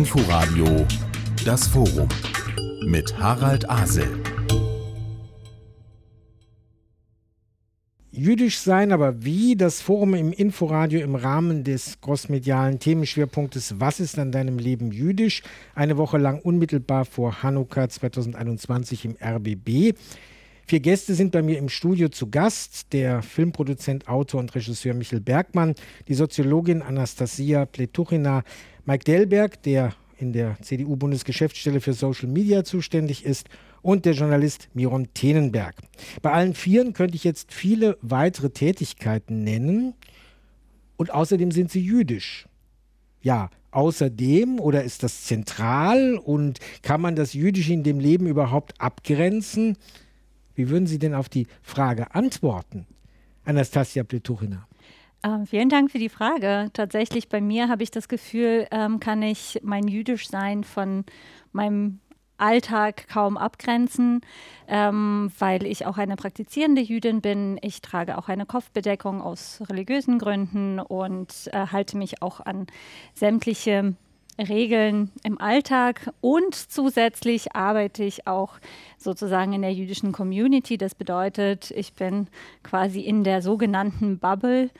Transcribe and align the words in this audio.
Inforadio 0.00 0.86
Das 1.44 1.68
Forum 1.68 2.08
mit 2.86 3.18
Harald 3.18 3.68
Asel. 3.68 4.08
Jüdisch 8.10 8.60
sein, 8.60 8.92
aber 8.92 9.22
wie? 9.22 9.56
Das 9.56 9.82
Forum 9.82 10.14
im 10.14 10.32
Inforadio 10.32 11.02
im 11.02 11.16
Rahmen 11.16 11.64
des 11.64 12.00
großmedialen 12.00 12.78
Themenschwerpunktes 12.78 13.78
Was 13.78 14.00
ist 14.00 14.18
an 14.18 14.32
deinem 14.32 14.58
Leben 14.58 14.90
jüdisch? 14.90 15.42
Eine 15.74 15.98
Woche 15.98 16.16
lang 16.16 16.40
unmittelbar 16.40 17.04
vor 17.04 17.42
Hanukkah 17.42 17.90
2021 17.90 19.04
im 19.04 19.16
RBB. 19.22 19.98
Vier 20.66 20.80
Gäste 20.80 21.14
sind 21.14 21.32
bei 21.32 21.42
mir 21.42 21.58
im 21.58 21.68
Studio 21.68 22.08
zu 22.08 22.30
Gast. 22.30 22.92
Der 22.94 23.22
Filmproduzent, 23.22 24.08
Autor 24.08 24.40
und 24.40 24.54
Regisseur 24.54 24.94
Michel 24.94 25.20
Bergmann, 25.20 25.74
die 26.08 26.14
Soziologin 26.14 26.80
Anastasia 26.80 27.66
Pletuchina, 27.66 28.44
Mike 28.90 29.04
Delberg, 29.04 29.62
der 29.62 29.94
in 30.18 30.32
der 30.32 30.60
CDU-Bundesgeschäftsstelle 30.62 31.80
für 31.80 31.92
Social 31.92 32.28
Media 32.28 32.64
zuständig 32.64 33.24
ist, 33.24 33.48
und 33.82 34.04
der 34.04 34.14
Journalist 34.14 34.68
Miron 34.74 35.14
Tenenberg. 35.14 35.76
Bei 36.22 36.32
allen 36.32 36.54
Vieren 36.54 36.92
könnte 36.92 37.14
ich 37.14 37.22
jetzt 37.22 37.54
viele 37.54 37.98
weitere 38.02 38.50
Tätigkeiten 38.50 39.44
nennen. 39.44 39.94
Und 40.96 41.14
außerdem 41.14 41.52
sind 41.52 41.70
sie 41.70 41.84
jüdisch. 41.84 42.48
Ja, 43.22 43.50
außerdem 43.70 44.58
oder 44.58 44.82
ist 44.82 45.04
das 45.04 45.22
zentral 45.22 46.16
und 46.16 46.58
kann 46.82 47.00
man 47.00 47.14
das 47.14 47.32
Jüdische 47.32 47.72
in 47.72 47.84
dem 47.84 48.00
Leben 48.00 48.26
überhaupt 48.26 48.74
abgrenzen? 48.80 49.78
Wie 50.56 50.68
würden 50.68 50.88
Sie 50.88 50.98
denn 50.98 51.14
auf 51.14 51.28
die 51.28 51.46
Frage 51.62 52.12
antworten, 52.12 52.88
Anastasia 53.44 54.02
Pletuchina? 54.02 54.66
Ähm, 55.22 55.46
vielen 55.46 55.68
Dank 55.68 55.90
für 55.90 55.98
die 55.98 56.08
Frage. 56.08 56.70
Tatsächlich 56.72 57.28
bei 57.28 57.40
mir 57.40 57.68
habe 57.68 57.82
ich 57.82 57.90
das 57.90 58.08
Gefühl, 58.08 58.66
ähm, 58.70 59.00
kann 59.00 59.22
ich 59.22 59.60
mein 59.62 59.86
Jüdischsein 59.86 60.64
von 60.64 61.04
meinem 61.52 62.00
Alltag 62.38 63.06
kaum 63.08 63.36
abgrenzen, 63.36 64.22
ähm, 64.66 65.30
weil 65.38 65.66
ich 65.66 65.84
auch 65.84 65.98
eine 65.98 66.16
praktizierende 66.16 66.80
Jüdin 66.80 67.20
bin. 67.20 67.58
Ich 67.60 67.82
trage 67.82 68.16
auch 68.16 68.28
eine 68.28 68.46
Kopfbedeckung 68.46 69.20
aus 69.20 69.60
religiösen 69.68 70.18
Gründen 70.18 70.80
und 70.80 71.50
äh, 71.52 71.66
halte 71.66 71.98
mich 71.98 72.22
auch 72.22 72.40
an 72.40 72.66
sämtliche 73.12 73.94
Regeln 74.40 75.10
im 75.22 75.40
Alltag 75.40 76.12
und 76.20 76.54
zusätzlich 76.54 77.54
arbeite 77.54 78.04
ich 78.04 78.26
auch 78.26 78.54
sozusagen 78.98 79.52
in 79.52 79.62
der 79.62 79.72
jüdischen 79.72 80.12
Community. 80.12 80.78
Das 80.78 80.94
bedeutet, 80.94 81.70
ich 81.70 81.94
bin 81.94 82.28
quasi 82.62 83.00
in 83.00 83.24
der 83.24 83.42
sogenannten 83.42 84.18
Bubble 84.18 84.70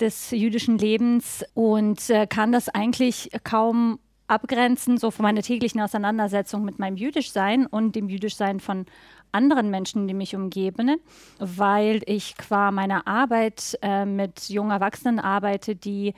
des 0.00 0.30
jüdischen 0.30 0.78
Lebens 0.78 1.44
und 1.54 2.10
äh, 2.10 2.26
kann 2.26 2.52
das 2.52 2.68
eigentlich 2.68 3.30
kaum 3.44 3.98
abgrenzen, 4.28 4.98
so 4.98 5.10
von 5.10 5.22
meiner 5.22 5.42
täglichen 5.42 5.80
Auseinandersetzung 5.80 6.64
mit 6.64 6.78
meinem 6.78 6.96
Jüdischsein 6.96 7.66
und 7.66 7.96
dem 7.96 8.08
Jüdischsein 8.08 8.60
von 8.60 8.86
anderen 9.32 9.70
Menschen, 9.70 10.06
die 10.06 10.14
mich 10.14 10.36
umgeben, 10.36 11.00
weil 11.38 12.02
ich 12.06 12.36
qua 12.36 12.70
meiner 12.70 13.06
Arbeit 13.06 13.78
äh, 13.82 14.04
mit 14.04 14.48
jungen 14.48 14.70
Erwachsenen 14.70 15.18
arbeite, 15.18 15.74
die 15.74 16.14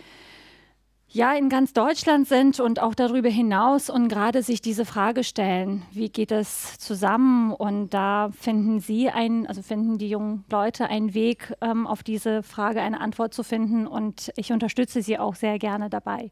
ja 1.12 1.34
in 1.34 1.48
ganz 1.48 1.72
Deutschland 1.72 2.28
sind 2.28 2.60
und 2.60 2.80
auch 2.80 2.94
darüber 2.94 3.28
hinaus 3.28 3.90
und 3.90 4.08
gerade 4.08 4.42
sich 4.42 4.62
diese 4.62 4.84
Frage 4.84 5.24
stellen, 5.24 5.82
wie 5.90 6.08
geht 6.08 6.30
es 6.30 6.78
zusammen? 6.78 7.52
Und 7.52 7.90
da 7.90 8.30
finden 8.38 8.80
Sie 8.80 9.10
ein, 9.10 9.46
also 9.46 9.62
finden 9.62 9.98
die 9.98 10.08
jungen 10.08 10.44
Leute 10.50 10.88
einen 10.88 11.14
Weg, 11.14 11.52
ähm, 11.60 11.86
auf 11.86 12.02
diese 12.02 12.42
Frage 12.42 12.80
eine 12.80 13.00
Antwort 13.00 13.34
zu 13.34 13.42
finden 13.42 13.86
und 13.86 14.32
ich 14.36 14.52
unterstütze 14.52 15.02
sie 15.02 15.18
auch 15.18 15.34
sehr 15.34 15.58
gerne 15.58 15.90
dabei. 15.90 16.30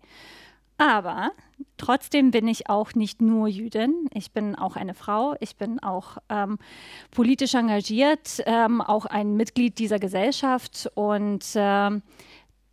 Aber 0.81 1.33
trotzdem 1.77 2.31
bin 2.31 2.47
ich 2.47 2.71
auch 2.71 2.95
nicht 2.95 3.21
nur 3.21 3.49
Jüdin. 3.49 4.09
Ich 4.15 4.31
bin 4.31 4.55
auch 4.55 4.77
eine 4.77 4.95
Frau. 4.95 5.35
Ich 5.41 5.57
bin 5.57 5.81
auch 5.81 6.19
ähm, 6.29 6.59
politisch 7.11 7.55
engagiert, 7.55 8.41
ähm, 8.47 8.81
auch 8.81 9.05
ein 9.05 9.35
Mitglied 9.35 9.81
dieser 9.81 9.99
Gesellschaft 9.99 10.89
und 10.95 11.45
ähm, 11.57 12.03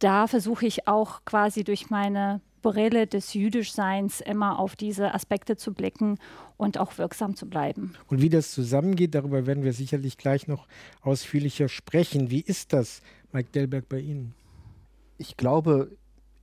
da 0.06 0.28
versuche 0.28 0.68
ich 0.68 0.88
auch 0.88 1.26
quasi 1.26 1.64
durch 1.64 1.90
meine 1.90 2.40
Brille 2.62 3.08
des 3.08 3.34
Jüdischseins 3.34 4.22
immer 4.22 4.60
auf 4.60 4.76
diese 4.76 5.16
Aspekte 5.16 5.58
zu 5.58 5.74
blicken 5.74 6.20
und 6.58 6.78
auch 6.78 7.00
wirksam 7.00 7.36
zu 7.36 7.48
bleiben. 7.48 7.96
Und 8.06 8.22
wie 8.22 8.30
das 8.30 8.52
zusammengeht, 8.52 9.16
darüber 9.16 9.48
werden 9.48 9.64
wir 9.64 9.74
sicherlich 9.74 10.20
gleich 10.20 10.48
noch 10.48 10.68
ausführlicher 11.02 11.70
sprechen. 11.70 12.30
Wie 12.30 12.42
ist 12.42 12.72
das, 12.72 13.02
Mike 13.34 13.50
Delberg, 13.50 13.90
bei 13.90 14.00
Ihnen? 14.00 14.36
Ich 15.18 15.38
glaube, 15.38 15.90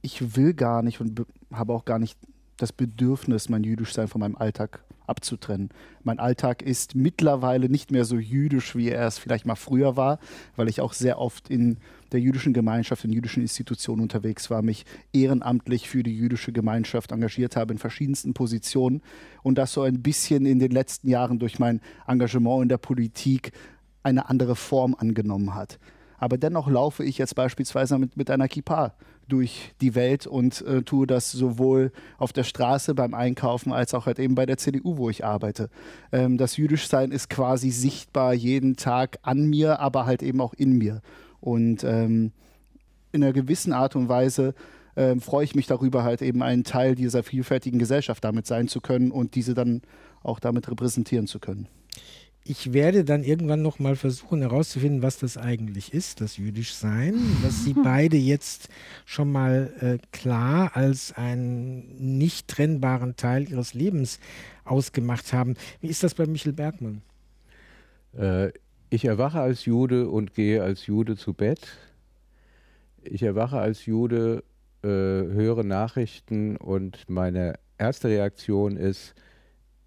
ich 0.01 0.35
will 0.37 0.55
gar 0.55 0.83
nicht 0.83 1.01
und 1.01 1.25
habe 1.53 1.73
auch 1.73 1.85
gar 1.85 2.01
nicht 2.01 2.19
das 2.63 2.73
Bedürfnis, 2.73 3.49
mein 3.49 3.65
Jüdischsein 3.65 4.07
von 4.07 4.21
meinem 4.21 4.37
Alltag 4.37 4.85
abzutrennen. 5.09 5.71
Mein 6.05 6.21
Alltag 6.21 6.63
ist 6.63 6.95
mittlerweile 6.95 7.69
nicht 7.69 7.91
mehr 7.91 8.05
so 8.05 8.17
jüdisch, 8.19 8.77
wie 8.77 8.89
er 8.89 9.05
es 9.05 9.19
vielleicht 9.19 9.47
mal 9.47 9.57
früher 9.57 9.97
war, 9.97 10.21
weil 10.55 10.69
ich 10.69 10.81
auch 10.81 10.93
sehr 10.93 11.19
oft 11.19 11.51
in 11.51 11.79
der 12.13 12.21
jüdischen 12.21 12.53
Gemeinschaft, 12.53 13.05
in 13.05 13.13
jüdischen 13.13 13.43
Institutionen 13.43 14.01
unterwegs 14.01 14.49
war, 14.49 14.63
mich 14.63 14.85
ehrenamtlich 15.13 15.89
für 15.89 16.05
die 16.05 16.17
jüdische 16.17 16.53
Gemeinschaft 16.53 17.11
engagiert 17.11 17.57
habe 17.57 17.73
in 17.73 17.79
verschiedensten 17.79 18.33
Positionen 18.33 19.03
und 19.43 19.59
das 19.59 19.73
so 19.73 19.83
ein 19.83 20.01
bisschen 20.01 20.47
in 20.47 20.61
den 20.61 20.71
letzten 20.71 21.09
Jahren 21.09 21.41
durch 21.41 21.59
mein 21.59 21.81
Engagement 22.07 22.63
in 22.63 22.69
der 22.69 22.79
Politik 22.79 23.51
eine 24.05 24.29
andere 24.29 24.55
Form 24.55 24.95
angenommen 24.97 25.55
hat. 25.57 25.81
Aber 26.17 26.39
dennoch 26.39 26.69
laufe 26.69 27.03
ich 27.03 27.19
jetzt 27.19 27.35
beispielsweise 27.35 27.99
mit, 27.99 28.17
mit 28.17 28.31
einer 28.31 28.47
Kippa 28.47 28.95
durch 29.33 29.73
die 29.81 29.95
Welt 29.95 30.27
und 30.27 30.61
äh, 30.63 30.83
tue 30.83 31.07
das 31.07 31.33
sowohl 31.33 31.91
auf 32.19 32.35
der 32.35 32.45
Straße 32.45 32.95
beim 32.95 33.15
Einkaufen 33.15 33.73
als 33.73 33.95
auch 33.95 34.05
halt 34.05 34.19
eben 34.19 34.35
bei 34.35 34.45
der 34.45 34.59
CDU, 34.59 34.99
wo 34.99 35.09
ich 35.09 35.25
arbeite. 35.25 35.71
Ähm, 36.13 36.37
das 36.37 36.59
Jüdischsein 36.59 37.11
ist 37.11 37.31
quasi 37.31 37.71
sichtbar 37.71 38.35
jeden 38.35 38.77
Tag 38.77 39.19
an 39.23 39.47
mir, 39.47 39.81
aber 39.81 40.05
halt 40.05 40.23
eben 40.23 40.43
auch 40.43 40.53
in 40.53 40.77
mir. 40.77 41.01
Und 41.41 41.83
ähm, 41.83 42.33
in 43.13 43.25
einer 43.25 43.33
gewissen 43.33 43.73
Art 43.73 43.97
und 43.97 44.11
Weise 44.11 44.55
ähm, 44.97 45.23
freue 45.23 45.45
ich 45.45 45.55
mich 45.55 45.67
darüber, 45.67 46.05
halt 46.05 46.21
eben 46.21 46.43
ein 46.43 46.63
Teil 46.63 46.95
dieser 46.95 47.23
vielfältigen 47.23 47.79
Gesellschaft 47.79 48.23
damit 48.23 48.47
sein 48.47 48.69
zu 48.69 48.83
können 48.83 49.11
und 49.11 49.35
diese 49.35 49.55
dann 49.55 49.81
auch 50.23 50.41
damit 50.41 50.71
repräsentieren 50.71 51.27
zu 51.27 51.39
können 51.39 51.69
ich 52.45 52.73
werde 52.73 53.05
dann 53.05 53.23
irgendwann 53.23 53.63
noch 53.63 53.79
mal 53.79 53.95
versuchen 53.95 54.41
herauszufinden, 54.41 55.03
was 55.03 55.19
das 55.19 55.37
eigentlich 55.37 55.95
ist, 55.95 56.21
das 56.21 56.37
Jüdischsein, 56.37 57.15
was 57.43 57.65
Sie 57.65 57.75
beide 57.85 58.17
jetzt 58.17 58.69
schon 59.05 59.31
mal 59.31 59.73
äh, 59.81 59.99
klar 60.11 60.77
als 60.77 61.13
einen 61.13 62.17
nicht 62.19 62.49
trennbaren 62.49 63.17
Teil 63.17 63.49
Ihres 63.49 63.75
Lebens 63.75 64.19
ausgemacht 64.65 65.33
haben. 65.33 65.55
Wie 65.81 65.89
ist 65.89 66.03
das 66.03 66.15
bei 66.15 66.27
Michel 66.27 66.53
Bergmann? 66.53 67.03
Äh, 68.17 68.51
ich 68.91 69.05
erwache 69.05 69.41
als 69.41 69.65
Jude 69.65 70.09
und 70.09 70.35
gehe 70.35 70.63
als 70.63 70.87
Jude 70.87 71.17
zu 71.17 71.35
Bett. 71.35 71.61
Ich 73.05 73.23
erwache 73.23 73.59
als 73.59 73.87
Jude, 73.87 74.43
äh, 74.83 74.89
höre 74.89 75.63
Nachrichten 75.63 76.57
und 76.57 77.09
meine 77.09 77.55
erste 77.79 78.09
Reaktion 78.09 78.77
ist, 78.77 79.15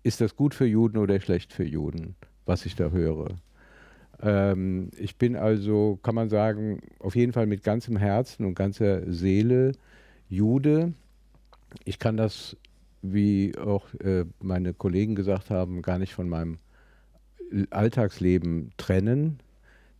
ist 0.03 0.21
das 0.21 0.35
gut 0.35 0.53
für 0.53 0.65
Juden 0.65 0.97
oder 0.97 1.19
schlecht 1.19 1.51
für 1.51 1.63
Juden? 1.65 2.15
Was 2.45 2.65
ich 2.65 2.75
da 2.75 2.89
höre. 2.89 3.35
Ähm, 4.21 4.89
ich 4.97 5.17
bin 5.17 5.35
also, 5.35 5.99
kann 6.01 6.15
man 6.15 6.29
sagen, 6.29 6.81
auf 6.99 7.15
jeden 7.15 7.33
Fall 7.33 7.47
mit 7.47 7.63
ganzem 7.63 7.97
Herzen 7.97 8.45
und 8.45 8.55
ganzer 8.55 9.11
Seele 9.11 9.73
Jude. 10.29 10.93
Ich 11.83 11.99
kann 11.99 12.17
das, 12.17 12.55
wie 13.01 13.57
auch 13.57 13.93
äh, 13.95 14.25
meine 14.41 14.73
Kollegen 14.73 15.15
gesagt 15.15 15.49
haben, 15.49 15.81
gar 15.81 15.99
nicht 15.99 16.13
von 16.13 16.29
meinem 16.29 16.57
Alltagsleben 17.69 18.71
trennen. 18.77 19.39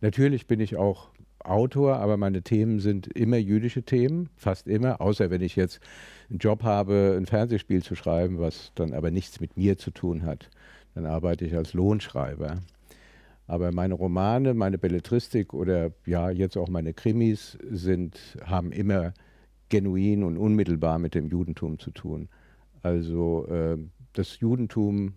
Natürlich 0.00 0.46
bin 0.46 0.60
ich 0.60 0.76
auch 0.76 1.10
Autor, 1.38 1.96
aber 1.98 2.16
meine 2.16 2.42
Themen 2.42 2.80
sind 2.80 3.06
immer 3.06 3.36
jüdische 3.36 3.82
Themen, 3.84 4.30
fast 4.36 4.66
immer, 4.66 5.00
außer 5.00 5.30
wenn 5.30 5.42
ich 5.42 5.54
jetzt 5.54 5.78
einen 6.28 6.40
Job 6.40 6.64
habe, 6.64 7.14
ein 7.16 7.26
Fernsehspiel 7.26 7.84
zu 7.84 7.94
schreiben, 7.94 8.40
was 8.40 8.72
dann 8.74 8.92
aber 8.92 9.12
nichts 9.12 9.38
mit 9.40 9.56
mir 9.56 9.78
zu 9.78 9.92
tun 9.92 10.24
hat 10.24 10.50
dann 10.96 11.04
arbeite 11.04 11.44
ich 11.44 11.54
als 11.54 11.74
Lohnschreiber. 11.74 12.62
Aber 13.46 13.70
meine 13.70 13.92
Romane, 13.92 14.54
meine 14.54 14.78
Belletristik 14.78 15.52
oder 15.52 15.92
ja, 16.06 16.30
jetzt 16.30 16.56
auch 16.56 16.68
meine 16.68 16.94
Krimis 16.94 17.58
sind, 17.70 18.18
haben 18.42 18.72
immer 18.72 19.12
genuin 19.68 20.24
und 20.24 20.38
unmittelbar 20.38 20.98
mit 20.98 21.14
dem 21.14 21.28
Judentum 21.28 21.78
zu 21.78 21.90
tun. 21.90 22.30
Also 22.82 23.46
äh, 23.48 23.76
das 24.14 24.40
Judentum, 24.40 25.16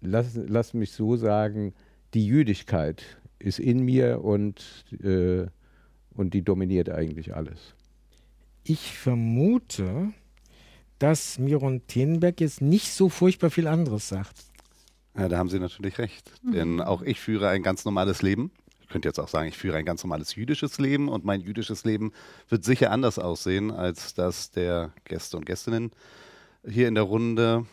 lass, 0.00 0.36
lass 0.36 0.72
mich 0.72 0.92
so 0.92 1.16
sagen, 1.16 1.74
die 2.14 2.24
Jüdigkeit 2.24 3.02
ist 3.40 3.58
in 3.58 3.84
mir 3.84 4.22
und, 4.22 4.84
äh, 5.02 5.46
und 6.14 6.32
die 6.32 6.42
dominiert 6.42 6.90
eigentlich 6.90 7.34
alles. 7.34 7.74
Ich 8.62 8.96
vermute, 8.96 10.12
dass 11.00 11.40
Miron 11.40 11.84
Tenenberg 11.88 12.40
jetzt 12.40 12.60
nicht 12.60 12.92
so 12.92 13.08
furchtbar 13.08 13.50
viel 13.50 13.66
anderes 13.66 14.08
sagt. 14.08 14.47
Ja, 15.18 15.28
da 15.28 15.36
haben 15.36 15.48
Sie 15.48 15.58
natürlich 15.58 15.98
recht. 15.98 16.30
Mhm. 16.42 16.52
Denn 16.52 16.80
auch 16.80 17.02
ich 17.02 17.20
führe 17.20 17.48
ein 17.48 17.62
ganz 17.62 17.84
normales 17.84 18.22
Leben. 18.22 18.52
Ich 18.80 18.88
könnte 18.88 19.08
jetzt 19.08 19.18
auch 19.18 19.28
sagen, 19.28 19.48
ich 19.48 19.58
führe 19.58 19.76
ein 19.76 19.84
ganz 19.84 20.02
normales 20.02 20.34
jüdisches 20.34 20.78
Leben 20.78 21.08
und 21.08 21.24
mein 21.24 21.40
jüdisches 21.40 21.84
Leben 21.84 22.12
wird 22.48 22.64
sicher 22.64 22.90
anders 22.90 23.18
aussehen 23.18 23.70
als 23.70 24.14
das 24.14 24.50
der 24.50 24.92
Gäste 25.04 25.36
und 25.36 25.44
Gästinnen. 25.44 25.90
hier 26.66 26.88
in 26.88 26.94
der 26.94 27.04
Runde. 27.04 27.66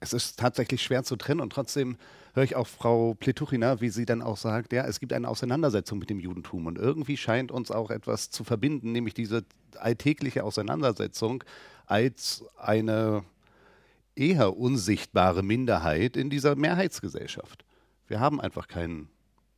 Es 0.00 0.12
ist 0.12 0.38
tatsächlich 0.38 0.82
schwer 0.82 1.04
zu 1.04 1.16
trennen 1.16 1.40
und 1.40 1.52
trotzdem 1.52 1.96
höre 2.34 2.44
ich 2.44 2.56
auch 2.56 2.66
Frau 2.66 3.14
Pletuchina, 3.14 3.80
wie 3.80 3.90
sie 3.90 4.06
dann 4.06 4.22
auch 4.22 4.36
sagt, 4.36 4.72
ja, 4.72 4.84
es 4.86 4.98
gibt 4.98 5.12
eine 5.12 5.28
Auseinandersetzung 5.28 5.98
mit 5.98 6.10
dem 6.10 6.20
Judentum 6.20 6.66
und 6.66 6.78
irgendwie 6.78 7.16
scheint 7.16 7.52
uns 7.52 7.70
auch 7.70 7.90
etwas 7.90 8.30
zu 8.30 8.44
verbinden, 8.44 8.92
nämlich 8.92 9.14
diese 9.14 9.44
alltägliche 9.76 10.44
Auseinandersetzung 10.44 11.44
als 11.86 12.44
eine 12.56 13.24
eher 14.16 14.56
unsichtbare 14.56 15.42
Minderheit 15.42 16.16
in 16.16 16.30
dieser 16.30 16.56
Mehrheitsgesellschaft. 16.56 17.64
Wir 18.06 18.20
haben 18.20 18.40
einfach 18.40 18.68
kein 18.68 19.08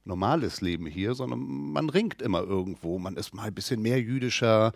normales 0.04 0.60
Leben 0.60 0.86
hier, 0.86 1.14
sondern 1.14 1.40
man 1.40 1.88
ringt 1.88 2.22
immer 2.22 2.42
irgendwo. 2.42 2.98
Man 2.98 3.16
ist 3.16 3.34
mal 3.34 3.44
ein 3.44 3.54
bisschen 3.54 3.80
mehr 3.80 4.00
jüdischer 4.00 4.72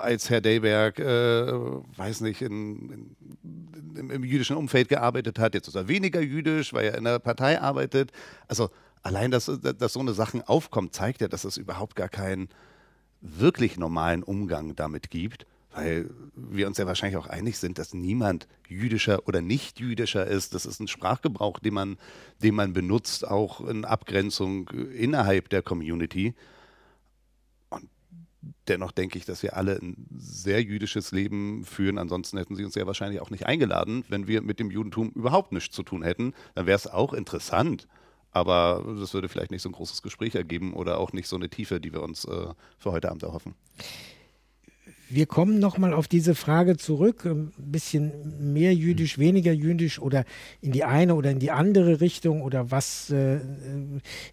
als 0.00 0.28
Herr 0.28 0.40
Dayberg, 0.40 0.98
äh, 0.98 1.52
weiß 1.96 2.20
nicht, 2.20 2.42
in, 2.42 3.16
in, 3.42 3.96
im, 3.96 4.10
im, 4.10 4.24
jüdischen 4.24 4.56
Umfeld 4.56 4.88
gearbeitet 4.88 5.38
hat. 5.38 5.54
Jetzt 5.54 5.68
ist 5.68 5.76
er 5.76 5.88
weniger 5.88 6.20
jüdisch, 6.20 6.72
weil 6.72 6.86
er 6.86 6.98
in 6.98 7.04
der 7.04 7.18
Partei 7.18 7.60
arbeitet. 7.60 8.12
Also 8.48 8.70
allein, 9.02 9.30
dass, 9.30 9.50
dass 9.78 9.92
so 9.92 10.00
eine 10.00 10.12
Sachen 10.12 10.42
aufkommt, 10.42 10.94
zeigt 10.94 11.20
ja, 11.20 11.28
dass 11.28 11.44
es 11.44 11.56
überhaupt 11.56 11.96
gar 11.96 12.08
keinen 12.08 12.48
wirklich 13.20 13.78
normalen 13.78 14.22
Umgang 14.22 14.74
damit 14.76 15.10
gibt 15.10 15.46
weil 15.76 16.08
wir 16.34 16.66
uns 16.66 16.78
ja 16.78 16.86
wahrscheinlich 16.86 17.18
auch 17.18 17.26
einig 17.26 17.58
sind, 17.58 17.78
dass 17.78 17.92
niemand 17.92 18.48
jüdischer 18.66 19.28
oder 19.28 19.42
nicht 19.42 19.78
jüdischer 19.78 20.26
ist. 20.26 20.54
Das 20.54 20.64
ist 20.64 20.80
ein 20.80 20.88
Sprachgebrauch, 20.88 21.58
den 21.58 21.74
man, 21.74 21.98
den 22.42 22.54
man 22.54 22.72
benutzt, 22.72 23.28
auch 23.28 23.60
in 23.60 23.84
Abgrenzung 23.84 24.70
innerhalb 24.70 25.50
der 25.50 25.60
Community. 25.60 26.34
Und 27.68 27.90
dennoch 28.68 28.90
denke 28.90 29.18
ich, 29.18 29.26
dass 29.26 29.42
wir 29.42 29.54
alle 29.54 29.76
ein 29.76 30.06
sehr 30.16 30.62
jüdisches 30.62 31.12
Leben 31.12 31.66
führen. 31.66 31.98
Ansonsten 31.98 32.38
hätten 32.38 32.56
sie 32.56 32.64
uns 32.64 32.74
ja 32.74 32.86
wahrscheinlich 32.86 33.20
auch 33.20 33.30
nicht 33.30 33.44
eingeladen, 33.44 34.02
wenn 34.08 34.26
wir 34.26 34.40
mit 34.40 34.58
dem 34.58 34.70
Judentum 34.70 35.10
überhaupt 35.10 35.52
nichts 35.52 35.76
zu 35.76 35.82
tun 35.82 36.02
hätten. 36.02 36.32
Dann 36.54 36.66
wäre 36.66 36.76
es 36.76 36.86
auch 36.86 37.12
interessant. 37.12 37.86
Aber 38.32 38.82
das 38.98 39.12
würde 39.12 39.28
vielleicht 39.28 39.50
nicht 39.50 39.62
so 39.62 39.68
ein 39.68 39.72
großes 39.72 40.00
Gespräch 40.00 40.34
ergeben 40.34 40.72
oder 40.72 40.98
auch 40.98 41.12
nicht 41.12 41.28
so 41.28 41.36
eine 41.36 41.50
Tiefe, 41.50 41.80
die 41.80 41.92
wir 41.92 42.02
uns 42.02 42.24
äh, 42.24 42.48
für 42.78 42.92
heute 42.92 43.10
Abend 43.10 43.22
erhoffen. 43.22 43.54
Wir 45.08 45.26
kommen 45.26 45.60
nochmal 45.60 45.94
auf 45.94 46.08
diese 46.08 46.34
Frage 46.34 46.76
zurück, 46.76 47.26
ein 47.26 47.52
bisschen 47.58 48.52
mehr 48.52 48.74
jüdisch, 48.74 49.18
weniger 49.18 49.52
jüdisch 49.52 50.00
oder 50.00 50.24
in 50.60 50.72
die 50.72 50.82
eine 50.82 51.14
oder 51.14 51.30
in 51.30 51.38
die 51.38 51.52
andere 51.52 52.00
Richtung 52.00 52.42
oder 52.42 52.72
was 52.72 53.10
äh, 53.10 53.38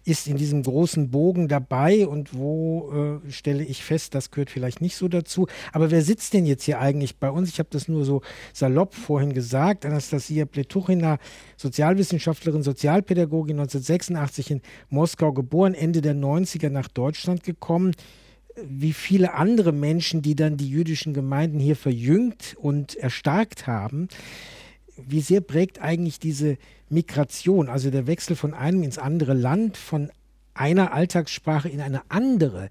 ist 0.04 0.26
in 0.26 0.36
diesem 0.36 0.64
großen 0.64 1.10
Bogen 1.10 1.46
dabei 1.46 2.08
und 2.08 2.36
wo 2.36 3.20
äh, 3.24 3.30
stelle 3.30 3.62
ich 3.62 3.84
fest, 3.84 4.16
das 4.16 4.32
gehört 4.32 4.50
vielleicht 4.50 4.80
nicht 4.80 4.96
so 4.96 5.06
dazu. 5.06 5.46
Aber 5.72 5.92
wer 5.92 6.02
sitzt 6.02 6.34
denn 6.34 6.44
jetzt 6.44 6.64
hier 6.64 6.80
eigentlich 6.80 7.18
bei 7.18 7.30
uns? 7.30 7.50
Ich 7.50 7.60
habe 7.60 7.68
das 7.70 7.86
nur 7.86 8.04
so 8.04 8.22
salopp 8.52 8.94
vorhin 8.94 9.32
gesagt. 9.32 9.86
Anastasia 9.86 10.44
Pletuchina, 10.44 11.18
Sozialwissenschaftlerin, 11.56 12.64
Sozialpädagogin, 12.64 13.60
1986 13.60 14.50
in 14.50 14.60
Moskau 14.88 15.32
geboren, 15.32 15.74
Ende 15.74 16.00
der 16.00 16.16
90er 16.16 16.68
nach 16.68 16.88
Deutschland 16.88 17.44
gekommen 17.44 17.92
wie 18.62 18.92
viele 18.92 19.34
andere 19.34 19.72
Menschen, 19.72 20.22
die 20.22 20.34
dann 20.34 20.56
die 20.56 20.68
jüdischen 20.68 21.14
Gemeinden 21.14 21.58
hier 21.58 21.76
verjüngt 21.76 22.56
und 22.58 22.94
erstarkt 22.96 23.66
haben. 23.66 24.08
Wie 24.96 25.20
sehr 25.20 25.40
prägt 25.40 25.80
eigentlich 25.80 26.20
diese 26.20 26.56
Migration, 26.88 27.68
also 27.68 27.90
der 27.90 28.06
Wechsel 28.06 28.36
von 28.36 28.54
einem 28.54 28.82
ins 28.82 28.98
andere 28.98 29.34
Land, 29.34 29.76
von 29.76 30.10
einer 30.54 30.92
Alltagssprache 30.92 31.68
in 31.68 31.80
eine 31.80 32.02
andere, 32.10 32.70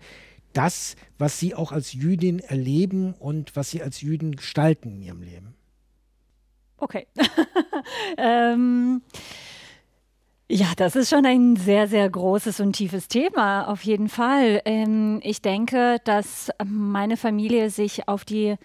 das, 0.54 0.96
was 1.18 1.40
Sie 1.40 1.56
auch 1.56 1.72
als 1.72 1.94
Jüdin 1.94 2.40
erleben 2.40 3.14
und 3.14 3.56
was 3.56 3.72
Sie 3.72 3.82
als 3.82 4.02
Jüdin 4.02 4.36
gestalten 4.36 4.92
in 4.94 5.02
Ihrem 5.02 5.22
Leben? 5.22 5.56
Okay. 6.78 7.08
ähm, 8.18 9.02
ja, 10.54 10.68
das 10.78 10.96
ist 10.96 11.10
schon 11.10 11.26
ein 11.26 11.56
sehr, 11.56 11.88
sehr 11.88 12.08
großes 12.08 12.60
und 12.60 12.74
tiefes 12.74 13.08
Thema, 13.08 13.68
auf 13.68 13.82
jeden 13.84 14.08
Fall. 14.08 14.62
Ähm, 14.66 15.20
ich 15.24 15.42
denke, 15.42 15.98
dass 16.04 16.52
meine 16.64 17.18
Familie 17.18 17.72
sich 17.72 18.08
auf 18.08 18.24
die 18.24 18.56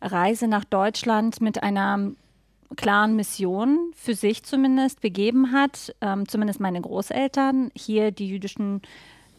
Reise 0.00 0.48
nach 0.48 0.64
Deutschland 0.64 1.42
mit 1.42 1.62
einer 1.62 2.12
klaren 2.76 3.14
Mission, 3.14 3.92
für 3.94 4.14
sich 4.14 4.42
zumindest, 4.42 5.02
begeben 5.02 5.52
hat. 5.52 5.94
Ähm, 6.00 6.26
zumindest 6.26 6.60
meine 6.60 6.80
Großeltern, 6.80 7.70
hier 7.74 8.10
die 8.10 8.28
jüdischen 8.28 8.80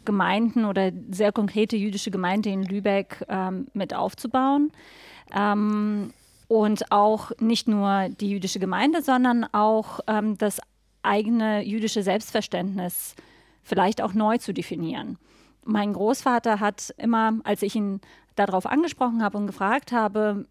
Gemeinden 0.05 0.65
oder 0.65 0.91
sehr 1.09 1.31
konkrete 1.31 1.75
jüdische 1.75 2.11
Gemeinde 2.11 2.49
in 2.49 2.61
Lübeck 2.61 3.25
ähm, 3.27 3.67
mit 3.73 3.95
aufzubauen. 3.95 4.71
Und 6.47 6.91
auch 6.91 7.31
nicht 7.39 7.67
nur 7.67 8.09
die 8.09 8.29
jüdische 8.29 8.59
Gemeinde, 8.59 9.01
sondern 9.01 9.43
auch 9.51 9.99
das 10.37 10.61
eigene 11.05 11.63
jüdische 11.63 12.03
Selbstverständnis 12.03 13.15
vielleicht 13.63 14.01
auch 14.01 14.13
neu 14.13 14.37
zu 14.37 14.53
definieren. 14.53 15.17
Mein 15.63 15.93
Großvater 15.93 16.59
hat 16.59 16.93
immer, 16.97 17.39
als 17.43 17.63
ich 17.63 17.75
ihn 17.75 18.01
darauf 18.35 18.65
angesprochen 18.65 19.23
habe 19.23 19.37
und 19.37 19.47
gefragt 19.47 19.91
habe, 19.91 20.45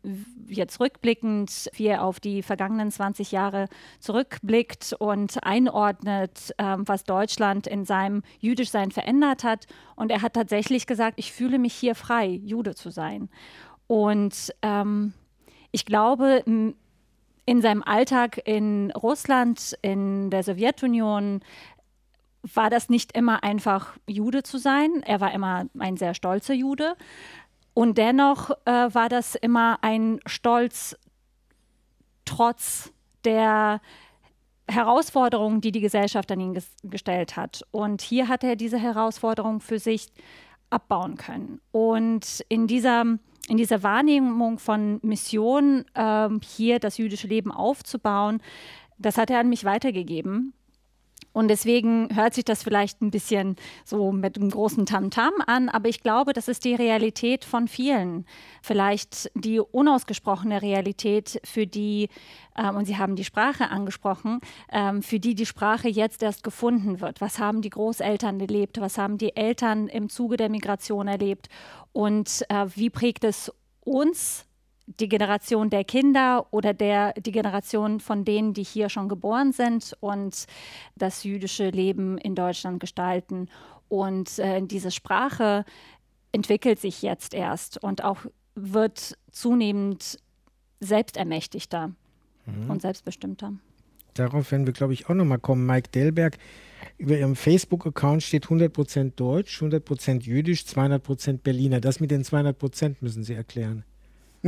jetzt 0.48 0.80
rückblickend, 0.80 1.70
wie 1.74 1.86
er 1.86 2.02
auf 2.02 2.18
die 2.18 2.42
vergangenen 2.42 2.90
20 2.90 3.30
Jahre 3.30 3.68
zurückblickt 4.00 4.94
und 4.98 5.44
einordnet, 5.44 6.54
ähm, 6.58 6.88
was 6.88 7.04
Deutschland 7.04 7.66
in 7.66 7.84
seinem 7.84 8.22
Jüdischsein 8.40 8.90
verändert 8.90 9.44
hat. 9.44 9.66
Und 9.96 10.10
er 10.10 10.22
hat 10.22 10.32
tatsächlich 10.32 10.86
gesagt, 10.86 11.18
ich 11.18 11.32
fühle 11.32 11.58
mich 11.58 11.74
hier 11.74 11.94
frei, 11.94 12.26
Jude 12.26 12.74
zu 12.74 12.90
sein. 12.90 13.28
Und 13.86 14.52
ähm, 14.62 15.12
ich 15.70 15.84
glaube, 15.84 16.42
in 17.46 17.60
seinem 17.60 17.82
Alltag 17.82 18.40
in 18.44 18.90
Russland, 18.92 19.76
in 19.82 20.30
der 20.30 20.42
Sowjetunion, 20.42 21.40
war 22.42 22.70
das 22.70 22.88
nicht 22.88 23.16
immer 23.16 23.42
einfach, 23.42 23.96
Jude 24.06 24.42
zu 24.42 24.58
sein. 24.58 25.02
Er 25.04 25.20
war 25.20 25.32
immer 25.32 25.66
ein 25.78 25.96
sehr 25.96 26.14
stolzer 26.14 26.54
Jude. 26.54 26.96
Und 27.72 27.98
dennoch 27.98 28.50
äh, 28.66 28.94
war 28.94 29.08
das 29.08 29.34
immer 29.34 29.78
ein 29.82 30.20
Stolz 30.26 30.96
trotz 32.24 32.92
der 33.24 33.80
Herausforderungen, 34.68 35.60
die 35.60 35.72
die 35.72 35.80
Gesellschaft 35.80 36.30
an 36.32 36.40
ihn 36.40 36.54
ges 36.54 36.70
gestellt 36.82 37.36
hat. 37.36 37.62
Und 37.70 38.00
hier 38.00 38.28
hat 38.28 38.44
er 38.44 38.56
diese 38.56 38.78
Herausforderung 38.78 39.60
für 39.60 39.78
sich 39.78 40.08
abbauen 40.70 41.16
können. 41.16 41.60
Und 41.70 42.44
in 42.48 42.66
dieser 42.66 43.04
in 43.48 43.56
dieser 43.56 43.82
Wahrnehmung 43.82 44.58
von 44.58 45.00
Mission, 45.02 45.84
äh, 45.94 46.28
hier 46.42 46.78
das 46.78 46.98
jüdische 46.98 47.26
Leben 47.26 47.50
aufzubauen, 47.50 48.40
das 48.98 49.18
hat 49.18 49.30
er 49.30 49.40
an 49.40 49.48
mich 49.48 49.64
weitergegeben. 49.64 50.54
Und 51.34 51.48
deswegen 51.48 52.14
hört 52.14 52.32
sich 52.32 52.44
das 52.44 52.62
vielleicht 52.62 53.02
ein 53.02 53.10
bisschen 53.10 53.56
so 53.84 54.12
mit 54.12 54.36
einem 54.36 54.50
großen 54.50 54.86
Tamtam 54.86 55.32
-Tam 55.34 55.42
an, 55.48 55.68
aber 55.68 55.88
ich 55.88 56.00
glaube, 56.00 56.32
das 56.32 56.46
ist 56.46 56.64
die 56.64 56.76
Realität 56.76 57.44
von 57.44 57.66
vielen. 57.66 58.24
Vielleicht 58.62 59.32
die 59.34 59.58
unausgesprochene 59.58 60.62
Realität, 60.62 61.40
für 61.42 61.66
die, 61.66 62.08
ähm, 62.56 62.76
und 62.76 62.84
Sie 62.84 62.98
haben 62.98 63.16
die 63.16 63.24
Sprache 63.24 63.68
angesprochen, 63.68 64.40
ähm, 64.70 65.02
für 65.02 65.18
die 65.18 65.34
die 65.34 65.44
Sprache 65.44 65.88
jetzt 65.88 66.22
erst 66.22 66.44
gefunden 66.44 67.00
wird. 67.00 67.20
Was 67.20 67.40
haben 67.40 67.62
die 67.62 67.70
Großeltern 67.70 68.38
erlebt? 68.38 68.80
Was 68.80 68.96
haben 68.96 69.18
die 69.18 69.34
Eltern 69.34 69.88
im 69.88 70.08
Zuge 70.08 70.36
der 70.36 70.50
Migration 70.50 71.08
erlebt? 71.08 71.48
Und 71.94 72.44
äh, 72.48 72.66
wie 72.74 72.90
prägt 72.90 73.22
es 73.22 73.52
uns 73.84 74.46
die 74.86 75.08
Generation 75.08 75.70
der 75.70 75.84
Kinder 75.84 76.46
oder 76.50 76.74
der, 76.74 77.12
die 77.14 77.30
Generation 77.30 78.00
von 78.00 78.24
denen, 78.24 78.52
die 78.52 78.64
hier 78.64 78.88
schon 78.88 79.08
geboren 79.08 79.52
sind 79.52 79.96
und 80.00 80.46
das 80.96 81.22
jüdische 81.22 81.70
Leben 81.70 82.18
in 82.18 82.34
Deutschland 82.34 82.80
gestalten. 82.80 83.48
Und 83.88 84.40
äh, 84.40 84.60
diese 84.60 84.90
Sprache 84.90 85.64
entwickelt 86.32 86.80
sich 86.80 87.00
jetzt 87.00 87.32
erst 87.32 87.82
und 87.82 88.02
auch 88.02 88.18
wird 88.56 89.16
zunehmend 89.30 90.18
selbstermächtigter 90.80 91.92
mhm. 92.44 92.70
und 92.70 92.82
selbstbestimmter. 92.82 93.52
Darauf 94.14 94.50
werden 94.50 94.66
wir, 94.66 94.72
glaube 94.72 94.94
ich, 94.94 95.08
auch 95.08 95.14
nochmal 95.14 95.38
kommen. 95.38 95.64
Mike 95.64 95.90
Delberg, 95.90 96.38
über 96.98 97.18
Ihrem 97.18 97.36
Facebook-Account 97.36 98.22
steht 98.22 98.46
100% 98.46 99.12
Deutsch, 99.16 99.62
100% 99.62 100.22
Jüdisch, 100.22 100.62
200% 100.62 101.38
Berliner. 101.38 101.80
Das 101.80 102.00
mit 102.00 102.10
den 102.10 102.24
200% 102.24 102.96
müssen 103.00 103.24
Sie 103.24 103.34
erklären. 103.34 103.84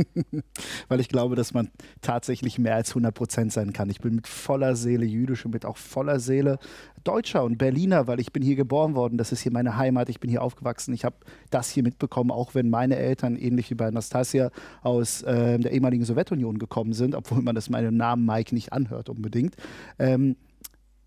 weil 0.87 0.99
ich 0.99 1.09
glaube, 1.09 1.35
dass 1.35 1.53
man 1.53 1.69
tatsächlich 2.01 2.59
mehr 2.59 2.75
als 2.75 2.89
100 2.89 3.13
Prozent 3.13 3.53
sein 3.53 3.73
kann. 3.73 3.89
Ich 3.89 3.99
bin 3.99 4.15
mit 4.15 4.27
voller 4.27 4.75
Seele 4.75 5.05
jüdisch 5.05 5.45
und 5.45 5.53
mit 5.53 5.65
auch 5.65 5.77
voller 5.77 6.19
Seele 6.19 6.59
Deutscher 7.03 7.43
und 7.43 7.57
Berliner, 7.57 8.07
weil 8.07 8.19
ich 8.19 8.31
bin 8.31 8.43
hier 8.43 8.55
geboren 8.55 8.95
worden. 8.95 9.17
Das 9.17 9.31
ist 9.31 9.41
hier 9.41 9.51
meine 9.51 9.77
Heimat. 9.77 10.09
Ich 10.09 10.19
bin 10.19 10.29
hier 10.29 10.41
aufgewachsen. 10.41 10.93
Ich 10.93 11.05
habe 11.05 11.15
das 11.49 11.69
hier 11.69 11.83
mitbekommen, 11.83 12.31
auch 12.31 12.53
wenn 12.55 12.69
meine 12.69 12.97
Eltern 12.97 13.35
ähnlich 13.35 13.69
wie 13.69 13.75
bei 13.75 13.87
Anastasia 13.87 14.51
aus 14.81 15.21
äh, 15.23 15.57
der 15.59 15.71
ehemaligen 15.71 16.05
Sowjetunion 16.05 16.59
gekommen 16.59 16.93
sind, 16.93 17.15
obwohl 17.15 17.41
man 17.41 17.55
das 17.55 17.69
meinen 17.69 17.97
Namen 17.97 18.25
Mike 18.25 18.53
nicht 18.53 18.73
anhört 18.73 19.09
unbedingt. 19.09 19.55
Ähm, 19.99 20.35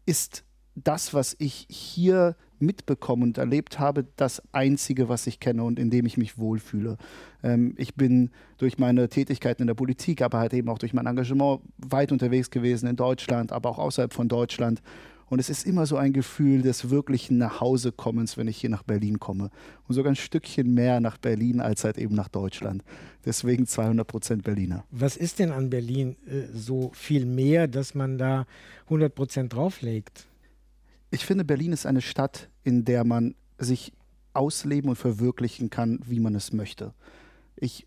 ist 0.07 0.45
das, 0.85 1.15
was 1.15 1.37
ich 1.39 1.67
hier 1.69 2.37
mitbekommen 2.61 3.23
und 3.23 3.39
erlebt 3.39 3.79
habe, 3.79 4.07
das 4.17 4.43
Einzige, 4.53 5.09
was 5.09 5.27
ich 5.27 5.41
kenne 5.41 5.65
und 5.65 5.79
in 5.79 5.91
dem 5.91 6.07
ich 6.07 6.17
mich 6.17 6.39
wohlfühle. 6.39 6.99
Ähm, 7.43 7.75
ich 7.77 7.95
bin 7.95 8.31
durch 8.59 8.79
meine 8.79 9.09
Tätigkeiten 9.09 9.63
in 9.63 9.67
der 9.67 9.75
Politik, 9.75 10.23
aber 10.23 10.39
halt 10.39 10.53
eben 10.53 10.69
auch 10.69 10.79
durch 10.79 10.93
mein 10.93 11.07
Engagement 11.07 11.61
weit 11.79 12.13
unterwegs 12.13 12.51
gewesen 12.51 12.87
in 12.87 12.97
Deutschland, 12.97 13.53
aber 13.53 13.71
auch 13.71 13.79
außerhalb 13.79 14.13
von 14.13 14.29
Deutschland. 14.29 14.83
Und 15.31 15.39
es 15.39 15.49
ist 15.49 15.65
immer 15.65 15.87
so 15.87 15.97
ein 15.97 16.13
Gefühl 16.13 16.63
des 16.63 16.91
wirklichen 16.91 17.39
Nachhausekommens, 17.39 18.37
wenn 18.37 18.49
ich 18.49 18.57
hier 18.57 18.69
nach 18.69 18.83
Berlin 18.83 19.21
komme. 19.21 19.51
Und 19.87 19.95
sogar 19.95 20.11
ein 20.13 20.17
Stückchen 20.17 20.75
mehr 20.75 20.99
nach 20.99 21.19
Berlin 21.19 21.61
als 21.61 21.85
halt 21.85 21.99
eben 21.99 22.17
nach 22.17 22.29
Deutschland. 22.29 22.83
Deswegen 23.25 23.65
200 23.65 24.05
Prozent 24.07 24.43
Berliner. 24.43 24.85
Was 24.91 25.17
ist 25.17 25.39
denn 25.39 25.53
an 25.53 25.71
Berlin 25.71 26.17
äh, 26.27 26.47
so 26.53 26.91
viel 26.95 27.27
mehr, 27.27 27.69
dass 27.69 27.95
man 27.95 28.19
da 28.19 28.45
100 28.87 29.15
Prozent 29.15 29.55
drauflegt? 29.55 30.27
Ich 31.11 31.27
finde, 31.27 31.45
Berlin 31.45 31.73
ist 31.73 31.87
eine 31.87 32.01
Stadt, 32.01 32.49
in 32.63 32.85
der 32.85 33.05
man 33.05 33.35
sich 33.59 33.93
ausleben 34.33 34.91
und 34.91 34.97
verwirklichen 34.97 35.71
kann, 35.71 36.01
wie 36.07 36.21
man 36.21 36.35
es 36.35 36.53
möchte. 36.53 36.95
Ich 37.57 37.87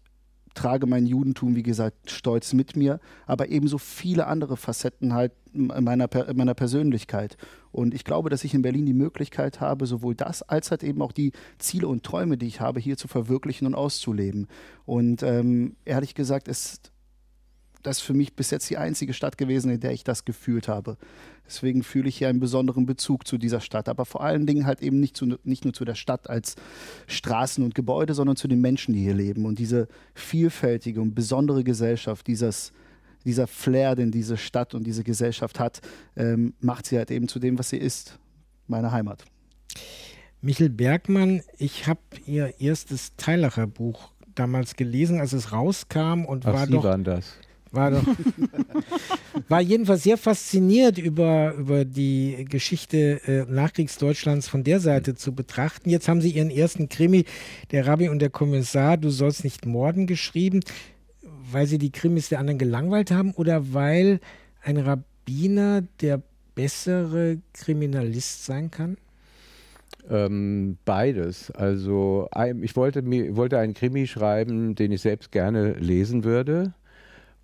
trage 0.53 0.85
mein 0.85 1.05
Judentum, 1.05 1.55
wie 1.55 1.63
gesagt, 1.63 2.11
stolz 2.11 2.53
mit 2.53 2.75
mir, 2.75 2.99
aber 3.25 3.49
ebenso 3.49 3.77
viele 3.77 4.27
andere 4.27 4.57
Facetten 4.57 5.13
halt 5.13 5.31
meiner, 5.53 6.09
meiner 6.33 6.53
Persönlichkeit. 6.53 7.37
Und 7.71 7.93
ich 7.93 8.03
glaube, 8.03 8.29
dass 8.29 8.43
ich 8.43 8.53
in 8.53 8.61
Berlin 8.61 8.85
die 8.85 8.93
Möglichkeit 8.93 9.61
habe, 9.61 9.87
sowohl 9.87 10.15
das 10.15 10.43
als 10.43 10.69
halt 10.69 10.83
eben 10.83 11.01
auch 11.01 11.11
die 11.11 11.31
Ziele 11.57 11.87
und 11.87 12.03
Träume, 12.03 12.37
die 12.37 12.47
ich 12.47 12.61
habe, 12.61 12.79
hier 12.79 12.97
zu 12.97 13.07
verwirklichen 13.07 13.65
und 13.65 13.73
auszuleben. 13.73 14.47
Und 14.85 15.23
ähm, 15.23 15.75
ehrlich 15.85 16.13
gesagt 16.13 16.47
ist 16.47 16.92
das 17.83 17.99
für 17.99 18.13
mich 18.13 18.35
bis 18.35 18.51
jetzt 18.51 18.69
die 18.69 18.77
einzige 18.77 19.13
Stadt 19.13 19.37
gewesen, 19.37 19.71
in 19.71 19.79
der 19.79 19.91
ich 19.91 20.03
das 20.03 20.25
gefühlt 20.25 20.67
habe. 20.67 20.97
Deswegen 21.45 21.83
fühle 21.83 22.09
ich 22.09 22.17
hier 22.17 22.29
einen 22.29 22.39
besonderen 22.39 22.85
Bezug 22.85 23.27
zu 23.27 23.37
dieser 23.37 23.59
Stadt, 23.59 23.89
aber 23.89 24.05
vor 24.05 24.23
allen 24.23 24.47
Dingen 24.47 24.65
halt 24.65 24.81
eben 24.81 24.99
nicht, 24.99 25.17
zu, 25.17 25.37
nicht 25.43 25.65
nur 25.65 25.73
zu 25.73 25.85
der 25.85 25.95
Stadt 25.95 26.29
als 26.29 26.55
Straßen 27.07 27.63
und 27.63 27.75
Gebäude, 27.75 28.13
sondern 28.13 28.35
zu 28.35 28.47
den 28.47 28.61
Menschen, 28.61 28.93
die 28.93 29.01
hier 29.01 29.13
leben. 29.13 29.45
Und 29.45 29.59
diese 29.59 29.87
vielfältige 30.15 31.01
und 31.01 31.13
besondere 31.13 31.63
Gesellschaft, 31.63 32.25
dieses, 32.27 32.71
dieser 33.25 33.47
Flair, 33.47 33.95
den 33.95 34.11
diese 34.11 34.37
Stadt 34.37 34.73
und 34.73 34.85
diese 34.85 35.03
Gesellschaft 35.03 35.59
hat, 35.59 35.81
ähm, 36.15 36.53
macht 36.59 36.85
sie 36.85 36.97
halt 36.97 37.11
eben 37.11 37.27
zu 37.27 37.39
dem, 37.39 37.59
was 37.59 37.69
sie 37.69 37.77
ist, 37.77 38.17
meine 38.67 38.91
Heimat. 38.91 39.25
Michel 40.41 40.69
Bergmann, 40.69 41.41
ich 41.57 41.87
habe 41.87 42.01
Ihr 42.25 42.59
erstes 42.59 43.15
Teilacher 43.15 43.65
Buch 43.65 44.11
damals 44.35 44.75
gelesen, 44.75 45.21
als 45.21 45.31
es 45.31 45.51
rauskam 45.51 46.25
und 46.25 46.45
Ach, 46.45 46.53
war 46.53 46.65
Sie 46.65 46.73
doch 46.73 46.83
waren 46.83 47.03
das. 47.03 47.33
War 47.73 47.89
doch. 47.89 48.03
war 49.49 49.59
jedenfalls 49.59 50.03
sehr 50.03 50.17
fasziniert 50.17 50.99
über, 50.99 51.55
über 51.55 51.85
die 51.85 52.45
Geschichte 52.47 53.19
äh, 53.25 53.51
Nachkriegsdeutschlands 53.51 54.47
von 54.47 54.63
der 54.63 54.79
Seite 54.79 55.15
zu 55.15 55.33
betrachten. 55.33 55.89
Jetzt 55.89 56.07
haben 56.07 56.21
Sie 56.21 56.29
Ihren 56.29 56.51
ersten 56.51 56.87
Krimi, 56.87 57.25
Der 57.71 57.87
Rabbi 57.87 58.09
und 58.09 58.19
der 58.19 58.29
Kommissar, 58.29 58.97
Du 58.97 59.09
sollst 59.09 59.43
nicht 59.43 59.65
morden, 59.65 60.05
geschrieben, 60.05 60.59
weil 61.51 61.65
Sie 61.65 61.79
die 61.79 61.91
Krimis 61.91 62.29
der 62.29 62.39
anderen 62.39 62.59
gelangweilt 62.59 63.09
haben 63.09 63.31
oder 63.31 63.73
weil 63.73 64.19
ein 64.61 64.77
Rabbiner 64.77 65.81
der 65.99 66.21
bessere 66.53 67.39
Kriminalist 67.53 68.45
sein 68.45 68.69
kann? 68.69 68.97
Ähm, 70.11 70.77
beides. 70.85 71.49
Also 71.49 72.29
ich 72.61 72.75
wollte, 72.75 73.01
mir, 73.01 73.35
wollte 73.35 73.57
einen 73.57 73.73
Krimi 73.73 74.05
schreiben, 74.05 74.75
den 74.75 74.91
ich 74.91 75.01
selbst 75.01 75.31
gerne 75.31 75.73
lesen 75.73 76.23
würde 76.23 76.75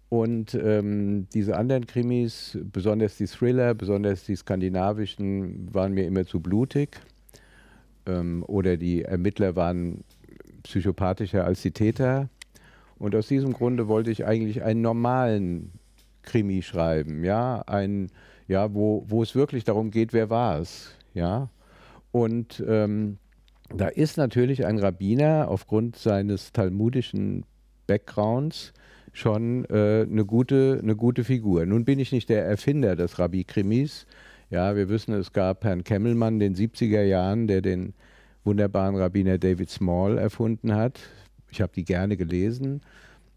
und 0.09 0.55
ähm, 0.55 1.27
diese 1.33 1.55
anderen 1.55 1.85
Krimis, 1.85 2.57
besonders 2.63 3.17
die 3.17 3.27
Thriller, 3.27 3.75
besonders 3.75 4.23
die 4.23 4.35
skandinavischen, 4.35 5.71
waren 5.71 5.93
mir 5.93 6.07
immer 6.07 6.25
zu 6.25 6.39
blutig. 6.39 6.99
Ähm, 8.07 8.43
oder 8.47 8.75
die 8.75 9.03
Ermittler 9.03 9.55
waren 9.55 10.03
psychopathischer 10.63 11.45
als 11.45 11.61
die 11.61 11.71
Täter. 11.71 12.27
Und 12.97 13.15
aus 13.15 13.27
diesem 13.27 13.53
Grunde 13.53 13.87
wollte 13.87 14.09
ich 14.09 14.25
eigentlich 14.25 14.63
einen 14.63 14.81
normalen 14.81 15.71
Krimi 16.23 16.63
schreiben, 16.63 17.23
ja, 17.23 17.63
ein, 17.65 18.09
ja, 18.47 18.73
wo, 18.73 19.05
wo 19.07 19.23
es 19.23 19.35
wirklich 19.35 19.63
darum 19.63 19.89
geht, 19.89 20.11
wer 20.11 20.29
war 20.29 20.59
es, 20.59 20.91
ja. 21.13 21.49
Und 22.11 22.63
ähm, 22.67 23.17
da 23.73 23.87
ist 23.87 24.17
natürlich 24.17 24.65
ein 24.65 24.79
Rabbiner 24.79 25.47
aufgrund 25.49 25.95
seines 25.95 26.51
talmudischen 26.51 27.45
Backgrounds 27.87 28.73
schon 29.13 29.65
äh, 29.65 30.05
eine, 30.09 30.25
gute, 30.25 30.79
eine 30.81 30.95
gute 30.95 31.23
Figur. 31.23 31.65
Nun 31.65 31.85
bin 31.85 31.99
ich 31.99 32.11
nicht 32.11 32.29
der 32.29 32.45
Erfinder 32.45 32.95
des 32.95 33.19
Rabbi-Krimis. 33.19 34.05
Ja, 34.49 34.75
wir 34.75 34.89
wissen, 34.89 35.13
es 35.13 35.31
gab 35.33 35.63
Herrn 35.63 35.83
Kemmelmann 35.83 36.41
in 36.41 36.53
den 36.53 36.55
70er 36.55 37.03
Jahren, 37.03 37.47
der 37.47 37.61
den 37.61 37.93
wunderbaren 38.43 38.95
Rabbiner 38.95 39.37
David 39.37 39.69
Small 39.69 40.17
erfunden 40.17 40.73
hat. 40.73 40.99
Ich 41.51 41.61
habe 41.61 41.71
die 41.75 41.83
gerne 41.83 42.17
gelesen. 42.17 42.81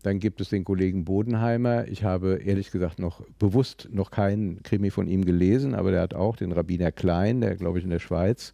Dann 0.02 0.18
gibt 0.18 0.40
es 0.40 0.48
den 0.48 0.64
Kollegen 0.64 1.04
Bodenheimer. 1.04 1.86
Ich 1.86 2.02
habe 2.02 2.40
ehrlich 2.44 2.70
gesagt 2.70 2.98
noch 2.98 3.22
bewusst 3.38 3.88
noch 3.92 4.10
keinen 4.10 4.62
Krimi 4.62 4.90
von 4.90 5.06
ihm 5.06 5.24
gelesen, 5.24 5.74
aber 5.74 5.92
der 5.92 6.00
hat 6.00 6.14
auch 6.14 6.36
den 6.36 6.52
Rabbiner 6.52 6.90
Klein, 6.90 7.40
der 7.40 7.54
glaube 7.56 7.78
ich 7.78 7.84
in 7.84 7.90
der 7.90 8.00
Schweiz 8.00 8.52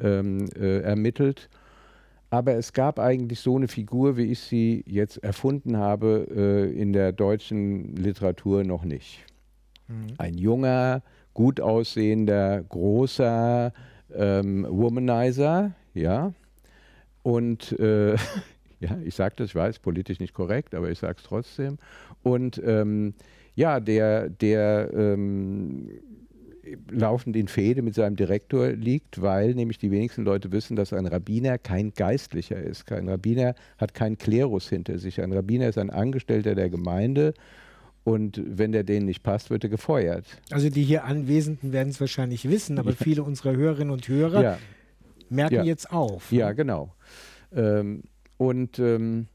ähm, 0.00 0.46
äh, 0.58 0.80
ermittelt. 0.80 1.50
Aber 2.30 2.54
es 2.54 2.72
gab 2.72 2.98
eigentlich 2.98 3.40
so 3.40 3.56
eine 3.56 3.68
Figur, 3.68 4.16
wie 4.16 4.32
ich 4.32 4.40
sie 4.40 4.82
jetzt 4.86 5.18
erfunden 5.18 5.76
habe, 5.76 6.26
äh, 6.30 6.80
in 6.80 6.92
der 6.92 7.12
deutschen 7.12 7.94
Literatur 7.94 8.64
noch 8.64 8.84
nicht. 8.84 9.24
Mhm. 9.88 10.14
Ein 10.18 10.34
junger, 10.36 11.02
gut 11.34 11.60
aussehender, 11.60 12.62
großer 12.62 13.72
ähm, 14.14 14.66
Womanizer, 14.68 15.72
ja. 15.94 16.32
Und 17.22 17.72
äh, 17.78 18.14
ja, 18.80 18.98
ich 19.04 19.14
sage 19.14 19.34
das, 19.36 19.50
ich 19.50 19.54
weiß, 19.54 19.78
politisch 19.78 20.18
nicht 20.18 20.34
korrekt, 20.34 20.74
aber 20.74 20.90
ich 20.90 20.98
sage 20.98 21.16
es 21.18 21.24
trotzdem. 21.24 21.78
Und 22.22 22.60
ähm, 22.64 23.14
ja, 23.54 23.80
der, 23.80 24.28
der 24.28 24.90
ähm, 24.92 25.90
laufend 26.90 27.36
in 27.36 27.48
Fehde 27.48 27.82
mit 27.82 27.94
seinem 27.94 28.16
Direktor 28.16 28.68
liegt, 28.68 29.20
weil 29.20 29.54
nämlich 29.54 29.78
die 29.78 29.90
wenigsten 29.90 30.24
Leute 30.24 30.52
wissen, 30.52 30.76
dass 30.76 30.92
ein 30.92 31.06
Rabbiner 31.06 31.58
kein 31.58 31.92
Geistlicher 31.92 32.60
ist. 32.60 32.90
Ein 32.90 33.08
Rabbiner 33.08 33.54
hat 33.78 33.94
keinen 33.94 34.18
Klerus 34.18 34.68
hinter 34.68 34.98
sich. 34.98 35.20
Ein 35.20 35.32
Rabbiner 35.32 35.68
ist 35.68 35.78
ein 35.78 35.90
Angestellter 35.90 36.54
der 36.54 36.70
Gemeinde 36.70 37.34
und 38.06 38.40
wenn 38.46 38.70
der 38.70 38.84
denen 38.84 39.06
nicht 39.06 39.24
passt, 39.24 39.50
wird 39.50 39.64
er 39.64 39.70
gefeuert. 39.70 40.26
Also 40.52 40.70
die 40.70 40.84
hier 40.84 41.04
Anwesenden 41.04 41.72
werden 41.72 41.88
es 41.88 42.00
wahrscheinlich 42.00 42.48
wissen, 42.48 42.78
aber 42.78 42.90
ja. 42.90 42.96
viele 42.96 43.24
unserer 43.24 43.56
Hörerinnen 43.56 43.92
und 43.92 44.06
Hörer 44.06 44.42
ja. 44.42 44.58
merken 45.28 45.54
ja. 45.56 45.64
jetzt 45.64 45.90
auf. 45.90 46.30
Ja, 46.30 46.52
genau. 46.52 46.94
Ähm, 47.52 48.04
und 48.36 48.78
ähm, 48.78 49.26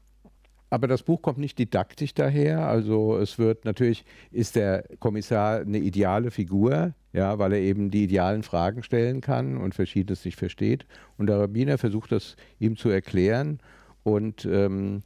aber 0.72 0.86
das 0.86 1.02
Buch 1.02 1.20
kommt 1.20 1.36
nicht 1.36 1.58
didaktisch 1.58 2.14
daher. 2.14 2.66
Also 2.66 3.18
es 3.18 3.38
wird 3.38 3.66
natürlich, 3.66 4.06
ist 4.30 4.56
der 4.56 4.84
Kommissar 5.00 5.60
eine 5.60 5.76
ideale 5.76 6.30
Figur, 6.30 6.94
ja, 7.12 7.38
weil 7.38 7.52
er 7.52 7.58
eben 7.58 7.90
die 7.90 8.04
idealen 8.04 8.42
Fragen 8.42 8.82
stellen 8.82 9.20
kann 9.20 9.58
und 9.58 9.74
Verschiedenes 9.74 10.24
nicht 10.24 10.38
versteht. 10.38 10.86
Und 11.18 11.26
der 11.26 11.38
Rabbiner 11.40 11.76
versucht 11.76 12.10
das 12.10 12.36
ihm 12.58 12.78
zu 12.78 12.88
erklären. 12.88 13.58
Und 14.02 14.46
ähm, 14.46 15.02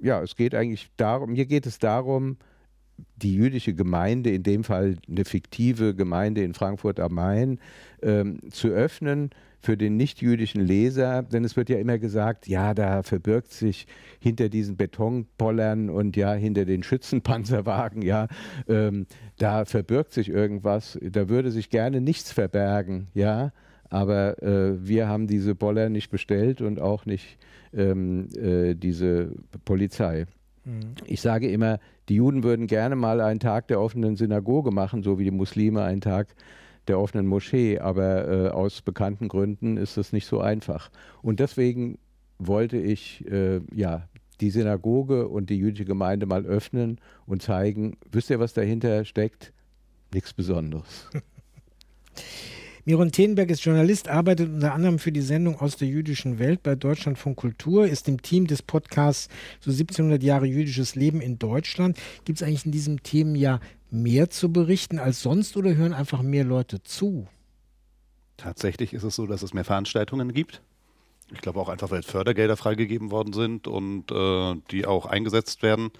ja, 0.00 0.22
es 0.22 0.36
geht 0.36 0.54
eigentlich 0.54 0.88
darum, 0.96 1.32
mir 1.32 1.46
geht 1.46 1.66
es 1.66 1.80
darum, 1.80 2.36
die 3.16 3.34
jüdische 3.34 3.74
Gemeinde, 3.74 4.30
in 4.30 4.44
dem 4.44 4.62
Fall 4.62 4.98
eine 5.08 5.24
fiktive 5.24 5.96
Gemeinde 5.96 6.44
in 6.44 6.54
Frankfurt 6.54 7.00
am 7.00 7.14
Main, 7.14 7.58
ähm, 8.02 8.38
zu 8.52 8.68
öffnen 8.68 9.30
für 9.62 9.76
den 9.76 9.96
nichtjüdischen 9.96 10.60
Leser, 10.60 11.22
denn 11.22 11.44
es 11.44 11.56
wird 11.56 11.68
ja 11.68 11.78
immer 11.78 11.98
gesagt, 11.98 12.48
ja, 12.48 12.74
da 12.74 13.02
verbirgt 13.02 13.52
sich 13.52 13.86
hinter 14.18 14.48
diesen 14.48 14.76
Betonpollern 14.76 15.88
und 15.88 16.16
ja, 16.16 16.34
hinter 16.34 16.64
den 16.64 16.82
Schützenpanzerwagen, 16.82 18.02
ja, 18.02 18.26
ähm, 18.68 19.06
da 19.38 19.64
verbirgt 19.64 20.12
sich 20.12 20.28
irgendwas, 20.28 20.98
da 21.00 21.28
würde 21.28 21.50
sich 21.50 21.70
gerne 21.70 22.00
nichts 22.00 22.32
verbergen, 22.32 23.08
ja, 23.14 23.52
aber 23.88 24.42
äh, 24.42 24.86
wir 24.86 25.06
haben 25.06 25.26
diese 25.26 25.54
Boller 25.54 25.88
nicht 25.88 26.10
bestellt 26.10 26.60
und 26.60 26.80
auch 26.80 27.06
nicht 27.06 27.38
ähm, 27.72 28.28
äh, 28.36 28.74
diese 28.74 29.32
Polizei. 29.64 30.26
Mhm. 30.64 30.94
Ich 31.04 31.20
sage 31.20 31.48
immer, 31.50 31.78
die 32.08 32.16
Juden 32.16 32.42
würden 32.42 32.66
gerne 32.66 32.96
mal 32.96 33.20
einen 33.20 33.40
Tag 33.40 33.68
der 33.68 33.80
offenen 33.80 34.16
Synagoge 34.16 34.70
machen, 34.70 35.02
so 35.02 35.18
wie 35.18 35.24
die 35.24 35.30
Muslime 35.30 35.82
einen 35.82 36.00
Tag 36.00 36.34
der 36.88 36.98
offenen 36.98 37.26
Moschee, 37.26 37.78
aber 37.78 38.28
äh, 38.28 38.48
aus 38.48 38.82
bekannten 38.82 39.28
Gründen 39.28 39.76
ist 39.76 39.96
das 39.96 40.12
nicht 40.12 40.26
so 40.26 40.40
einfach. 40.40 40.90
Und 41.22 41.40
deswegen 41.40 41.98
wollte 42.38 42.76
ich 42.76 43.24
äh, 43.30 43.60
ja 43.74 44.08
die 44.40 44.50
Synagoge 44.50 45.28
und 45.28 45.50
die 45.50 45.58
jüdische 45.58 45.84
Gemeinde 45.84 46.26
mal 46.26 46.44
öffnen 46.44 46.98
und 47.26 47.42
zeigen, 47.42 47.96
wisst 48.10 48.30
ihr, 48.30 48.40
was 48.40 48.54
dahinter 48.54 49.04
steckt? 49.04 49.52
Nichts 50.12 50.32
Besonderes. 50.32 51.08
Miron 52.84 53.12
Tenberg 53.12 53.48
ist 53.50 53.64
Journalist, 53.64 54.08
arbeitet 54.08 54.52
unter 54.52 54.74
anderem 54.74 54.98
für 54.98 55.12
die 55.12 55.20
Sendung 55.20 55.60
aus 55.60 55.76
der 55.76 55.86
jüdischen 55.86 56.40
Welt 56.40 56.64
bei 56.64 56.74
Deutschlandfunk 56.74 57.36
Kultur, 57.36 57.86
ist 57.86 58.08
im 58.08 58.20
Team 58.20 58.48
des 58.48 58.60
Podcasts 58.60 59.28
so 59.60 59.70
1700 59.70 60.20
Jahre 60.20 60.46
jüdisches 60.46 60.96
Leben 60.96 61.20
in 61.20 61.38
Deutschland. 61.38 61.96
Gibt 62.24 62.40
es 62.40 62.42
eigentlich 62.42 62.66
in 62.66 62.72
diesem 62.72 63.00
Themenjahr 63.04 63.60
mehr 63.92 64.30
zu 64.30 64.52
berichten 64.52 64.98
als 64.98 65.20
sonst 65.20 65.56
oder 65.56 65.74
hören 65.74 65.92
einfach 65.92 66.22
mehr 66.22 66.44
Leute 66.44 66.82
zu? 66.82 67.28
Tatsächlich 68.36 68.94
ist 68.94 69.02
es 69.02 69.14
so, 69.14 69.26
dass 69.26 69.42
es 69.42 69.54
mehr 69.54 69.64
Veranstaltungen 69.64 70.32
gibt. 70.32 70.62
Ich 71.32 71.40
glaube 71.40 71.60
auch 71.60 71.68
einfach, 71.68 71.90
weil 71.90 72.02
Fördergelder 72.02 72.56
freigegeben 72.56 73.10
worden 73.10 73.32
sind 73.32 73.68
und 73.68 74.10
äh, 74.10 74.54
die 74.70 74.86
auch 74.86 75.06
eingesetzt 75.06 75.62
werden. 75.62 75.90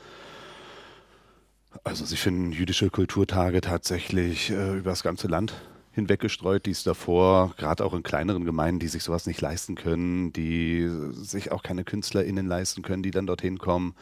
Also 1.84 2.04
Sie 2.04 2.16
finden 2.16 2.52
jüdische 2.52 2.90
Kulturtage 2.90 3.60
tatsächlich 3.60 4.50
äh, 4.50 4.78
über 4.78 4.90
das 4.90 5.02
ganze 5.02 5.28
Land 5.28 5.54
hinweggestreut, 5.92 6.66
die 6.66 6.70
es 6.70 6.82
davor, 6.84 7.54
gerade 7.56 7.84
auch 7.84 7.94
in 7.94 8.02
kleineren 8.02 8.44
Gemeinden, 8.44 8.80
die 8.80 8.88
sich 8.88 9.02
sowas 9.02 9.26
nicht 9.26 9.40
leisten 9.40 9.74
können, 9.74 10.32
die 10.32 10.88
sich 11.12 11.52
auch 11.52 11.62
keine 11.62 11.84
KünstlerInnen 11.84 12.46
leisten 12.46 12.82
können, 12.82 13.02
die 13.02 13.10
dann 13.10 13.26
dorthin 13.26 13.58
kommen, 13.58 13.94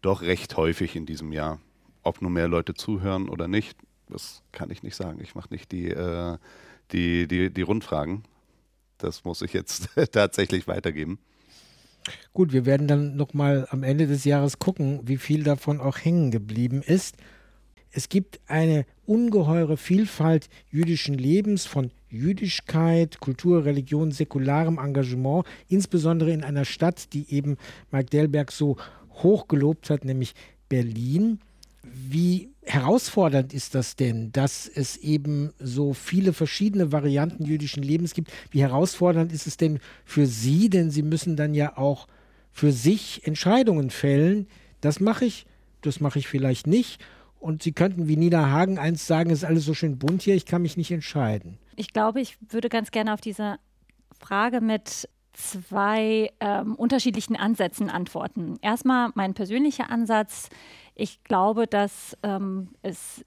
doch 0.00 0.22
recht 0.22 0.56
häufig 0.56 0.96
in 0.96 1.06
diesem 1.06 1.32
Jahr. 1.32 1.60
Ob 2.08 2.22
nur 2.22 2.30
mehr 2.30 2.48
Leute 2.48 2.72
zuhören 2.72 3.28
oder 3.28 3.48
nicht, 3.48 3.76
das 4.08 4.42
kann 4.50 4.70
ich 4.70 4.82
nicht 4.82 4.96
sagen. 4.96 5.20
Ich 5.22 5.34
mache 5.34 5.48
nicht 5.50 5.70
die, 5.72 5.90
äh, 5.90 6.38
die, 6.90 7.28
die, 7.28 7.52
die 7.52 7.60
Rundfragen. 7.60 8.24
Das 8.96 9.24
muss 9.24 9.42
ich 9.42 9.52
jetzt 9.52 9.90
tatsächlich 10.12 10.66
weitergeben. 10.66 11.18
Gut, 12.32 12.54
wir 12.54 12.64
werden 12.64 12.88
dann 12.88 13.16
nochmal 13.16 13.68
am 13.70 13.82
Ende 13.82 14.06
des 14.06 14.24
Jahres 14.24 14.58
gucken, 14.58 15.00
wie 15.04 15.18
viel 15.18 15.42
davon 15.42 15.82
auch 15.82 15.98
hängen 15.98 16.30
geblieben 16.30 16.80
ist. 16.80 17.16
Es 17.90 18.08
gibt 18.08 18.40
eine 18.46 18.86
ungeheure 19.04 19.76
Vielfalt 19.76 20.48
jüdischen 20.70 21.18
Lebens, 21.18 21.66
von 21.66 21.90
Jüdischkeit, 22.08 23.20
Kultur, 23.20 23.66
Religion, 23.66 24.12
säkularem 24.12 24.78
Engagement, 24.78 25.44
insbesondere 25.68 26.32
in 26.32 26.42
einer 26.42 26.64
Stadt, 26.64 27.12
die 27.12 27.30
eben 27.30 27.58
Mark 27.90 28.08
Delberg 28.08 28.50
so 28.50 28.78
hoch 29.22 29.46
gelobt 29.46 29.90
hat, 29.90 30.06
nämlich 30.06 30.34
Berlin. 30.70 31.40
Wie 31.92 32.50
herausfordernd 32.62 33.54
ist 33.54 33.74
das 33.74 33.96
denn, 33.96 34.32
dass 34.32 34.68
es 34.68 34.96
eben 34.96 35.52
so 35.58 35.94
viele 35.94 36.32
verschiedene 36.32 36.92
Varianten 36.92 37.44
jüdischen 37.44 37.82
Lebens 37.82 38.14
gibt? 38.14 38.30
Wie 38.50 38.60
herausfordernd 38.60 39.32
ist 39.32 39.46
es 39.46 39.56
denn 39.56 39.80
für 40.04 40.26
Sie? 40.26 40.68
Denn 40.68 40.90
Sie 40.90 41.02
müssen 41.02 41.36
dann 41.36 41.54
ja 41.54 41.76
auch 41.76 42.06
für 42.52 42.72
sich 42.72 43.26
Entscheidungen 43.26 43.90
fällen. 43.90 44.46
Das 44.80 45.00
mache 45.00 45.24
ich, 45.24 45.46
das 45.80 46.00
mache 46.00 46.18
ich 46.18 46.28
vielleicht 46.28 46.66
nicht. 46.66 47.00
Und 47.40 47.62
Sie 47.62 47.72
könnten 47.72 48.08
wie 48.08 48.16
Nina 48.16 48.50
Hagen 48.50 48.78
eins 48.78 49.06
sagen, 49.06 49.30
es 49.30 49.38
ist 49.38 49.44
alles 49.44 49.64
so 49.64 49.74
schön 49.74 49.98
bunt 49.98 50.22
hier, 50.22 50.34
ich 50.34 50.46
kann 50.46 50.62
mich 50.62 50.76
nicht 50.76 50.90
entscheiden. 50.90 51.58
Ich 51.76 51.92
glaube, 51.92 52.20
ich 52.20 52.36
würde 52.48 52.68
ganz 52.68 52.90
gerne 52.90 53.14
auf 53.14 53.20
diese 53.20 53.58
Frage 54.18 54.60
mit 54.60 55.08
zwei 55.38 56.32
ähm, 56.40 56.74
unterschiedlichen 56.74 57.36
Ansätzen 57.36 57.90
antworten. 57.90 58.58
Erstmal 58.60 59.10
mein 59.14 59.34
persönlicher 59.34 59.88
Ansatz. 59.88 60.48
Ich 61.00 61.22
glaube, 61.22 61.68
dass 61.68 62.18
ähm, 62.24 62.70
es 62.82 63.24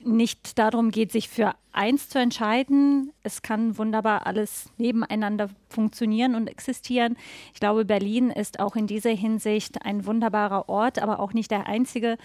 nicht 0.00 0.58
darum 0.58 0.90
geht, 0.90 1.12
sich 1.12 1.28
für 1.28 1.54
eins 1.70 2.08
zu 2.08 2.18
entscheiden. 2.18 3.12
Es 3.22 3.42
kann 3.42 3.78
wunderbar 3.78 4.26
alles 4.26 4.72
nebeneinander 4.76 5.50
funktionieren 5.68 6.34
und 6.34 6.48
existieren. 6.48 7.16
Ich 7.54 7.60
glaube, 7.60 7.84
Berlin 7.84 8.30
ist 8.30 8.58
auch 8.58 8.74
in 8.74 8.88
dieser 8.88 9.10
Hinsicht 9.10 9.84
ein 9.84 10.04
wunderbarer 10.04 10.68
Ort, 10.68 11.00
aber 11.00 11.20
auch 11.20 11.32
nicht 11.32 11.52
der 11.52 11.68
einzige 11.68 12.18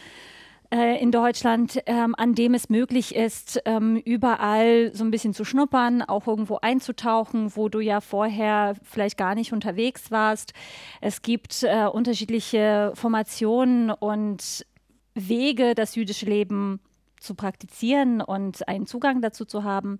äh, 0.73 1.01
in 1.01 1.11
Deutschland, 1.11 1.81
ähm, 1.85 2.15
an 2.17 2.35
dem 2.35 2.53
es 2.53 2.69
möglich 2.69 3.15
ist, 3.15 3.61
ähm, 3.65 3.97
überall 3.97 4.91
so 4.93 5.03
ein 5.03 5.11
bisschen 5.11 5.33
zu 5.33 5.45
schnuppern, 5.45 6.01
auch 6.01 6.27
irgendwo 6.27 6.57
einzutauchen, 6.61 7.55
wo 7.55 7.69
du 7.69 7.79
ja 7.79 8.01
vorher 8.01 8.75
vielleicht 8.83 9.17
gar 9.17 9.35
nicht 9.35 9.53
unterwegs 9.53 10.11
warst. 10.11 10.53
Es 11.01 11.21
gibt 11.21 11.63
äh, 11.63 11.85
unterschiedliche 11.85 12.91
Formationen 12.95 13.91
und 13.91 14.65
Wege, 15.13 15.75
das 15.75 15.95
jüdische 15.95 16.25
Leben 16.25 16.79
zu 17.19 17.35
praktizieren 17.35 18.21
und 18.21 18.67
einen 18.67 18.85
Zugang 18.85 19.21
dazu 19.21 19.45
zu 19.45 19.63
haben. 19.63 19.99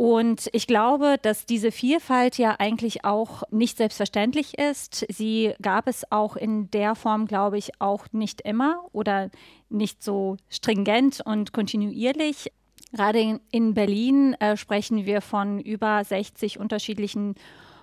Und 0.00 0.48
ich 0.54 0.66
glaube, 0.66 1.18
dass 1.20 1.44
diese 1.44 1.70
Vielfalt 1.70 2.38
ja 2.38 2.56
eigentlich 2.58 3.04
auch 3.04 3.42
nicht 3.50 3.76
selbstverständlich 3.76 4.56
ist. 4.56 5.04
Sie 5.10 5.52
gab 5.60 5.86
es 5.88 6.10
auch 6.10 6.36
in 6.36 6.70
der 6.70 6.94
Form, 6.94 7.26
glaube 7.26 7.58
ich, 7.58 7.82
auch 7.82 8.06
nicht 8.12 8.40
immer 8.40 8.82
oder 8.92 9.28
nicht 9.68 10.02
so 10.02 10.38
stringent 10.48 11.20
und 11.22 11.52
kontinuierlich. 11.52 12.50
Gerade 12.94 13.40
in 13.50 13.74
Berlin 13.74 14.32
äh, 14.40 14.56
sprechen 14.56 15.04
wir 15.04 15.20
von 15.20 15.60
über 15.60 16.02
60 16.02 16.58
unterschiedlichen 16.58 17.34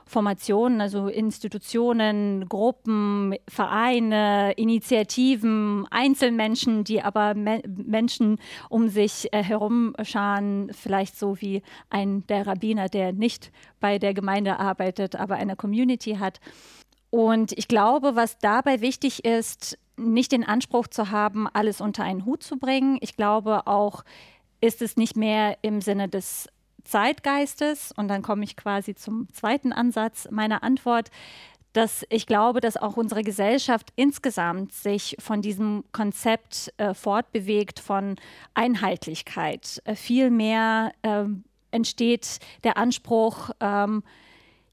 Formationen, 0.07 0.81
also 0.81 1.07
Institutionen, 1.07 2.47
Gruppen, 2.47 3.35
Vereine, 3.47 4.53
Initiativen, 4.53 5.85
Einzelmenschen, 5.91 6.83
die 6.83 7.01
aber 7.01 7.35
Me 7.35 7.61
Menschen 7.67 8.39
um 8.69 8.89
sich 8.89 9.31
äh, 9.33 9.43
herum 9.43 9.95
scharen, 10.01 10.71
vielleicht 10.73 11.17
so 11.17 11.39
wie 11.41 11.61
ein 11.89 12.25
der 12.27 12.47
Rabbiner, 12.47 12.89
der 12.89 13.13
nicht 13.13 13.51
bei 13.79 13.99
der 13.99 14.13
Gemeinde 14.13 14.59
arbeitet, 14.59 15.15
aber 15.15 15.35
eine 15.35 15.55
Community 15.55 16.15
hat. 16.15 16.39
Und 17.09 17.53
ich 17.57 17.67
glaube, 17.67 18.15
was 18.15 18.37
dabei 18.37 18.81
wichtig 18.81 19.25
ist, 19.25 19.77
nicht 19.97 20.31
den 20.31 20.43
Anspruch 20.43 20.87
zu 20.87 21.11
haben, 21.11 21.47
alles 21.47 21.81
unter 21.81 22.03
einen 22.03 22.25
Hut 22.25 22.43
zu 22.43 22.57
bringen. 22.57 22.97
Ich 23.01 23.15
glaube 23.15 23.65
auch, 23.65 24.03
ist 24.61 24.81
es 24.81 24.97
nicht 24.97 25.15
mehr 25.15 25.57
im 25.61 25.81
Sinne 25.81 26.09
des 26.09 26.49
Zeitgeistes, 26.87 27.91
und 27.95 28.07
dann 28.07 28.21
komme 28.21 28.43
ich 28.43 28.55
quasi 28.55 28.95
zum 28.95 29.27
zweiten 29.33 29.73
Ansatz 29.73 30.27
meiner 30.31 30.63
Antwort, 30.63 31.09
dass 31.73 32.05
ich 32.09 32.25
glaube, 32.25 32.59
dass 32.59 32.75
auch 32.75 32.97
unsere 32.97 33.21
Gesellschaft 33.21 33.91
insgesamt 33.95 34.73
sich 34.73 35.15
von 35.19 35.41
diesem 35.41 35.83
Konzept 35.91 36.73
äh, 36.77 36.93
fortbewegt 36.93 37.79
von 37.79 38.15
Einheitlichkeit. 38.55 39.81
Äh, 39.85 39.95
viel 39.95 40.31
mehr 40.31 40.91
äh, 41.03 41.25
entsteht 41.69 42.39
der 42.63 42.77
Anspruch, 42.77 43.51
ähm, 43.59 44.03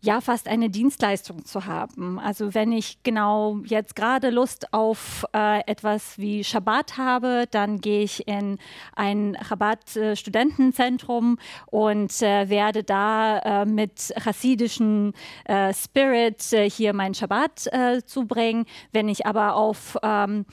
ja 0.04 0.20
fast 0.20 0.48
eine 0.48 0.68
Dienstleistung 0.68 1.44
zu 1.44 1.64
haben. 1.66 2.18
Also 2.18 2.54
wenn 2.54 2.72
ich 2.72 3.02
genau 3.02 3.60
jetzt 3.64 3.96
gerade 3.96 4.30
Lust 4.30 4.72
auf 4.72 5.24
äh, 5.34 5.60
etwas 5.66 6.18
wie 6.18 6.44
Schabbat 6.44 6.98
habe, 6.98 7.46
dann 7.50 7.80
gehe 7.80 8.02
ich 8.02 8.28
in 8.28 8.58
ein 8.94 9.36
Chabad-Studentenzentrum 9.48 11.38
und 11.66 12.22
äh, 12.22 12.48
werde 12.50 12.84
da 12.84 13.38
äh, 13.38 13.64
mit 13.64 14.12
chassidischen 14.22 15.14
äh, 15.44 15.72
Spirit 15.72 16.52
äh, 16.52 16.68
hier 16.68 16.92
meinen 16.92 17.14
Schabbat 17.14 17.68
äh, 17.72 18.02
zubringen. 18.04 18.66
Wenn 18.92 19.08
ich 19.08 19.26
aber 19.26 19.56
auf 19.56 19.96
ähm, 20.02 20.44
äh, 20.50 20.52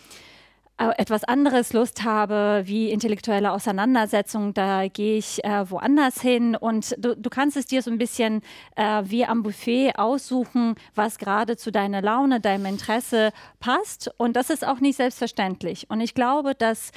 etwas 0.89 1.23
anderes 1.23 1.73
Lust 1.73 2.03
habe, 2.03 2.63
wie 2.65 2.89
intellektuelle 2.89 3.51
Auseinandersetzung, 3.51 4.53
da 4.53 4.87
gehe 4.87 5.17
ich 5.17 5.43
äh, 5.43 5.69
woanders 5.69 6.21
hin. 6.21 6.55
Und 6.55 6.95
du, 6.97 7.15
du, 7.15 7.29
kannst 7.29 7.57
es 7.57 7.67
dir 7.67 7.81
so 7.81 7.91
ein 7.91 7.97
bisschen 7.97 8.41
äh, 8.75 9.03
wie 9.05 9.25
am 9.25 9.43
Buffet 9.43 9.93
aussuchen, 9.95 10.75
was 10.95 11.17
gerade 11.17 11.57
zu 11.57 11.71
deiner 11.71 12.01
Laune, 12.01 12.39
deinem 12.39 12.65
Interesse 12.65 13.31
passt. 13.59 14.11
Und 14.17 14.35
das 14.35 14.49
ist 14.49 14.65
auch 14.65 14.79
nicht 14.79 14.97
selbstverständlich. 14.97 15.89
Und 15.89 16.01
ich 16.01 16.13
glaube, 16.13 16.55
dass 16.55 16.91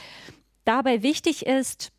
dabei 0.65 1.03
wichtig 1.03 1.47
ist, 1.47 1.91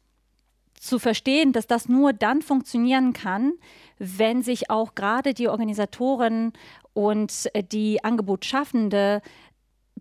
zu 0.79 0.99
verstehen, 0.99 1.51
dass 1.51 1.67
das 1.67 1.89
nur 1.89 2.13
dann 2.13 2.41
funktionieren 2.41 3.13
kann, 3.13 3.53
wenn 3.97 4.43
sich 4.43 4.69
auch 4.69 4.93
gerade 4.95 5.33
die 5.33 5.47
Organisatoren 5.47 6.53
und 6.93 7.49
die 7.71 8.03
Angebotsschaffende 8.03 9.21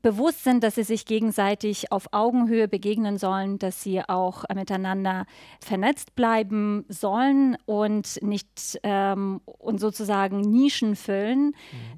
bewusst 0.05 0.45
sind, 0.45 0.63
dass 0.63 0.75
sie 0.75 0.83
sich 0.83 1.07
gegenseitig 1.07 1.91
auf 1.91 2.09
Augenhöhe 2.13 2.69
begegnen 2.69 3.17
sollen, 3.17 3.59
dass 3.59 3.83
sie 3.83 4.07
auch 4.07 4.45
miteinander 4.55 5.25
vernetzt 5.61 6.15
bleiben 6.15 6.85
sollen 6.91 7.57
und 7.65 8.23
nicht 8.23 8.79
ähm, 8.83 9.41
und 9.47 9.81
sozusagen 9.81 10.43
Nischen 10.43 10.95
füllen, 10.95 11.47
mhm. 11.47 11.53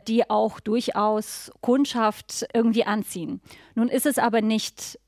die 0.06 0.30
auch 0.30 0.60
durchaus 0.60 1.50
Kundschaft 1.60 2.46
irgendwie 2.54 2.84
anziehen. 2.84 3.40
Nun 3.74 3.88
ist 3.88 4.06
es 4.06 4.18
aber 4.18 4.40
nicht 4.40 5.00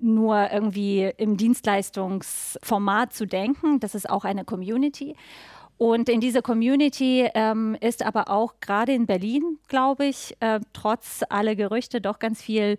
nur 0.00 0.50
irgendwie 0.52 1.12
im 1.18 1.36
Dienstleistungsformat 1.36 3.12
zu 3.12 3.28
denken. 3.28 3.78
Das 3.78 3.94
ist 3.94 4.10
auch 4.10 4.24
eine 4.24 4.44
Community. 4.44 5.14
Und 5.78 6.08
in 6.08 6.20
dieser 6.20 6.42
Community 6.42 7.28
ähm, 7.34 7.76
ist 7.80 8.04
aber 8.04 8.30
auch 8.30 8.54
gerade 8.60 8.92
in 8.92 9.06
Berlin, 9.06 9.58
glaube 9.68 10.06
ich, 10.06 10.36
äh, 10.40 10.58
trotz 10.72 11.22
aller 11.28 11.54
Gerüchte 11.54 12.00
doch 12.00 12.18
ganz 12.18 12.42
viel 12.42 12.78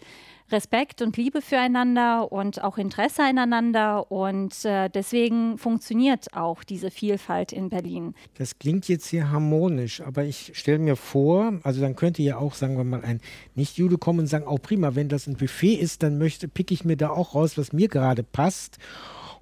Respekt 0.52 1.02
und 1.02 1.16
Liebe 1.16 1.42
füreinander 1.42 2.32
und 2.32 2.64
auch 2.64 2.78
Interesse 2.78 3.24
aneinander. 3.24 4.12
Und 4.12 4.66
äh, 4.66 4.90
deswegen 4.90 5.58
funktioniert 5.58 6.34
auch 6.36 6.64
diese 6.64 6.92
Vielfalt 6.92 7.54
in 7.54 7.70
Berlin. 7.70 8.16
Das 8.38 8.60
klingt 8.60 8.88
jetzt 8.90 9.08
hier 9.08 9.32
harmonisch, 9.32 10.02
aber 10.02 10.26
ich 10.26 10.52
stelle 10.56 10.80
mir 10.80 10.96
vor, 10.96 11.54
also 11.64 11.82
dann 11.82 11.96
könnte 11.96 12.22
ja 12.22 12.38
auch, 12.38 12.56
sagen 12.56 12.78
wir 12.78 12.84
mal, 12.84 13.04
ein 13.04 13.22
Nicht-Jude 13.56 13.98
kommen 13.98 14.20
und 14.20 14.28
sagen, 14.28 14.46
auch 14.46 14.54
oh, 14.54 14.60
prima, 14.62 14.96
wenn 14.96 15.08
das 15.08 15.28
ein 15.28 15.38
Buffet 15.38 15.76
ist, 15.76 16.04
dann 16.04 16.18
möchte, 16.18 16.48
pick 16.48 16.72
ich 16.72 16.84
mir 16.84 16.98
da 16.98 17.12
auch 17.12 17.36
raus, 17.36 17.58
was 17.58 17.72
mir 17.72 17.88
gerade 17.88 18.24
passt. 18.24 18.78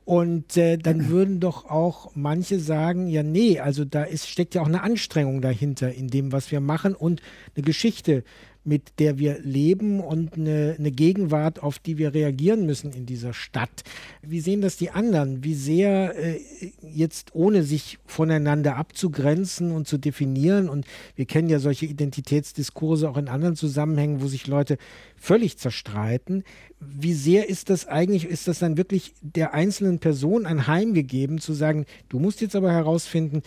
Und 0.08 0.56
äh, 0.56 0.78
dann 0.78 1.10
würden 1.10 1.42
doch 1.42 1.66
auch 1.66 2.12
manche 2.16 2.62
sagen, 2.62 3.08
ja, 3.08 3.24
nee, 3.24 3.60
also 3.60 3.84
da 3.84 4.04
ist, 4.04 4.30
steckt 4.30 4.56
ja 4.56 4.62
auch 4.62 4.68
eine 4.68 4.82
Anstrengung 4.82 5.42
dahinter 5.42 5.94
in 5.94 6.08
dem, 6.08 6.32
was 6.32 6.50
wir 6.50 6.62
machen. 6.62 6.96
Und 6.96 7.22
eine 7.58 7.66
Geschichte 7.66 8.24
mit 8.68 9.00
der 9.00 9.18
wir 9.18 9.40
leben 9.40 10.02
und 10.02 10.34
eine, 10.34 10.76
eine 10.78 10.92
Gegenwart, 10.92 11.64
auf 11.64 11.80
die 11.80 11.98
wir 11.98 12.14
reagieren 12.14 12.66
müssen 12.66 12.92
in 12.92 13.06
dieser 13.06 13.34
Stadt. 13.34 13.84
Wie 14.22 14.42
sehen 14.42 14.60
das 14.60 14.76
die 14.76 14.92
anderen? 14.92 15.42
Wie 15.46 15.54
sehr 15.54 16.14
äh, 16.18 16.42
jetzt 16.82 17.34
ohne 17.34 17.64
sich 17.64 17.98
voneinander 18.06 18.76
abzugrenzen 18.76 19.72
und 19.72 19.88
zu 19.88 19.98
definieren 19.98 20.68
und 20.68 20.86
wir 21.16 21.26
kennen 21.26 21.48
ja 21.48 21.60
solche 21.60 21.86
Identitätsdiskurse 21.86 23.10
auch 23.10 23.16
in 23.16 23.30
anderen 23.30 23.56
Zusammenhängen, 23.56 24.22
wo 24.22 24.28
sich 24.28 24.48
Leute 24.48 24.78
völlig 25.16 25.58
zerstreiten. 25.58 26.44
Wie 26.82 27.14
sehr 27.14 27.48
ist 27.48 27.70
das 27.70 27.88
eigentlich, 27.88 28.26
ist 28.26 28.50
das 28.50 28.60
dann 28.60 28.76
wirklich 28.76 29.14
der 29.22 29.54
einzelnen 29.54 30.00
Person 30.00 30.46
ein 30.46 30.68
Heim 30.68 30.94
gegeben, 30.94 31.40
zu 31.40 31.54
sagen, 31.54 31.86
du 32.10 32.20
musst 32.20 32.42
jetzt 32.42 32.56
aber 32.56 32.74
herausfinden, 32.74 33.44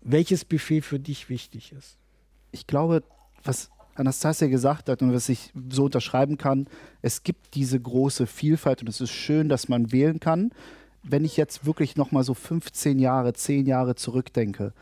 welches 0.00 0.44
Buffet 0.44 0.82
für 0.82 1.00
dich 1.00 1.28
wichtig 1.28 1.72
ist? 1.76 1.96
Ich 2.52 2.68
glaube, 2.68 3.02
was 3.42 3.70
Anastasia 4.00 4.48
gesagt 4.48 4.88
hat 4.88 5.02
und 5.02 5.12
was 5.12 5.28
ich 5.28 5.52
so 5.70 5.84
unterschreiben 5.84 6.38
kann, 6.38 6.66
es 7.02 7.22
gibt 7.22 7.54
diese 7.54 7.78
große 7.78 8.26
Vielfalt 8.26 8.80
und 8.80 8.88
es 8.88 9.00
ist 9.00 9.10
schön, 9.10 9.48
dass 9.48 9.68
man 9.68 9.92
wählen 9.92 10.18
kann. 10.18 10.50
Wenn 11.02 11.24
ich 11.24 11.36
jetzt 11.36 11.64
wirklich 11.66 11.96
noch 11.96 12.10
mal 12.10 12.24
so 12.24 12.34
15 12.34 12.98
Jahre, 12.98 13.32
10 13.32 13.66
Jahre 13.66 13.94
zurückdenke, 13.94 14.72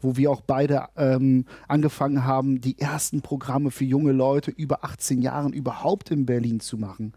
wo 0.00 0.16
wir 0.16 0.30
auch 0.30 0.40
beide 0.40 0.86
ähm, 0.96 1.46
angefangen 1.66 2.24
haben, 2.24 2.60
die 2.60 2.78
ersten 2.78 3.22
Programme 3.22 3.70
für 3.70 3.84
junge 3.84 4.12
Leute 4.12 4.50
über 4.50 4.84
18 4.84 5.22
Jahren 5.22 5.52
überhaupt 5.52 6.10
in 6.10 6.26
Berlin 6.26 6.60
zu 6.60 6.76
machen, 6.76 7.12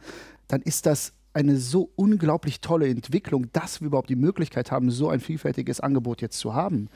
dann 0.48 0.62
ist 0.62 0.86
das 0.86 1.14
eine 1.34 1.58
so 1.58 1.92
unglaublich 1.96 2.60
tolle 2.60 2.90
Entwicklung, 2.90 3.48
dass 3.54 3.80
wir 3.80 3.88
überhaupt 3.88 4.10
die 4.10 4.16
Möglichkeit 4.16 4.72
haben, 4.72 4.92
so 4.92 5.10
ein 5.10 5.22
vielfältiges 5.22 5.80
Angebot 5.80 6.22
jetzt 6.22 6.40
zu 6.40 6.54
haben 6.54 6.90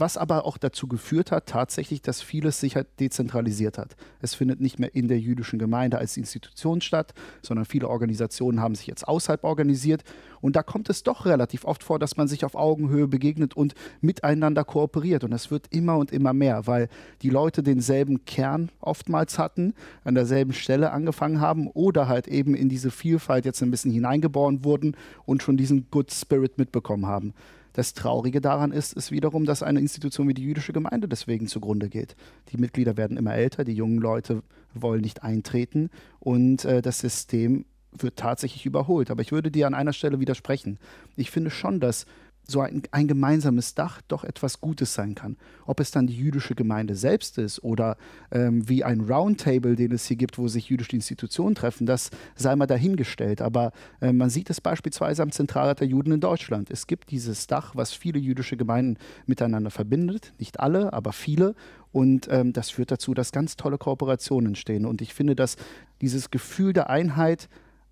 was 0.00 0.16
aber 0.16 0.46
auch 0.46 0.58
dazu 0.58 0.88
geführt 0.88 1.30
hat, 1.30 1.46
tatsächlich, 1.46 2.02
dass 2.02 2.22
vieles 2.22 2.58
sich 2.58 2.76
halt 2.76 2.88
dezentralisiert 2.98 3.78
hat. 3.78 3.96
Es 4.20 4.34
findet 4.34 4.60
nicht 4.60 4.78
mehr 4.78 4.94
in 4.94 5.08
der 5.08 5.20
jüdischen 5.20 5.58
Gemeinde 5.58 5.98
als 5.98 6.16
Institution 6.16 6.80
statt, 6.80 7.12
sondern 7.42 7.66
viele 7.66 7.88
Organisationen 7.88 8.60
haben 8.60 8.74
sich 8.74 8.86
jetzt 8.86 9.06
außerhalb 9.06 9.44
organisiert. 9.44 10.02
Und 10.40 10.56
da 10.56 10.62
kommt 10.62 10.88
es 10.88 11.02
doch 11.02 11.26
relativ 11.26 11.64
oft 11.64 11.84
vor, 11.84 11.98
dass 11.98 12.16
man 12.16 12.28
sich 12.28 12.44
auf 12.44 12.54
Augenhöhe 12.54 13.06
begegnet 13.06 13.54
und 13.54 13.74
miteinander 14.00 14.64
kooperiert. 14.64 15.22
Und 15.22 15.30
das 15.30 15.50
wird 15.50 15.66
immer 15.70 15.98
und 15.98 16.12
immer 16.12 16.32
mehr, 16.32 16.66
weil 16.66 16.88
die 17.22 17.30
Leute 17.30 17.62
denselben 17.62 18.24
Kern 18.24 18.70
oftmals 18.80 19.38
hatten, 19.38 19.74
an 20.02 20.14
derselben 20.14 20.52
Stelle 20.52 20.92
angefangen 20.92 21.40
haben 21.40 21.68
oder 21.68 22.08
halt 22.08 22.26
eben 22.26 22.54
in 22.54 22.68
diese 22.68 22.90
Vielfalt 22.90 23.44
jetzt 23.44 23.62
ein 23.62 23.70
bisschen 23.70 23.92
hineingeboren 23.92 24.64
wurden 24.64 24.96
und 25.26 25.42
schon 25.42 25.56
diesen 25.56 25.90
Good 25.90 26.12
Spirit 26.12 26.56
mitbekommen 26.58 27.06
haben. 27.06 27.34
Das 27.72 27.94
Traurige 27.94 28.40
daran 28.40 28.72
ist, 28.72 28.92
ist 28.94 29.10
wiederum, 29.10 29.44
dass 29.44 29.62
eine 29.62 29.80
Institution 29.80 30.28
wie 30.28 30.34
die 30.34 30.42
jüdische 30.42 30.72
Gemeinde 30.72 31.08
deswegen 31.08 31.46
zugrunde 31.46 31.88
geht. 31.88 32.16
Die 32.50 32.58
Mitglieder 32.58 32.96
werden 32.96 33.16
immer 33.16 33.34
älter, 33.34 33.64
die 33.64 33.74
jungen 33.74 33.98
Leute 33.98 34.42
wollen 34.74 35.00
nicht 35.00 35.22
eintreten 35.22 35.90
und 36.18 36.64
äh, 36.64 36.82
das 36.82 37.00
System 37.00 37.64
wird 37.92 38.16
tatsächlich 38.16 38.66
überholt. 38.66 39.10
Aber 39.10 39.22
ich 39.22 39.32
würde 39.32 39.50
dir 39.50 39.66
an 39.66 39.74
einer 39.74 39.92
Stelle 39.92 40.20
widersprechen. 40.20 40.78
Ich 41.16 41.30
finde 41.30 41.50
schon, 41.50 41.80
dass 41.80 42.06
so 42.46 42.60
ein, 42.60 42.82
ein, 42.90 43.06
gemeinsames 43.06 43.74
Dach 43.74 44.00
doch 44.08 44.24
etwas 44.24 44.60
Gutes 44.60 44.94
sein 44.94 45.14
kann. 45.14 45.36
Ob 45.66 45.80
es 45.80 45.90
dann 45.90 46.06
die 46.06 46.16
jüdische 46.16 46.54
Gemeinde 46.54 46.96
selbst 46.96 47.38
ist 47.38 47.62
oder 47.62 47.96
ähm, 48.32 48.68
wie 48.68 48.82
ein 48.82 49.00
Roundtable, 49.00 49.76
den 49.76 49.92
es 49.92 50.06
hier 50.06 50.16
gibt, 50.16 50.36
wo 50.38 50.48
sich 50.48 50.68
jüdische 50.68 50.96
Institutionen 50.96 51.54
treffen, 51.54 51.86
das 51.86 52.10
sei 52.34 52.56
mal 52.56 52.66
dahingestellt. 52.66 53.40
Aber 53.40 53.72
äh, 54.00 54.12
man 54.12 54.30
sieht 54.30 54.50
es 54.50 54.60
beispielsweise 54.60 55.22
am 55.22 55.30
Zentralrat 55.30 55.80
der 55.80 55.86
Juden 55.86 56.12
in 56.12 56.20
Deutschland. 56.20 56.70
Es 56.70 56.86
gibt 56.86 57.10
dieses 57.10 57.46
Dach, 57.46 57.76
was 57.76 57.92
viele 57.92 58.18
jüdische 58.18 58.56
Gemeinden 58.56 58.98
miteinander 59.26 59.70
verbindet. 59.70 60.32
Nicht 60.38 60.58
alle, 60.58 60.92
aber 60.92 61.12
viele. 61.12 61.54
Und 61.92 62.28
ähm, 62.30 62.52
das 62.52 62.70
führt 62.70 62.90
dazu, 62.90 63.14
dass 63.14 63.32
ganz 63.32 63.56
tolle 63.56 63.78
Kooperationen 63.78 64.48
entstehen. 64.48 64.86
Und 64.86 65.02
ich 65.02 65.14
finde, 65.14 65.36
dass 65.36 65.56
dieses 66.00 66.30
Gefühl 66.30 66.72
der 66.72 66.90
Einheit 66.90 67.48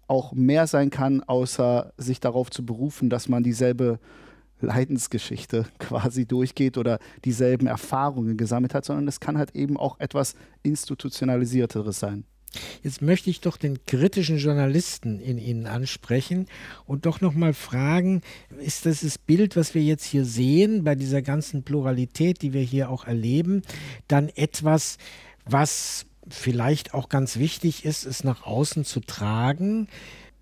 auch 0.09 0.33
mehr 0.33 0.67
sein 0.67 0.91
kann, 0.91 1.23
außer 1.23 1.93
sich 1.99 2.19
darauf 2.19 2.51
zu 2.51 2.65
berufen, 2.65 3.11
dass 3.11 3.29
man 3.29 3.43
dieselbe 3.43 4.01
Leidensgeschichte 4.61 5.66
quasi 5.79 6.27
durchgeht 6.27 6.79
oder 6.79 6.99
dieselben 7.25 7.66
Erfahrungen 7.66 8.37
gesammelt 8.37 8.75
hat, 8.75 8.85
sondern 8.85 9.09
es 9.09 9.21
kann 9.21 9.38
halt 9.38 9.55
eben 9.55 9.77
auch 9.77 9.99
etwas 10.01 10.35
institutionalisierteres 10.62 11.99
sein. 11.99 12.25
Jetzt 12.83 13.03
möchte 13.03 13.31
ich 13.31 13.40
doch 13.40 13.57
den 13.57 13.85
kritischen 13.87 14.38
Journalisten 14.38 15.21
in 15.21 15.38
Ihnen 15.38 15.66
ansprechen 15.66 16.47
und 16.87 17.07
doch 17.07 17.21
noch 17.21 17.35
mal 17.35 17.53
fragen, 17.53 18.23
ist 18.59 18.87
das 18.87 19.03
das 19.03 19.18
Bild, 19.18 19.57
was 19.57 19.75
wir 19.75 19.83
jetzt 19.83 20.05
hier 20.05 20.25
sehen, 20.25 20.85
bei 20.85 20.94
dieser 20.94 21.23
ganzen 21.23 21.62
Pluralität, 21.62 22.42
die 22.42 22.53
wir 22.53 22.62
hier 22.62 22.90
auch 22.90 23.05
erleben, 23.05 23.62
dann 24.07 24.29
etwas, 24.31 24.97
was 25.44 26.07
vielleicht 26.29 26.94
auch 26.94 27.09
ganz 27.09 27.38
wichtig 27.38 27.85
ist, 27.85 28.07
es 28.07 28.25
nach 28.25 28.44
außen 28.44 28.85
zu 28.85 29.01
tragen, 29.01 29.88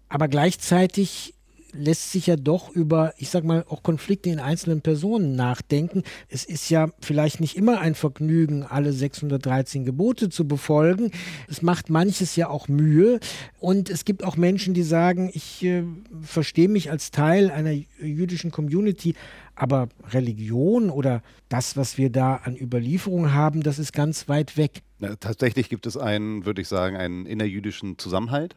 aber 0.09 0.29
gleichzeitig 0.29 1.35
lässt 1.73 2.13
sich 2.13 2.27
ja 2.27 2.37
doch 2.37 2.71
über, 2.71 3.15
ich 3.19 3.31
sag 3.31 3.45
mal, 3.45 3.65
auch 3.69 3.83
Konflikte 3.83 4.31
in 4.31 4.39
einzelnen 4.39 4.81
Personen 4.81 5.37
nachdenken. 5.37 6.03
Es 6.29 6.45
ist 6.45 6.71
ja 6.71 6.89
vielleicht 7.01 7.41
nicht 7.41 7.57
immer 7.57 7.81
ein 7.81 7.95
Vergnügen, 7.95 8.63
alle 8.63 8.93
613 8.93 9.85
Gebote 9.85 10.29
zu 10.29 10.47
befolgen. 10.47 11.11
Es 11.49 11.63
macht 11.63 11.91
manches 11.91 12.37
ja 12.37 12.49
auch 12.49 12.69
Mühe. 12.69 13.21
Und 13.59 13.91
es 13.91 14.05
gibt 14.05 14.25
auch 14.25 14.37
Menschen, 14.37 14.75
die 14.75 14.83
sagen, 14.83 15.31
ich 15.33 15.65
äh, 15.65 15.85
verstehe 16.23 16.69
mich 16.69 16.91
als 16.91 17.11
Teil 17.11 17.51
einer 17.51 17.73
jüdischen 18.01 18.51
Community, 18.51 19.15
aber 19.55 19.89
Religion 20.11 20.91
oder 20.91 21.23
das, 21.49 21.77
was 21.77 21.99
wir 21.99 22.11
da 22.11 22.37
an 22.37 22.57
Überlieferung 22.57 23.33
haben, 23.33 23.63
das 23.63 23.79
ist 23.79 23.93
ganz 23.93 24.29
weit 24.29 24.57
weg. 24.57 24.83
Ja, 25.01 25.17
tatsächlich 25.17 25.69
gibt 25.69 25.87
es 25.87 25.97
einen, 25.97 26.47
würde 26.47 26.63
ich 26.63 26.69
sagen, 26.69 26.97
einen 26.97 27.27
innerjüdischen 27.27 27.99
Zusammenhalt 27.99 28.57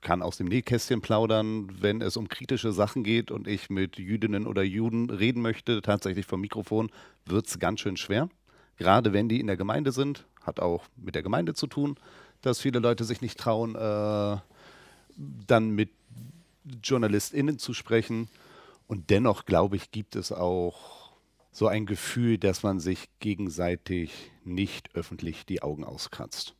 kann 0.00 0.22
aus 0.22 0.36
dem 0.36 0.46
Nähkästchen 0.46 1.00
plaudern, 1.00 1.68
wenn 1.80 2.00
es 2.00 2.16
um 2.16 2.28
kritische 2.28 2.72
Sachen 2.72 3.04
geht 3.04 3.30
und 3.30 3.46
ich 3.46 3.70
mit 3.70 3.98
Jüdinnen 3.98 4.46
oder 4.46 4.62
Juden 4.62 5.10
reden 5.10 5.42
möchte, 5.42 5.82
tatsächlich 5.82 6.26
vom 6.26 6.40
Mikrofon, 6.40 6.90
wird 7.26 7.46
es 7.46 7.58
ganz 7.58 7.80
schön 7.80 7.96
schwer. 7.96 8.28
Gerade 8.76 9.12
wenn 9.12 9.28
die 9.28 9.40
in 9.40 9.46
der 9.46 9.56
Gemeinde 9.56 9.92
sind, 9.92 10.24
hat 10.42 10.60
auch 10.60 10.84
mit 10.96 11.14
der 11.14 11.22
Gemeinde 11.22 11.54
zu 11.54 11.66
tun, 11.66 11.96
dass 12.40 12.60
viele 12.60 12.78
Leute 12.78 13.04
sich 13.04 13.20
nicht 13.20 13.38
trauen, 13.38 13.74
äh, 13.74 14.36
dann 15.46 15.70
mit 15.70 15.90
JournalistInnen 16.82 17.58
zu 17.58 17.74
sprechen. 17.74 18.28
Und 18.86 19.10
dennoch, 19.10 19.44
glaube 19.44 19.76
ich, 19.76 19.90
gibt 19.90 20.16
es 20.16 20.32
auch 20.32 21.12
so 21.52 21.66
ein 21.66 21.84
Gefühl, 21.84 22.38
dass 22.38 22.62
man 22.62 22.80
sich 22.80 23.08
gegenseitig 23.18 24.30
nicht 24.44 24.94
öffentlich 24.94 25.44
die 25.46 25.62
Augen 25.62 25.84
auskratzt. 25.84 26.54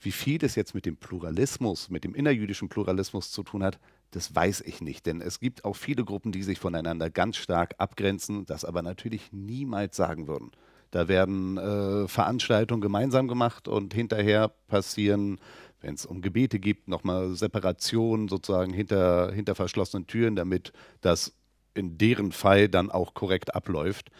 Wie 0.00 0.12
viel 0.12 0.38
das 0.38 0.54
jetzt 0.54 0.74
mit 0.74 0.86
dem 0.86 0.96
Pluralismus, 0.96 1.90
mit 1.90 2.04
dem 2.04 2.14
innerjüdischen 2.14 2.70
Pluralismus 2.70 3.30
zu 3.30 3.42
tun 3.42 3.62
hat, 3.62 3.78
das 4.12 4.34
weiß 4.34 4.62
ich 4.62 4.80
nicht. 4.80 5.04
Denn 5.04 5.20
es 5.20 5.40
gibt 5.40 5.64
auch 5.64 5.76
viele 5.76 6.04
Gruppen, 6.04 6.32
die 6.32 6.42
sich 6.42 6.58
voneinander 6.58 7.10
ganz 7.10 7.36
stark 7.36 7.74
abgrenzen, 7.76 8.46
das 8.46 8.64
aber 8.64 8.80
natürlich 8.80 9.30
niemals 9.32 9.96
sagen 9.96 10.26
würden. 10.26 10.52
Da 10.90 11.06
werden 11.06 11.58
äh, 11.58 12.08
Veranstaltungen 12.08 12.80
gemeinsam 12.80 13.28
gemacht 13.28 13.68
und 13.68 13.92
hinterher 13.94 14.48
passieren, 14.68 15.38
wenn 15.82 15.94
es 15.94 16.06
um 16.06 16.22
Gebete 16.22 16.58
gibt, 16.58 16.88
nochmal 16.88 17.34
Separationen 17.34 18.28
sozusagen 18.28 18.72
hinter, 18.72 19.32
hinter 19.32 19.54
verschlossenen 19.54 20.06
Türen, 20.06 20.34
damit 20.34 20.72
das 21.02 21.34
in 21.74 21.98
deren 21.98 22.32
Fall 22.32 22.68
dann 22.68 22.90
auch 22.90 23.14
korrekt 23.14 23.54
abläuft. 23.54 24.10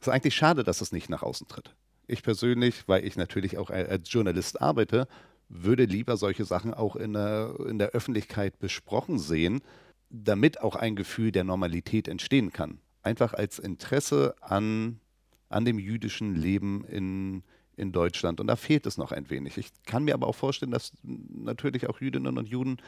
Es 0.00 0.06
ist 0.06 0.12
eigentlich 0.12 0.34
schade, 0.34 0.62
dass 0.62 0.80
es 0.80 0.92
nicht 0.92 1.10
nach 1.10 1.22
außen 1.22 1.48
tritt. 1.48 1.74
Ich 2.10 2.22
persönlich, 2.22 2.88
weil 2.88 3.04
ich 3.04 3.16
natürlich 3.16 3.56
auch 3.56 3.70
als 3.70 4.12
Journalist 4.12 4.60
arbeite, 4.60 5.06
würde 5.48 5.84
lieber 5.84 6.16
solche 6.16 6.44
Sachen 6.44 6.74
auch 6.74 6.96
in 6.96 7.12
der, 7.12 7.54
in 7.68 7.78
der 7.78 7.90
Öffentlichkeit 7.90 8.58
besprochen 8.58 9.18
sehen, 9.18 9.60
damit 10.08 10.60
auch 10.60 10.74
ein 10.74 10.96
Gefühl 10.96 11.30
der 11.30 11.44
Normalität 11.44 12.08
entstehen 12.08 12.52
kann. 12.52 12.80
Einfach 13.02 13.32
als 13.32 13.58
Interesse 13.58 14.34
an, 14.40 15.00
an 15.48 15.64
dem 15.64 15.78
jüdischen 15.78 16.34
Leben 16.34 16.84
in, 16.84 17.44
in 17.76 17.92
Deutschland. 17.92 18.40
Und 18.40 18.48
da 18.48 18.56
fehlt 18.56 18.86
es 18.86 18.98
noch 18.98 19.12
ein 19.12 19.30
wenig. 19.30 19.56
Ich 19.56 19.70
kann 19.86 20.04
mir 20.04 20.14
aber 20.14 20.26
auch 20.26 20.34
vorstellen, 20.34 20.72
dass 20.72 20.92
natürlich 21.02 21.88
auch 21.88 22.00
Jüdinnen 22.00 22.38
und 22.38 22.48
Juden 22.48 22.78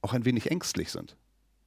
auch 0.00 0.12
ein 0.12 0.24
wenig 0.24 0.50
ängstlich 0.50 0.90
sind. 0.90 1.16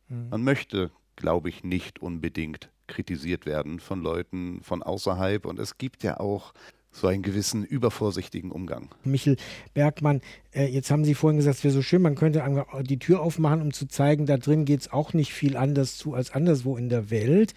Mhm. 0.07 0.29
Man 0.29 0.43
möchte, 0.43 0.89
glaube 1.17 1.49
ich, 1.49 1.63
nicht 1.65 2.01
unbedingt 2.01 2.69
kritisiert 2.87 3.45
werden 3.45 3.79
von 3.79 4.01
Leuten 4.01 4.61
von 4.61 4.81
außerhalb. 4.83 5.45
Und 5.45 5.59
es 5.59 5.77
gibt 5.77 6.03
ja 6.03 6.19
auch 6.19 6.53
so 6.93 7.07
einen 7.07 7.23
gewissen 7.23 7.65
übervorsichtigen 7.65 8.51
Umgang. 8.51 8.87
Michel 9.03 9.35
Bergmann, 9.73 10.21
äh, 10.53 10.67
jetzt 10.67 10.91
haben 10.91 11.03
Sie 11.03 11.15
vorhin 11.15 11.37
gesagt, 11.37 11.57
es 11.57 11.63
wäre 11.63 11.73
so 11.73 11.81
schön, 11.81 12.01
man 12.01 12.15
könnte 12.15 12.43
die 12.83 12.99
Tür 12.99 13.21
aufmachen, 13.21 13.61
um 13.61 13.73
zu 13.73 13.87
zeigen, 13.87 14.25
da 14.25 14.37
drin 14.37 14.63
geht 14.65 14.81
es 14.81 14.93
auch 14.93 15.13
nicht 15.13 15.33
viel 15.33 15.57
anders 15.57 15.97
zu 15.97 16.13
als 16.13 16.31
anderswo 16.31 16.77
in 16.77 16.89
der 16.89 17.09
Welt. 17.09 17.53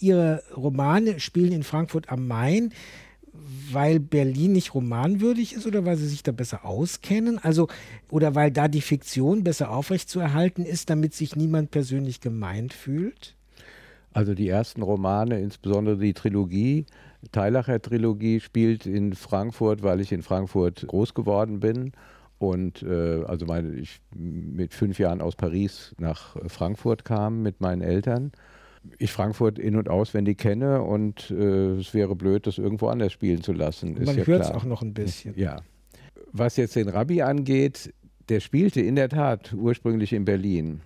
Ihre 0.00 0.42
Romane 0.56 1.20
spielen 1.20 1.52
in 1.52 1.62
Frankfurt 1.62 2.10
am 2.10 2.26
Main 2.26 2.72
weil 3.70 3.98
Berlin 3.98 4.52
nicht 4.52 4.74
romanwürdig 4.74 5.54
ist 5.54 5.66
oder 5.66 5.84
weil 5.84 5.96
sie 5.96 6.06
sich 6.06 6.22
da 6.22 6.32
besser 6.32 6.64
auskennen? 6.64 7.38
Also, 7.38 7.68
oder 8.10 8.34
weil 8.34 8.50
da 8.50 8.68
die 8.68 8.82
Fiktion 8.82 9.42
besser 9.42 9.70
aufrechtzuerhalten 9.70 10.64
ist, 10.64 10.90
damit 10.90 11.14
sich 11.14 11.34
niemand 11.34 11.70
persönlich 11.70 12.20
gemeint 12.20 12.74
fühlt? 12.74 13.34
Also 14.12 14.34
die 14.34 14.48
ersten 14.48 14.82
Romane, 14.82 15.40
insbesondere 15.40 15.96
die 15.96 16.12
Trilogie, 16.12 16.84
Teilacher-Trilogie 17.30 18.40
spielt 18.40 18.86
in 18.86 19.14
Frankfurt, 19.14 19.82
weil 19.82 20.00
ich 20.00 20.12
in 20.12 20.22
Frankfurt 20.22 20.86
groß 20.86 21.14
geworden 21.14 21.60
bin. 21.60 21.92
Und 22.38 22.82
äh, 22.82 23.22
also 23.24 23.46
meine, 23.46 23.72
ich 23.74 24.00
mit 24.14 24.74
fünf 24.74 24.98
Jahren 24.98 25.20
aus 25.20 25.36
Paris 25.36 25.94
nach 25.98 26.36
Frankfurt 26.48 27.04
kam 27.04 27.42
mit 27.42 27.60
meinen 27.60 27.82
Eltern. 27.82 28.32
Ich 28.98 29.12
Frankfurt 29.12 29.60
in- 29.60 29.76
und 29.76 29.88
auswendig 29.88 30.38
kenne 30.38 30.82
und 30.82 31.30
äh, 31.30 31.76
es 31.76 31.94
wäre 31.94 32.16
blöd, 32.16 32.48
das 32.48 32.58
irgendwo 32.58 32.88
anders 32.88 33.12
spielen 33.12 33.42
zu 33.42 33.52
lassen. 33.52 33.94
Man 34.04 34.16
ja 34.16 34.26
hört 34.26 34.42
es 34.42 34.50
auch 34.50 34.64
noch 34.64 34.82
ein 34.82 34.92
bisschen. 34.92 35.38
Ja. 35.38 35.60
Was 36.32 36.56
jetzt 36.56 36.74
den 36.74 36.88
Rabbi 36.88 37.22
angeht, 37.22 37.94
der 38.28 38.40
spielte 38.40 38.80
in 38.80 38.96
der 38.96 39.08
Tat 39.08 39.52
ursprünglich 39.52 40.12
in 40.12 40.24
Berlin. 40.24 40.80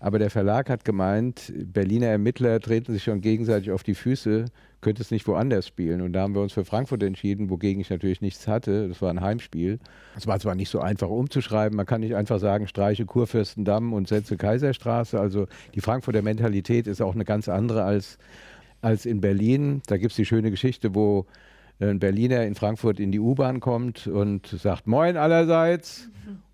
Aber 0.00 0.18
der 0.18 0.30
Verlag 0.30 0.70
hat 0.70 0.84
gemeint, 0.84 1.52
Berliner 1.54 2.06
Ermittler 2.06 2.60
treten 2.60 2.92
sich 2.92 3.02
schon 3.02 3.20
gegenseitig 3.20 3.72
auf 3.72 3.82
die 3.82 3.94
Füße, 3.94 4.44
könnte 4.80 5.02
es 5.02 5.10
nicht 5.10 5.26
woanders 5.26 5.66
spielen. 5.66 6.02
Und 6.02 6.12
da 6.12 6.22
haben 6.22 6.34
wir 6.34 6.42
uns 6.42 6.52
für 6.52 6.64
Frankfurt 6.64 7.02
entschieden, 7.02 7.50
wogegen 7.50 7.80
ich 7.80 7.90
natürlich 7.90 8.20
nichts 8.20 8.46
hatte. 8.46 8.88
Das 8.88 9.02
war 9.02 9.10
ein 9.10 9.20
Heimspiel. 9.20 9.80
Es 10.16 10.28
war 10.28 10.38
zwar 10.38 10.54
nicht 10.54 10.70
so 10.70 10.80
einfach 10.80 11.08
umzuschreiben, 11.08 11.76
man 11.76 11.86
kann 11.86 12.00
nicht 12.00 12.14
einfach 12.14 12.38
sagen, 12.38 12.68
streiche 12.68 13.06
Kurfürstendamm 13.06 13.92
und 13.92 14.06
setze 14.06 14.36
Kaiserstraße. 14.36 15.18
Also 15.18 15.48
die 15.74 15.80
Frankfurter 15.80 16.22
Mentalität 16.22 16.86
ist 16.86 17.02
auch 17.02 17.14
eine 17.14 17.24
ganz 17.24 17.48
andere 17.48 17.82
als, 17.82 18.18
als 18.80 19.04
in 19.04 19.20
Berlin. 19.20 19.82
Da 19.88 19.96
gibt 19.96 20.12
es 20.12 20.16
die 20.16 20.26
schöne 20.26 20.52
Geschichte, 20.52 20.94
wo 20.94 21.26
ein 21.80 21.98
Berliner 21.98 22.44
in 22.44 22.54
Frankfurt 22.54 23.00
in 23.00 23.10
die 23.10 23.20
U-Bahn 23.20 23.58
kommt 23.58 24.06
und 24.06 24.46
sagt 24.46 24.86
Moin 24.86 25.16
allerseits. 25.16 26.08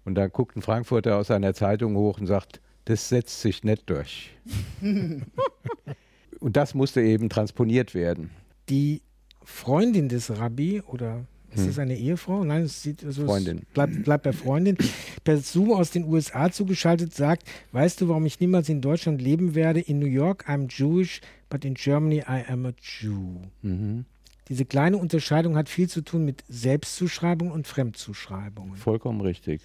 Und 0.07 0.17
dann 0.17 0.31
guckt 0.31 0.57
ein 0.57 0.63
Frankfurter 0.63 1.17
aus 1.17 1.29
seiner 1.29 1.55
Zeitung 1.55 1.97
hoch 1.97 2.21
und 2.21 2.27
sagt, 2.27 2.61
das 2.85 3.09
setzt 3.09 3.41
sich 3.41 3.65
nicht 3.65 3.89
durch. 3.89 4.31
und 6.41 6.57
das 6.57 6.75
musste 6.75 7.01
eben 7.03 7.29
transponiert 7.29 7.95
werden. 7.95 8.31
Die 8.69 9.03
Freundin 9.43 10.09
des 10.09 10.31
Rabbi 10.39 10.81
oder 10.83 11.27
ist 11.51 11.61
Hm. 11.61 11.67
das 11.69 11.79
eine 11.79 11.97
Ehefrau? 11.97 12.45
Nein, 12.45 12.63
es 12.63 12.83
sieht 12.83 13.01
so 13.09 13.27
Freundin. 13.27 13.59
Es 13.59 13.65
bleibt, 13.75 14.03
bleibt 14.03 14.25
bei 14.25 14.33
Freundin. 14.33 14.77
Per 15.23 15.39
Zoom 15.39 15.73
aus 15.73 15.91
den 15.93 16.05
USA 16.05 16.51
zugeschaltet 16.51 17.15
sagt, 17.15 17.45
weißt 17.73 18.01
du, 18.01 18.09
warum 18.09 18.27
ich 18.27 18.41
niemals 18.41 18.69
in 18.69 18.81
Deutschland 18.81 19.23
leben 19.23 19.55
werde? 19.55 19.81
In 19.81 19.99
New 19.99 20.07
York 20.07 20.49
I'm 20.49 20.69
Jewish, 20.69 21.21
but 21.49 21.65
in 21.65 21.75
Germany 21.75 22.19
I 22.29 22.45
am 22.49 22.67
a 22.67 22.73
Jew. 22.83 23.41
Mhm. 23.63 24.05
Diese 24.49 24.65
kleine 24.67 24.99
Unterscheidung 24.99 25.57
hat 25.57 25.69
viel 25.71 25.89
zu 25.89 26.03
tun 26.03 26.25
mit 26.25 26.45
Selbstzuschreibung 26.49 27.51
und 27.51 27.67
Fremdzuschreibungen. 27.67 28.77
Vollkommen 28.77 29.21
richtig. 29.23 29.63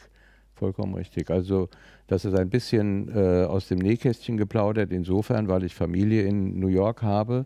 Vollkommen 0.59 0.93
richtig. 0.93 1.31
Also 1.31 1.69
das 2.07 2.25
ist 2.25 2.35
ein 2.35 2.49
bisschen 2.49 3.09
äh, 3.15 3.45
aus 3.45 3.69
dem 3.69 3.79
Nähkästchen 3.79 4.35
geplaudert, 4.35 4.91
insofern, 4.91 5.47
weil 5.47 5.63
ich 5.63 5.73
Familie 5.73 6.23
in 6.23 6.59
New 6.59 6.67
York 6.67 7.01
habe. 7.01 7.45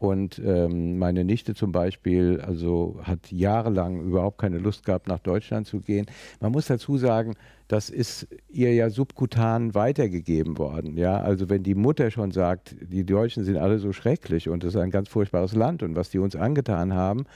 Und 0.00 0.40
ähm, 0.44 0.98
meine 0.98 1.24
Nichte 1.24 1.54
zum 1.54 1.70
Beispiel, 1.70 2.40
also 2.40 2.98
hat 3.02 3.30
jahrelang 3.30 4.00
überhaupt 4.00 4.38
keine 4.38 4.58
Lust 4.58 4.84
gehabt, 4.84 5.06
nach 5.06 5.20
Deutschland 5.20 5.68
zu 5.68 5.80
gehen. 5.80 6.06
Man 6.40 6.50
muss 6.50 6.66
dazu 6.66 6.96
sagen, 6.96 7.34
das 7.68 7.88
ist 7.88 8.26
ihr 8.48 8.74
ja 8.74 8.90
subkutan 8.90 9.74
weitergegeben 9.74 10.58
worden. 10.58 10.96
Ja, 10.96 11.20
also 11.20 11.50
wenn 11.50 11.62
die 11.62 11.76
Mutter 11.76 12.10
schon 12.10 12.32
sagt, 12.32 12.74
die 12.80 13.04
Deutschen 13.04 13.44
sind 13.44 13.58
alle 13.58 13.78
so 13.78 13.92
schrecklich 13.92 14.48
und 14.48 14.64
es 14.64 14.74
ist 14.74 14.80
ein 14.80 14.90
ganz 14.90 15.08
furchtbares 15.08 15.54
Land 15.54 15.84
und 15.84 15.94
was 15.94 16.10
die 16.10 16.18
uns 16.18 16.34
angetan 16.34 16.94
haben, 16.94 17.26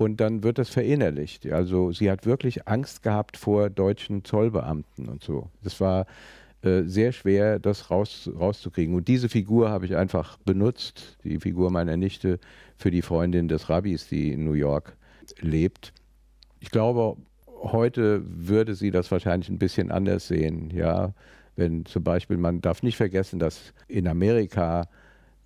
und 0.00 0.18
dann 0.18 0.42
wird 0.42 0.56
das 0.56 0.70
verinnerlicht. 0.70 1.46
Also 1.52 1.92
sie 1.92 2.10
hat 2.10 2.24
wirklich 2.24 2.66
Angst 2.66 3.02
gehabt 3.02 3.36
vor 3.36 3.68
deutschen 3.68 4.24
Zollbeamten 4.24 5.10
und 5.10 5.22
so. 5.22 5.50
Das 5.62 5.78
war 5.78 6.06
äh, 6.62 6.84
sehr 6.84 7.12
schwer, 7.12 7.58
das 7.58 7.90
raus, 7.90 8.30
rauszukriegen. 8.34 8.94
Und 8.94 9.08
diese 9.08 9.28
Figur 9.28 9.68
habe 9.68 9.84
ich 9.84 9.96
einfach 9.96 10.38
benutzt, 10.38 11.18
die 11.22 11.38
Figur 11.38 11.70
meiner 11.70 11.98
Nichte, 11.98 12.38
für 12.78 12.90
die 12.90 13.02
Freundin 13.02 13.46
des 13.46 13.68
Rabbis, 13.68 14.08
die 14.08 14.32
in 14.32 14.46
New 14.46 14.54
York 14.54 14.96
lebt. 15.42 15.92
Ich 16.60 16.70
glaube, 16.70 17.18
heute 17.46 18.22
würde 18.24 18.74
sie 18.76 18.90
das 18.90 19.10
wahrscheinlich 19.10 19.50
ein 19.50 19.58
bisschen 19.58 19.90
anders 19.90 20.28
sehen. 20.28 20.70
Ja, 20.70 21.12
wenn 21.56 21.84
zum 21.84 22.04
Beispiel, 22.04 22.38
man 22.38 22.62
darf 22.62 22.82
nicht 22.82 22.96
vergessen, 22.96 23.38
dass 23.38 23.74
in 23.86 24.08
Amerika 24.08 24.88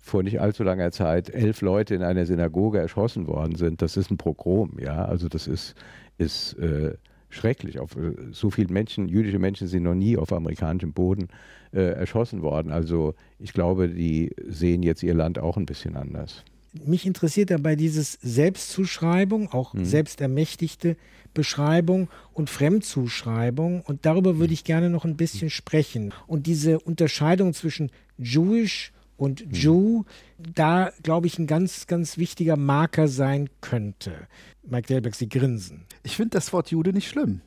vor 0.05 0.21
nicht 0.21 0.39
allzu 0.39 0.63
langer 0.63 0.91
Zeit 0.91 1.31
elf 1.33 1.61
Leute 1.61 1.95
in 1.95 2.03
einer 2.03 2.27
Synagoge 2.27 2.77
erschossen 2.77 3.25
worden 3.25 3.55
sind. 3.55 3.81
Das 3.81 3.97
ist 3.97 4.11
ein 4.11 4.17
Pogrom, 4.17 4.77
ja. 4.79 5.03
Also 5.03 5.27
das 5.27 5.47
ist, 5.47 5.73
ist 6.19 6.53
äh, 6.59 6.93
schrecklich. 7.29 7.79
Auf, 7.79 7.95
äh, 7.97 8.11
so 8.31 8.51
viele 8.51 8.71
Menschen, 8.71 9.07
jüdische 9.09 9.39
Menschen 9.39 9.67
sind 9.67 9.81
noch 9.81 9.95
nie 9.95 10.15
auf 10.15 10.31
amerikanischem 10.31 10.93
Boden 10.93 11.29
äh, 11.73 11.81
erschossen 11.81 12.43
worden. 12.43 12.71
Also 12.71 13.15
ich 13.39 13.51
glaube, 13.51 13.89
die 13.89 14.31
sehen 14.47 14.83
jetzt 14.83 15.01
ihr 15.01 15.15
Land 15.15 15.39
auch 15.39 15.57
ein 15.57 15.65
bisschen 15.65 15.95
anders. 15.95 16.43
Mich 16.85 17.07
interessiert 17.07 17.49
dabei 17.49 17.75
dieses 17.75 18.19
Selbstzuschreibung, 18.21 19.51
auch 19.53 19.73
Mhm. 19.73 19.85
selbstermächtigte 19.85 20.97
Beschreibung 21.33 22.09
und 22.33 22.49
Fremdzuschreibung. 22.51 23.81
Und 23.81 24.05
darüber 24.05 24.37
würde 24.37 24.53
ich 24.53 24.63
gerne 24.63 24.89
noch 24.91 25.03
ein 25.03 25.17
bisschen 25.17 25.49
sprechen. 25.49 26.13
Und 26.27 26.45
diese 26.45 26.79
Unterscheidung 26.79 27.53
zwischen 27.53 27.91
Jewish 28.17 28.91
und 29.17 29.45
Jew, 29.51 30.03
da 30.37 30.91
glaube 31.03 31.27
ich 31.27 31.39
ein 31.39 31.47
ganz, 31.47 31.87
ganz 31.87 32.17
wichtiger 32.17 32.57
Marker 32.57 33.07
sein 33.07 33.49
könnte. 33.61 34.27
Mike 34.63 34.87
Delbeck, 34.87 35.15
Sie 35.15 35.29
grinsen. 35.29 35.85
Ich 36.03 36.15
finde 36.15 36.31
das 36.31 36.51
Wort 36.53 36.71
Jude 36.71 36.91
nicht 36.91 37.07
schlimm. 37.07 37.41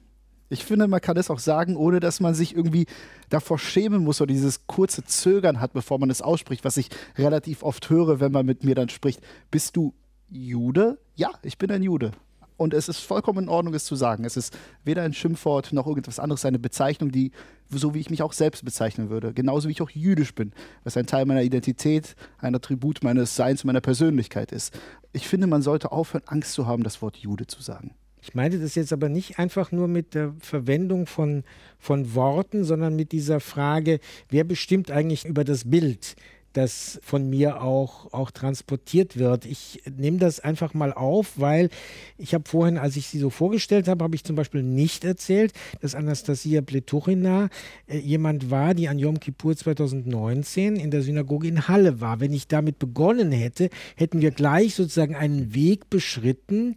Ich 0.51 0.65
finde, 0.65 0.89
man 0.89 1.01
kann 1.01 1.19
es 1.19 1.31
auch 1.31 1.39
sagen, 1.39 1.77
ohne 1.77 2.01
dass 2.01 2.21
man 2.21 2.35
sich 2.35 2.57
irgendwie 2.57 2.87
davor 3.29 3.59
schämen 3.59 4.03
muss 4.03 4.21
oder 4.21 4.33
dieses 4.33 4.67
kurze 4.67 5.05
Zögern 5.05 5.61
hat, 5.61 5.75
bevor 5.75 5.99
man 5.99 6.09
es 6.09 6.23
ausspricht, 6.23 6.65
was 6.65 6.79
ich 6.79 6.89
relativ 7.17 7.63
oft 7.63 7.91
höre, 7.91 8.21
wenn 8.21 8.33
man 8.33 8.47
mit 8.47 8.65
mir 8.65 8.75
dann 8.75 8.89
spricht. 8.89 9.21
Bist 9.51 9.77
du 9.77 9.93
Jude? 10.31 10.99
Ja, 11.17 11.31
ich 11.43 11.59
bin 11.59 11.71
ein 11.71 11.83
Jude. 11.83 12.13
Und 12.59 12.75
es 12.75 12.89
ist 12.89 12.99
vollkommen 12.99 13.45
in 13.45 13.49
Ordnung, 13.49 13.73
es 13.73 13.85
zu 13.85 13.95
sagen. 13.95 14.25
Es 14.25 14.37
ist 14.37 14.59
weder 14.85 15.03
ein 15.03 15.15
Schimpfwort 15.15 15.73
noch 15.73 15.87
irgendwas 15.87 16.19
anderes, 16.19 16.45
eine 16.45 16.59
Bezeichnung, 16.59 17.13
die, 17.13 17.31
so 17.71 17.95
wie 17.95 18.01
ich 18.01 18.11
mich 18.11 18.21
auch 18.21 18.33
selbst 18.33 18.65
bezeichnen 18.65 19.11
würde. 19.11 19.33
Genauso 19.33 19.69
wie 19.69 19.73
ich 19.73 19.81
auch 19.81 19.91
jüdisch 19.91 20.35
bin, 20.35 20.53
was 20.83 20.97
ein 20.97 21.07
Teil 21.07 21.25
meiner 21.25 21.45
Identität, 21.45 22.17
ein 22.39 22.57
Attribut 22.57 23.05
meines 23.05 23.37
Seins, 23.37 23.63
meiner 23.63 23.81
Persönlichkeit 23.81 24.51
ist. 24.51 24.77
Ich 25.13 25.29
finde, 25.29 25.47
man 25.47 25.63
sollte 25.63 25.93
aufhören, 25.93 26.25
Angst 26.27 26.53
zu 26.53 26.67
haben, 26.67 26.83
das 26.83 27.01
Wort 27.01 27.17
Jude 27.17 27.47
zu 27.47 27.63
sagen. 27.63 27.95
Ich 28.21 28.35
meinte 28.35 28.59
das 28.59 28.75
jetzt 28.75 28.93
aber 28.93 29.09
nicht 29.09 29.39
einfach 29.39 29.71
nur 29.71 29.87
mit 29.87 30.15
der 30.15 30.35
Verwendung 30.41 31.07
von, 31.07 31.45
von 31.79 32.17
Worten, 32.17 32.65
sondern 32.65 32.97
mit 32.97 33.13
dieser 33.13 33.39
Frage, 33.39 34.01
wer 34.29 34.43
bestimmt 34.43 34.91
eigentlich 34.91 35.25
über 35.25 35.45
das 35.45 35.71
Bild, 35.71 36.17
das 36.53 36.99
von 37.03 37.29
mir 37.29 37.63
auch, 37.63 38.13
auch 38.13 38.31
transportiert 38.31 39.19
wird. 39.19 39.45
Ich 39.45 39.83
nehme 39.97 40.19
das 40.19 40.41
einfach 40.41 40.75
mal 40.75 40.93
auf, 40.93 41.33
weil 41.37 41.71
ich 42.17 42.35
habe 42.35 42.49
vorhin, 42.49 42.79
als 42.79 42.97
ich 42.97 43.09
sie 43.09 43.19
so 43.19 43.31
vorgestellt 43.31 43.89
habe, 43.89 44.03
habe 44.03 44.15
ich 44.15 44.25
zum 44.25 44.37
Beispiel 44.37 44.63
nicht 44.63 45.05
erzählt, 45.05 45.53
dass 45.81 45.95
Anastasia 45.95 46.61
Pletuchina 46.63 47.49
äh, 47.87 47.99
jemand 47.99 48.51
war, 48.51 48.75
die 48.75 48.89
an 48.89 48.99
Yom 48.99 49.21
Kippur 49.21 49.57
2019 49.57 50.77
in 50.77 50.91
der 50.91 51.03
Synagoge 51.03 51.49
in 51.49 51.69
Halle 51.69 52.01
war. 52.01 52.21
Wenn 52.21 52.33
ich 52.33 52.49
damit 52.49 52.79
begonnen 52.79 53.31
hätte, 53.31 53.71
hätten 53.97 54.21
wir 54.21 54.31
gleich 54.31 54.75
sozusagen 54.75 55.15
einen 55.15 55.55
Weg 55.55 55.91
beschritten, 55.91 56.77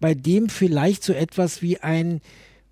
bei 0.00 0.14
dem 0.14 0.48
vielleicht 0.48 1.02
so 1.02 1.12
etwas 1.12 1.60
wie 1.60 1.78
ein 1.78 2.20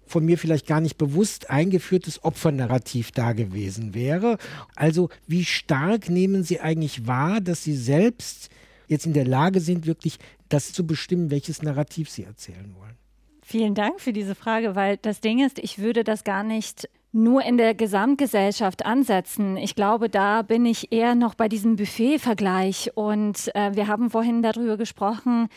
von 0.07 0.25
mir 0.25 0.39
vielleicht 0.39 0.67
gar 0.67 0.81
nicht 0.81 0.99
bewusst 0.99 1.51
eingeführtes 1.51 2.25
Opfernarrativ 2.25 3.11
da 3.13 3.33
gewesen 3.33 3.95
wäre. 3.95 4.39
Also 4.75 5.09
wie 5.27 5.45
stark 5.45 6.09
nehmen 6.09 6.43
Sie 6.43 6.61
eigentlich 6.61 7.07
wahr, 7.07 7.41
dass 7.41 7.65
Sie 7.65 7.77
selbst 7.77 8.51
jetzt 8.89 9.07
in 9.07 9.13
der 9.13 9.27
Lage 9.27 9.61
sind, 9.61 9.87
wirklich 9.87 10.19
das 10.49 10.73
zu 10.73 10.87
bestimmen, 10.87 11.31
welches 11.31 11.63
Narrativ 11.63 12.09
Sie 12.09 12.25
erzählen 12.25 12.75
wollen? 12.79 12.95
Vielen 13.43 13.75
Dank 13.75 14.01
für 14.01 14.13
diese 14.13 14.35
Frage, 14.35 14.75
weil 14.75 14.97
das 14.97 15.21
Ding 15.21 15.45
ist, 15.45 15.59
ich 15.59 15.79
würde 15.79 16.03
das 16.03 16.25
gar 16.25 16.43
nicht 16.43 16.89
nur 17.13 17.43
in 17.45 17.57
der 17.57 17.75
Gesamtgesellschaft 17.75 18.85
ansetzen. 18.85 19.57
Ich 19.57 19.75
glaube, 19.75 20.11
da 20.11 20.43
bin 20.43 20.67
ich 20.67 20.93
eher 20.93 21.15
noch 21.15 21.35
bei 21.35 21.49
diesem 21.49 21.77
Buffet-Vergleich. 21.77 22.91
Und 22.95 23.51
äh, 23.55 23.75
wir 23.75 23.87
haben 23.87 24.11
vorhin 24.11 24.43
darüber 24.43 24.77
gesprochen, 24.77 25.49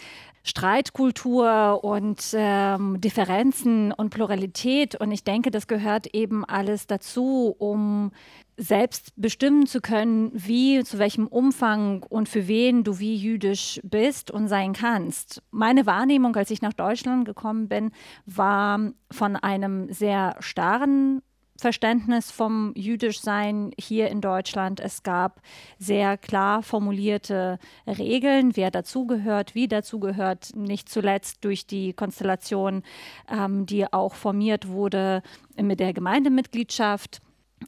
Streitkultur 0.50 1.84
und 1.84 2.34
ähm, 2.34 3.00
Differenzen 3.00 3.92
und 3.92 4.10
Pluralität. 4.10 4.96
Und 4.96 5.12
ich 5.12 5.24
denke, 5.24 5.52
das 5.52 5.68
gehört 5.68 6.08
eben 6.14 6.44
alles 6.44 6.88
dazu, 6.88 7.56
um 7.58 8.12
selbst 8.58 9.14
bestimmen 9.16 9.68
zu 9.68 9.80
können, 9.80 10.32
wie, 10.34 10.84
zu 10.84 11.00
welchem 11.00 11.28
Umfang 11.28 12.04
und 12.10 12.28
für 12.28 12.48
wen 12.48 12.84
du 12.84 13.00
wie 13.00 13.16
jüdisch 13.16 13.80
bist 13.84 14.32
und 14.32 14.48
sein 14.48 14.74
kannst. 14.74 15.42
Meine 15.52 15.86
Wahrnehmung, 15.86 16.36
als 16.36 16.52
ich 16.52 16.62
nach 16.62 16.74
Deutschland 16.74 17.26
gekommen 17.26 17.70
bin, 17.70 17.92
war 18.26 18.92
von 19.12 19.36
einem 19.38 19.92
sehr 19.94 20.36
starren 20.40 21.22
Verständnis 21.60 22.32
vom 22.32 22.74
Jüdischsein 22.76 23.72
hier 23.80 24.10
in 24.10 24.22
Deutschland. 24.22 24.80
Es 24.80 25.04
gab 25.04 25.42
sehr 25.78 26.18
klar 26.18 26.64
formulierte 26.64 27.60
Regeln, 27.86 28.56
wer 28.56 28.72
dazugehört, 28.72 29.56
wie 29.56 29.68
dazugehört, 29.68 30.56
nicht 30.56 30.90
zuletzt 30.90 31.44
durch 31.46 31.68
die 31.68 31.94
Konstellation, 31.94 32.84
ähm, 33.30 33.66
die 33.66 33.92
auch 33.92 34.16
formiert 34.16 34.68
wurde 34.68 35.22
mit 35.56 35.80
der 35.80 35.94
Gemeindemitgliedschaft. 35.94 37.22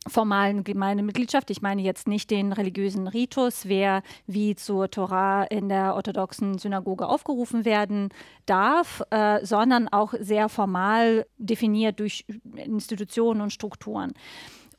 Formalen 0.08 0.64
Gemeindemitgliedschaft. 0.64 1.50
Ich 1.50 1.62
meine 1.62 1.82
jetzt 1.82 2.08
nicht 2.08 2.32
den 2.32 2.54
religiösen 2.54 3.08
Ritus, 3.08 3.68
wer 3.68 4.04
wie 4.28 4.56
zur 4.56 4.90
Torah 4.90 5.44
in 5.44 5.70
der 5.70 5.96
orthodoxen 5.96 6.58
Synagoge 6.58 7.08
aufgerufen 7.08 7.66
werden 7.66 8.10
darf, 8.46 9.04
äh, 9.10 9.46
sondern 9.46 9.88
auch 9.88 10.14
sehr 10.20 10.50
formal 10.50 11.26
definiert 11.38 12.00
durch 12.00 12.26
Institutionen 12.56 13.42
und 13.42 13.54
Strukturen. 13.54 14.14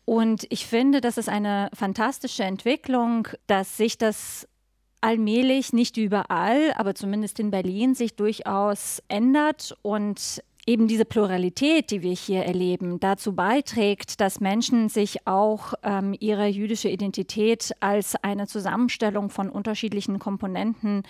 Und 0.05 0.47
ich 0.51 0.67
finde, 0.67 1.01
das 1.01 1.17
ist 1.17 1.29
eine 1.29 1.71
fantastische 1.75 2.43
Entwicklung, 2.43 3.29
dass 3.47 3.77
sich 3.77 3.99
das 3.99 4.49
allmählich, 5.01 5.73
nicht 5.73 5.97
überall, 5.97 6.73
aber 6.77 6.95
zumindest 6.95 7.41
in 7.41 7.51
Berlin, 7.51 7.95
sich 7.95 8.15
durchaus 8.15 9.03
ändert 9.09 9.77
und 9.83 10.43
eben 10.67 10.87
diese 10.87 11.05
Pluralität, 11.05 11.91
die 11.91 12.03
wir 12.03 12.13
hier 12.13 12.45
erleben, 12.45 13.01
dazu 13.01 13.35
beiträgt, 13.35 14.21
dass 14.21 14.41
Menschen 14.41 14.89
sich 14.89 15.27
auch 15.27 15.75
ähm, 15.83 16.15
ihre 16.19 16.47
jüdische 16.47 16.89
Identität 16.89 17.73
als 17.81 18.15
eine 18.23 18.47
Zusammenstellung 18.47 19.29
von 19.29 19.51
unterschiedlichen 19.51 20.19
Komponenten 20.19 21.03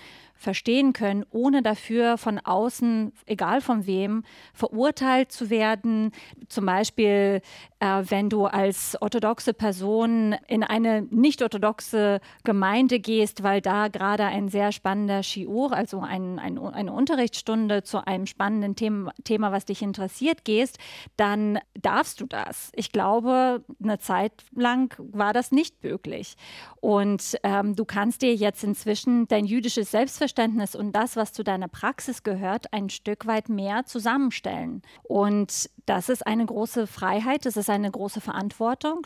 verstehen 0.43 0.91
können, 0.91 1.25
ohne 1.31 1.63
dafür 1.63 2.17
von 2.17 2.37
außen, 2.37 3.13
egal 3.25 3.61
von 3.61 3.87
wem, 3.87 4.23
verurteilt 4.53 5.31
zu 5.31 5.49
werden. 5.49 6.11
Zum 6.49 6.65
Beispiel, 6.65 7.41
äh, 7.79 8.03
wenn 8.09 8.29
du 8.29 8.45
als 8.45 9.01
orthodoxe 9.01 9.53
Person 9.53 10.35
in 10.47 10.63
eine 10.63 11.03
nicht-orthodoxe 11.03 12.19
Gemeinde 12.43 12.99
gehst, 12.99 13.41
weil 13.41 13.61
da 13.61 13.87
gerade 13.87 14.25
ein 14.25 14.49
sehr 14.49 14.73
spannender 14.73 15.23
Shiur, 15.23 15.71
also 15.71 16.01
ein, 16.01 16.39
ein, 16.39 16.59
eine 16.59 16.91
Unterrichtsstunde 16.91 17.83
zu 17.83 18.05
einem 18.05 18.25
spannenden 18.25 18.75
Thema, 18.75 19.13
Thema, 19.23 19.53
was 19.53 19.63
dich 19.63 19.81
interessiert, 19.81 20.43
gehst, 20.43 20.77
dann 21.15 21.57
darfst 21.79 22.19
du 22.19 22.25
das. 22.25 22.71
Ich 22.75 22.91
glaube, 22.91 23.63
eine 23.81 23.97
Zeit 23.97 24.33
lang 24.53 24.93
war 24.97 25.31
das 25.31 25.53
nicht 25.53 25.81
möglich. 25.83 26.35
Und 26.81 27.37
ähm, 27.43 27.77
du 27.77 27.85
kannst 27.85 28.21
dir 28.21 28.35
jetzt 28.35 28.63
inzwischen 28.65 29.25
dein 29.29 29.45
jüdisches 29.45 29.91
Selbstverständnis 29.91 30.32
Selbstverständnis 30.33 30.75
und 30.75 30.93
das, 30.93 31.15
was 31.15 31.33
zu 31.33 31.43
deiner 31.43 31.67
Praxis 31.67 32.23
gehört, 32.23 32.73
ein 32.73 32.89
Stück 32.89 33.27
weit 33.27 33.49
mehr 33.49 33.85
zusammenstellen. 33.85 34.81
Und 35.03 35.69
das 35.85 36.09
ist 36.09 36.25
eine 36.25 36.45
große 36.45 36.87
Freiheit, 36.87 37.45
das 37.45 37.57
ist 37.57 37.69
eine 37.69 37.91
große 37.91 38.21
Verantwortung. 38.21 39.05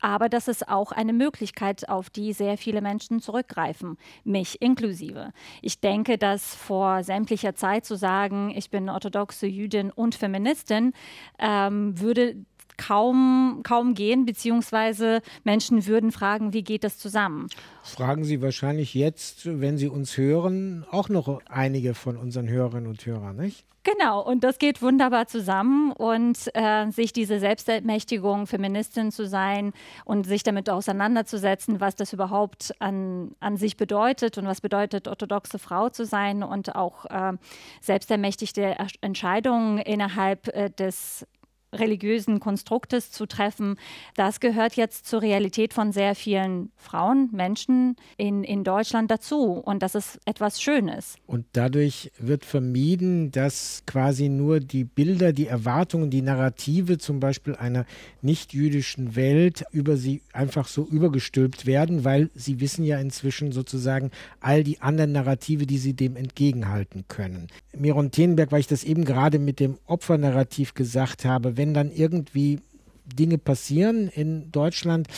Aber 0.00 0.28
das 0.28 0.46
ist 0.46 0.68
auch 0.68 0.92
eine 0.92 1.12
Möglichkeit, 1.12 1.88
auf 1.88 2.08
die 2.08 2.32
sehr 2.32 2.56
viele 2.56 2.80
Menschen 2.80 3.20
zurückgreifen, 3.20 3.96
mich 4.22 4.62
inklusive. 4.62 5.32
Ich 5.60 5.80
denke, 5.80 6.18
dass 6.18 6.54
vor 6.54 7.02
sämtlicher 7.02 7.56
Zeit 7.56 7.84
zu 7.84 7.96
sagen, 7.96 8.52
ich 8.54 8.70
bin 8.70 8.88
orthodoxe 8.88 9.48
Jüdin 9.48 9.90
und 9.90 10.14
Feministin, 10.14 10.92
ähm, 11.40 11.98
würde 12.00 12.36
kaum, 12.78 13.60
kaum 13.62 13.94
gehen, 13.94 14.24
beziehungsweise 14.24 15.20
Menschen 15.44 15.86
würden 15.86 16.12
fragen, 16.12 16.54
wie 16.54 16.62
geht 16.62 16.84
das 16.84 16.96
zusammen? 16.96 17.48
Fragen 17.82 18.24
Sie 18.24 18.40
wahrscheinlich 18.40 18.94
jetzt, 18.94 19.60
wenn 19.60 19.76
Sie 19.76 19.88
uns 19.88 20.16
hören, 20.16 20.86
auch 20.90 21.10
noch 21.10 21.40
einige 21.50 21.92
von 21.92 22.16
unseren 22.16 22.48
Hörerinnen 22.48 22.88
und 22.88 23.04
Hörern, 23.04 23.36
nicht? 23.36 23.66
Genau, 23.84 24.20
und 24.20 24.44
das 24.44 24.58
geht 24.58 24.82
wunderbar 24.82 25.28
zusammen 25.28 25.92
und 25.92 26.50
äh, 26.54 26.90
sich 26.90 27.14
diese 27.14 27.38
Selbstermächtigung, 27.38 28.46
Feministin 28.46 29.12
zu 29.12 29.26
sein 29.26 29.72
und 30.04 30.26
sich 30.26 30.42
damit 30.42 30.68
auseinanderzusetzen, 30.68 31.80
was 31.80 31.94
das 31.94 32.12
überhaupt 32.12 32.74
an, 32.80 33.34
an 33.40 33.56
sich 33.56 33.78
bedeutet 33.78 34.36
und 34.36 34.46
was 34.46 34.60
bedeutet, 34.60 35.08
orthodoxe 35.08 35.58
Frau 35.58 35.88
zu 35.88 36.04
sein 36.04 36.42
und 36.42 36.74
auch 36.74 37.06
äh, 37.06 37.32
selbstermächtigte 37.80 38.76
Entscheidungen 39.00 39.78
innerhalb 39.78 40.48
äh, 40.48 40.68
des 40.68 41.26
religiösen 41.72 42.40
Konstruktes 42.40 43.10
zu 43.10 43.26
treffen, 43.26 43.76
das 44.14 44.40
gehört 44.40 44.76
jetzt 44.76 45.06
zur 45.06 45.22
Realität 45.22 45.74
von 45.74 45.92
sehr 45.92 46.14
vielen 46.14 46.70
Frauen, 46.76 47.28
Menschen 47.32 47.96
in, 48.16 48.44
in 48.44 48.64
Deutschland 48.64 49.10
dazu. 49.10 49.52
Und 49.52 49.82
das 49.82 49.94
ist 49.94 50.18
etwas 50.24 50.62
Schönes. 50.62 51.16
Und 51.26 51.46
dadurch 51.52 52.10
wird 52.18 52.44
vermieden, 52.44 53.30
dass 53.32 53.82
quasi 53.86 54.28
nur 54.28 54.60
die 54.60 54.84
Bilder, 54.84 55.32
die 55.32 55.46
Erwartungen, 55.46 56.10
die 56.10 56.22
Narrative 56.22 56.98
zum 56.98 57.20
Beispiel 57.20 57.54
einer 57.54 57.84
nicht-jüdischen 58.22 59.14
Welt 59.16 59.64
über 59.70 59.96
sie 59.96 60.22
einfach 60.32 60.68
so 60.68 60.86
übergestülpt 60.86 61.66
werden, 61.66 62.04
weil 62.04 62.30
sie 62.34 62.60
wissen 62.60 62.84
ja 62.84 62.98
inzwischen 62.98 63.52
sozusagen 63.52 64.10
all 64.40 64.64
die 64.64 64.80
anderen 64.80 65.12
Narrative, 65.12 65.66
die 65.66 65.78
sie 65.78 65.94
dem 65.94 66.16
entgegenhalten 66.16 67.04
können. 67.08 67.48
Miron 67.76 68.10
Tenberg, 68.10 68.52
weil 68.52 68.60
ich 68.60 68.66
das 68.66 68.84
eben 68.84 69.04
gerade 69.04 69.38
mit 69.38 69.60
dem 69.60 69.78
Opfernarrativ 69.86 70.74
gesagt 70.74 71.24
habe, 71.24 71.57
wenn 71.58 71.74
dann 71.74 71.92
irgendwie 71.92 72.60
Dinge 73.04 73.38
passieren 73.38 74.08
in 74.08 74.50
Deutschland, 74.50 75.08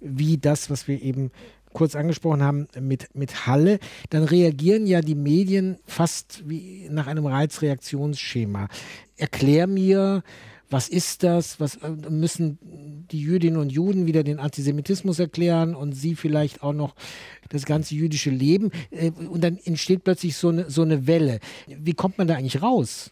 wie 0.00 0.38
das, 0.38 0.70
was 0.70 0.88
wir 0.88 1.00
eben 1.00 1.30
kurz 1.72 1.94
angesprochen 1.94 2.42
haben 2.42 2.66
mit, 2.80 3.14
mit 3.14 3.46
Halle, 3.46 3.78
dann 4.10 4.24
reagieren 4.24 4.86
ja 4.86 5.02
die 5.02 5.14
Medien 5.14 5.78
fast 5.84 6.42
wie 6.48 6.88
nach 6.90 7.06
einem 7.06 7.26
Reizreaktionsschema. 7.26 8.68
Erklär 9.16 9.66
mir, 9.68 10.24
was 10.68 10.88
ist 10.88 11.24
das? 11.24 11.58
Was 11.58 11.76
äh, 11.76 11.90
müssen 12.08 12.58
die 13.10 13.20
Jüdinnen 13.20 13.60
und 13.60 13.70
Juden 13.70 14.06
wieder 14.06 14.22
den 14.22 14.38
Antisemitismus 14.38 15.18
erklären 15.18 15.74
und 15.74 15.92
sie 15.92 16.14
vielleicht 16.14 16.62
auch 16.62 16.72
noch 16.72 16.94
das 17.48 17.64
ganze 17.66 17.94
jüdische 17.94 18.30
Leben? 18.30 18.70
Äh, 18.90 19.10
und 19.10 19.42
dann 19.42 19.58
entsteht 19.64 20.04
plötzlich 20.04 20.36
so 20.36 20.48
eine, 20.48 20.70
so 20.70 20.82
eine 20.82 21.06
Welle. 21.06 21.40
Wie 21.66 21.94
kommt 21.94 22.18
man 22.18 22.28
da 22.28 22.36
eigentlich 22.36 22.62
raus? 22.62 23.10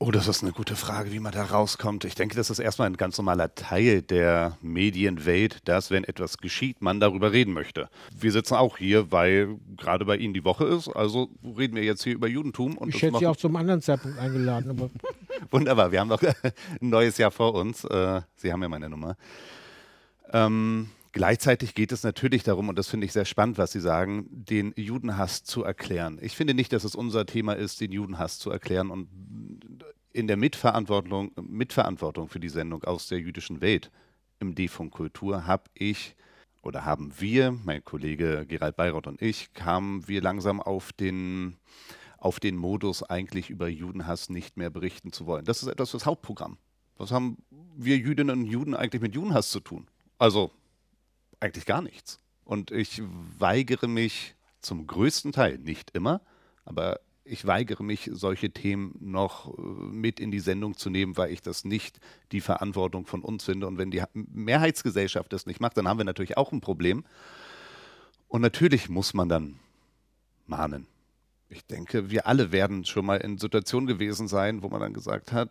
Oh, 0.00 0.12
das 0.12 0.28
ist 0.28 0.44
eine 0.44 0.52
gute 0.52 0.76
Frage, 0.76 1.10
wie 1.10 1.18
man 1.18 1.32
da 1.32 1.42
rauskommt. 1.42 2.04
Ich 2.04 2.14
denke, 2.14 2.36
das 2.36 2.50
ist 2.50 2.60
erstmal 2.60 2.86
ein 2.86 2.96
ganz 2.96 3.18
normaler 3.18 3.52
Teil 3.56 4.00
der 4.00 4.56
Medienwelt, 4.62 5.58
dass, 5.66 5.90
wenn 5.90 6.04
etwas 6.04 6.38
geschieht, 6.38 6.80
man 6.80 7.00
darüber 7.00 7.32
reden 7.32 7.52
möchte. 7.52 7.88
Wir 8.16 8.30
sitzen 8.30 8.54
auch 8.54 8.78
hier, 8.78 9.10
weil 9.10 9.56
gerade 9.76 10.04
bei 10.04 10.16
Ihnen 10.16 10.34
die 10.34 10.44
Woche 10.44 10.66
ist, 10.66 10.88
also 10.88 11.30
reden 11.42 11.74
wir 11.74 11.82
jetzt 11.82 12.04
hier 12.04 12.14
über 12.14 12.28
Judentum. 12.28 12.78
ich 12.86 13.02
hätte 13.02 13.18
Sie 13.18 13.26
auch 13.26 13.36
zum 13.36 13.56
anderen 13.56 13.82
Zeitpunkt 13.82 14.20
eingeladen. 14.20 14.70
Aber 14.70 14.88
Wunderbar, 15.50 15.90
wir 15.90 15.98
haben 15.98 16.08
noch 16.08 16.22
ein 16.22 16.52
neues 16.80 17.18
Jahr 17.18 17.32
vor 17.32 17.54
uns. 17.54 17.82
Äh, 17.82 18.20
Sie 18.36 18.52
haben 18.52 18.62
ja 18.62 18.68
meine 18.68 18.88
Nummer. 18.88 19.16
Ähm, 20.32 20.90
Gleichzeitig 21.12 21.74
geht 21.74 21.92
es 21.92 22.02
natürlich 22.02 22.42
darum, 22.42 22.68
und 22.68 22.78
das 22.78 22.88
finde 22.88 23.06
ich 23.06 23.12
sehr 23.12 23.24
spannend, 23.24 23.58
was 23.58 23.72
Sie 23.72 23.80
sagen, 23.80 24.26
den 24.30 24.72
Judenhass 24.76 25.42
zu 25.42 25.64
erklären. 25.64 26.18
Ich 26.20 26.36
finde 26.36 26.54
nicht, 26.54 26.72
dass 26.72 26.84
es 26.84 26.94
unser 26.94 27.24
Thema 27.26 27.54
ist, 27.54 27.80
den 27.80 27.92
Judenhass 27.92 28.38
zu 28.38 28.50
erklären. 28.50 28.90
Und 28.90 29.08
in 30.12 30.26
der 30.26 30.36
Mitverantwortung, 30.36 31.32
Mitverantwortung 31.40 32.28
für 32.28 32.40
die 32.40 32.48
Sendung 32.48 32.84
aus 32.84 33.08
der 33.08 33.20
jüdischen 33.20 33.60
Welt 33.60 33.90
im 34.40 34.54
D-Funk 34.54 34.92
Kultur 34.92 35.46
habe 35.46 35.64
ich 35.74 36.14
oder 36.62 36.84
haben 36.84 37.12
wir, 37.18 37.52
mein 37.52 37.84
Kollege 37.84 38.44
Gerald 38.46 38.76
Bayroth 38.76 39.06
und 39.06 39.22
ich, 39.22 39.52
kamen 39.54 40.06
wir 40.08 40.20
langsam 40.20 40.60
auf 40.60 40.92
den, 40.92 41.56
auf 42.18 42.40
den 42.40 42.56
Modus, 42.56 43.02
eigentlich 43.02 43.48
über 43.48 43.68
Judenhass 43.68 44.28
nicht 44.28 44.56
mehr 44.56 44.70
berichten 44.70 45.12
zu 45.12 45.26
wollen. 45.26 45.44
Das 45.44 45.62
ist 45.62 45.68
etwas 45.68 45.90
fürs 45.90 46.06
Hauptprogramm. 46.06 46.58
Was 46.96 47.12
haben 47.12 47.38
wir 47.76 47.96
Jüdinnen 47.96 48.40
und 48.40 48.46
Juden 48.46 48.74
eigentlich 48.74 49.02
mit 49.02 49.14
Judenhass 49.14 49.50
zu 49.50 49.60
tun? 49.60 49.86
Also 50.18 50.50
eigentlich 51.40 51.66
gar 51.66 51.82
nichts. 51.82 52.18
Und 52.44 52.70
ich 52.70 53.02
weigere 53.38 53.88
mich 53.88 54.34
zum 54.60 54.86
größten 54.86 55.32
Teil, 55.32 55.58
nicht 55.58 55.90
immer, 55.92 56.20
aber 56.64 57.00
ich 57.28 57.46
weigere 57.46 57.82
mich, 57.82 58.08
solche 58.12 58.50
Themen 58.50 58.96
noch 59.00 59.56
äh, 59.56 59.60
mit 59.60 60.18
in 60.18 60.30
die 60.30 60.40
Sendung 60.40 60.76
zu 60.76 60.90
nehmen, 60.90 61.16
weil 61.16 61.30
ich 61.30 61.42
das 61.42 61.64
nicht 61.64 62.00
die 62.32 62.40
Verantwortung 62.40 63.06
von 63.06 63.22
uns 63.22 63.44
finde. 63.44 63.66
Und 63.66 63.78
wenn 63.78 63.90
die 63.90 64.02
Mehrheitsgesellschaft 64.14 65.32
das 65.32 65.46
nicht 65.46 65.60
macht, 65.60 65.76
dann 65.76 65.86
haben 65.86 65.98
wir 65.98 66.04
natürlich 66.04 66.36
auch 66.36 66.52
ein 66.52 66.60
Problem. 66.60 67.04
Und 68.28 68.40
natürlich 68.40 68.88
muss 68.88 69.14
man 69.14 69.28
dann 69.28 69.58
mahnen. 70.46 70.86
Ich 71.50 71.64
denke, 71.64 72.10
wir 72.10 72.26
alle 72.26 72.52
werden 72.52 72.84
schon 72.84 73.06
mal 73.06 73.16
in 73.16 73.38
Situationen 73.38 73.86
gewesen 73.86 74.28
sein, 74.28 74.62
wo 74.62 74.68
man 74.68 74.80
dann 74.80 74.92
gesagt 74.92 75.32
hat, 75.32 75.50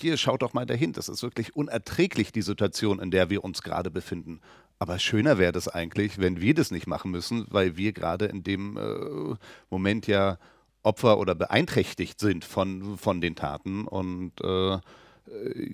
hier 0.00 0.16
schaut 0.16 0.42
doch 0.42 0.54
mal 0.54 0.66
dahin, 0.66 0.92
das 0.92 1.08
ist 1.08 1.22
wirklich 1.22 1.54
unerträglich, 1.54 2.32
die 2.32 2.42
Situation, 2.42 2.98
in 2.98 3.12
der 3.12 3.30
wir 3.30 3.44
uns 3.44 3.62
gerade 3.62 3.92
befinden. 3.92 4.40
Aber 4.80 4.98
schöner 4.98 5.36
wäre 5.36 5.52
das 5.52 5.68
eigentlich, 5.68 6.18
wenn 6.18 6.40
wir 6.40 6.54
das 6.54 6.70
nicht 6.70 6.86
machen 6.86 7.10
müssen, 7.10 7.46
weil 7.50 7.76
wir 7.76 7.92
gerade 7.92 8.24
in 8.24 8.42
dem 8.42 8.78
äh, 8.78 9.36
Moment 9.68 10.06
ja 10.06 10.38
Opfer 10.82 11.18
oder 11.18 11.34
beeinträchtigt 11.34 12.18
sind 12.18 12.46
von, 12.46 12.96
von 12.96 13.20
den 13.20 13.36
Taten 13.36 13.86
und 13.86 14.32
äh, 14.42 14.78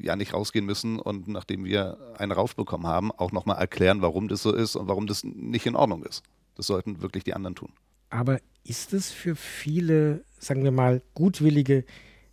ja 0.02 0.16
nicht 0.16 0.34
rausgehen 0.34 0.66
müssen 0.66 0.98
und 0.98 1.28
nachdem 1.28 1.64
wir 1.64 1.98
einen 2.18 2.32
raufbekommen 2.32 2.88
haben, 2.88 3.12
auch 3.12 3.30
nochmal 3.30 3.58
erklären, 3.58 4.02
warum 4.02 4.26
das 4.26 4.42
so 4.42 4.52
ist 4.52 4.74
und 4.74 4.88
warum 4.88 5.06
das 5.06 5.22
nicht 5.22 5.66
in 5.66 5.76
Ordnung 5.76 6.02
ist. 6.02 6.24
Das 6.56 6.66
sollten 6.66 7.00
wirklich 7.00 7.22
die 7.22 7.34
anderen 7.34 7.54
tun. 7.54 7.70
Aber 8.10 8.40
ist 8.64 8.92
es 8.92 9.12
für 9.12 9.36
viele, 9.36 10.24
sagen 10.40 10.64
wir 10.64 10.72
mal, 10.72 11.00
gutwillige 11.14 11.84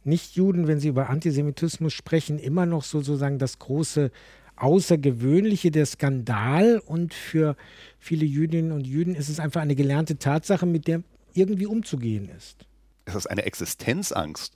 Nichtjuden, 0.03 0.67
wenn 0.67 0.79
sie 0.79 0.87
über 0.87 1.09
Antisemitismus 1.09 1.93
sprechen, 1.93 2.39
immer 2.39 2.65
noch 2.65 2.83
sozusagen 2.83 3.37
das 3.37 3.59
große 3.59 4.11
Außergewöhnliche, 4.63 5.71
der 5.71 5.85
Skandal 5.85 6.81
und 6.85 7.13
für 7.13 7.57
viele 7.99 8.25
Jüdinnen 8.25 8.71
und 8.71 8.87
Juden 8.87 9.13
ist 9.13 9.27
es 9.27 9.41
einfach 9.41 9.59
eine 9.59 9.75
gelernte 9.75 10.17
Tatsache, 10.17 10.65
mit 10.65 10.87
der 10.87 11.03
irgendwie 11.33 11.65
umzugehen 11.65 12.29
ist. 12.29 12.65
Es 13.03 13.13
ist 13.13 13.27
eine 13.27 13.43
Existenzangst. 13.43 14.53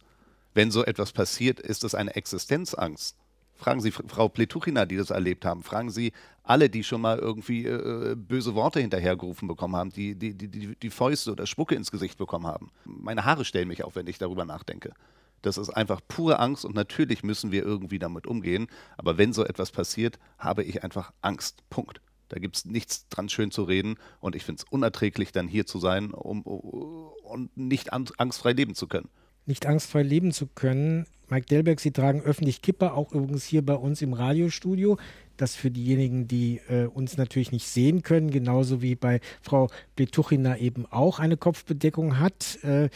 Wenn 0.53 0.71
so 0.71 0.85
etwas 0.85 1.11
passiert, 1.11 1.59
ist 1.59 1.83
es 1.83 1.93
eine 1.93 2.15
Existenzangst. 2.15 3.17
Fragen 3.55 3.81
Sie 3.81 3.91
Frau 3.91 4.29
Pletuchina, 4.29 4.85
die 4.85 4.95
das 4.95 5.09
erlebt 5.09 5.43
haben. 5.43 5.61
Fragen 5.61 5.89
Sie 5.89 6.13
alle, 6.43 6.69
die 6.69 6.85
schon 6.85 7.01
mal 7.01 7.19
irgendwie 7.19 7.65
äh, 7.65 8.15
böse 8.15 8.55
Worte 8.55 8.79
hinterhergerufen 8.79 9.49
bekommen 9.49 9.75
haben, 9.75 9.89
die, 9.89 10.15
die, 10.15 10.33
die, 10.33 10.75
die 10.75 10.89
Fäuste 10.89 11.33
oder 11.33 11.45
Spucke 11.45 11.75
ins 11.75 11.91
Gesicht 11.91 12.17
bekommen 12.17 12.47
haben. 12.47 12.71
Meine 12.85 13.25
Haare 13.25 13.43
stellen 13.43 13.67
mich 13.67 13.83
auf, 13.83 13.97
wenn 13.97 14.07
ich 14.07 14.19
darüber 14.19 14.45
nachdenke. 14.45 14.93
Das 15.41 15.57
ist 15.57 15.69
einfach 15.69 16.01
pure 16.07 16.39
Angst 16.39 16.65
und 16.65 16.75
natürlich 16.75 17.23
müssen 17.23 17.51
wir 17.51 17.63
irgendwie 17.63 17.99
damit 17.99 18.27
umgehen. 18.27 18.67
Aber 18.97 19.17
wenn 19.17 19.33
so 19.33 19.45
etwas 19.45 19.71
passiert, 19.71 20.19
habe 20.37 20.63
ich 20.63 20.83
einfach 20.83 21.13
Angst. 21.21 21.63
Punkt. 21.69 22.01
Da 22.29 22.39
gibt 22.39 22.57
es 22.57 22.65
nichts 22.65 23.07
dran 23.09 23.29
schön 23.29 23.51
zu 23.51 23.63
reden 23.63 23.95
und 24.19 24.35
ich 24.35 24.43
finde 24.43 24.61
es 24.61 24.71
unerträglich, 24.71 25.31
dann 25.31 25.47
hier 25.47 25.65
zu 25.65 25.79
sein 25.79 26.11
um, 26.11 26.41
und 26.41 27.55
nicht 27.55 27.93
angstfrei 27.93 28.51
leben 28.51 28.75
zu 28.75 28.87
können. 28.87 29.09
Nicht 29.45 29.65
angstfrei 29.65 30.03
leben 30.03 30.33
zu 30.33 30.47
können. 30.47 31.05
Mike 31.29 31.45
Delberg, 31.45 31.79
Sie 31.79 31.91
tragen 31.91 32.21
öffentlich 32.21 32.61
Kipper, 32.61 32.95
auch 32.95 33.13
übrigens 33.13 33.45
hier 33.45 33.65
bei 33.65 33.75
uns 33.75 34.01
im 34.01 34.13
Radiostudio. 34.13 34.97
Das 35.37 35.55
für 35.55 35.71
diejenigen, 35.71 36.27
die 36.27 36.59
äh, 36.67 36.85
uns 36.85 37.17
natürlich 37.17 37.51
nicht 37.51 37.67
sehen 37.67 38.01
können, 38.01 38.31
genauso 38.31 38.81
wie 38.81 38.95
bei 38.95 39.21
Frau 39.41 39.69
Bletuchina 39.95 40.57
eben 40.57 40.85
auch 40.87 41.19
eine 41.19 41.37
Kopfbedeckung 41.37 42.19
hat 42.19 42.57
äh, 42.63 42.89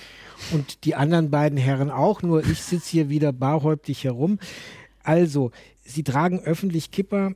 und 0.51 0.85
die 0.85 0.95
anderen 0.95 1.29
beiden 1.29 1.57
Herren 1.57 1.91
auch, 1.91 2.23
nur 2.23 2.43
ich 2.43 2.61
sitze 2.61 2.89
hier 2.89 3.09
wieder 3.09 3.31
barhäuptig 3.31 4.03
herum. 4.03 4.39
Also, 5.03 5.51
Sie 5.83 6.03
tragen 6.03 6.39
öffentlich 6.39 6.91
Kipper. 6.91 7.33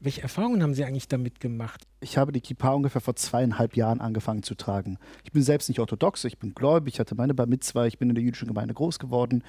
Welche 0.00 0.22
Erfahrungen 0.22 0.62
haben 0.62 0.74
Sie 0.74 0.84
eigentlich 0.84 1.08
damit 1.08 1.40
gemacht? 1.40 1.86
Ich 2.00 2.18
habe 2.18 2.30
die 2.30 2.40
Kippa 2.40 2.70
ungefähr 2.72 3.00
vor 3.00 3.16
zweieinhalb 3.16 3.76
Jahren 3.76 4.00
angefangen 4.00 4.42
zu 4.42 4.54
tragen. 4.54 4.98
Ich 5.24 5.32
bin 5.32 5.42
selbst 5.42 5.68
nicht 5.68 5.80
orthodox, 5.80 6.24
ich 6.24 6.38
bin 6.38 6.54
gläubig, 6.54 6.94
ich 6.94 7.00
hatte 7.00 7.14
meine 7.14 7.34
Bar 7.34 7.46
Mitzwa, 7.46 7.86
ich 7.86 7.98
bin 7.98 8.10
in 8.10 8.14
der 8.14 8.24
jüdischen 8.24 8.48
Gemeinde 8.48 8.74
groß 8.74 8.98
geworden. 8.98 9.42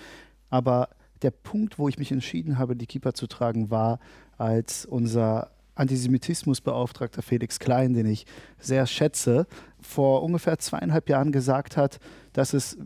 Aber 0.49 0.89
der 1.22 1.32
Punkt, 1.32 1.78
wo 1.78 1.89
ich 1.89 1.97
mich 1.97 2.12
entschieden 2.12 2.58
habe, 2.58 2.76
die 2.76 2.88
Kippa 2.88 3.14
zu 3.14 3.28
tragen, 3.28 3.70
war, 3.70 3.99
als 4.38 4.85
unser 4.85 5.51
Antisemitismusbeauftragter 5.75 7.21
Felix 7.21 7.59
Klein, 7.59 7.93
den 7.93 8.07
ich 8.07 8.25
sehr 8.59 8.88
schätze, 8.88 9.45
vor 9.79 10.23
ungefähr 10.23 10.57
zweieinhalb 10.57 11.09
Jahren 11.09 11.31
gesagt 11.31 11.77
hat, 11.77 11.99
dass 12.33 12.53
es 12.53 12.77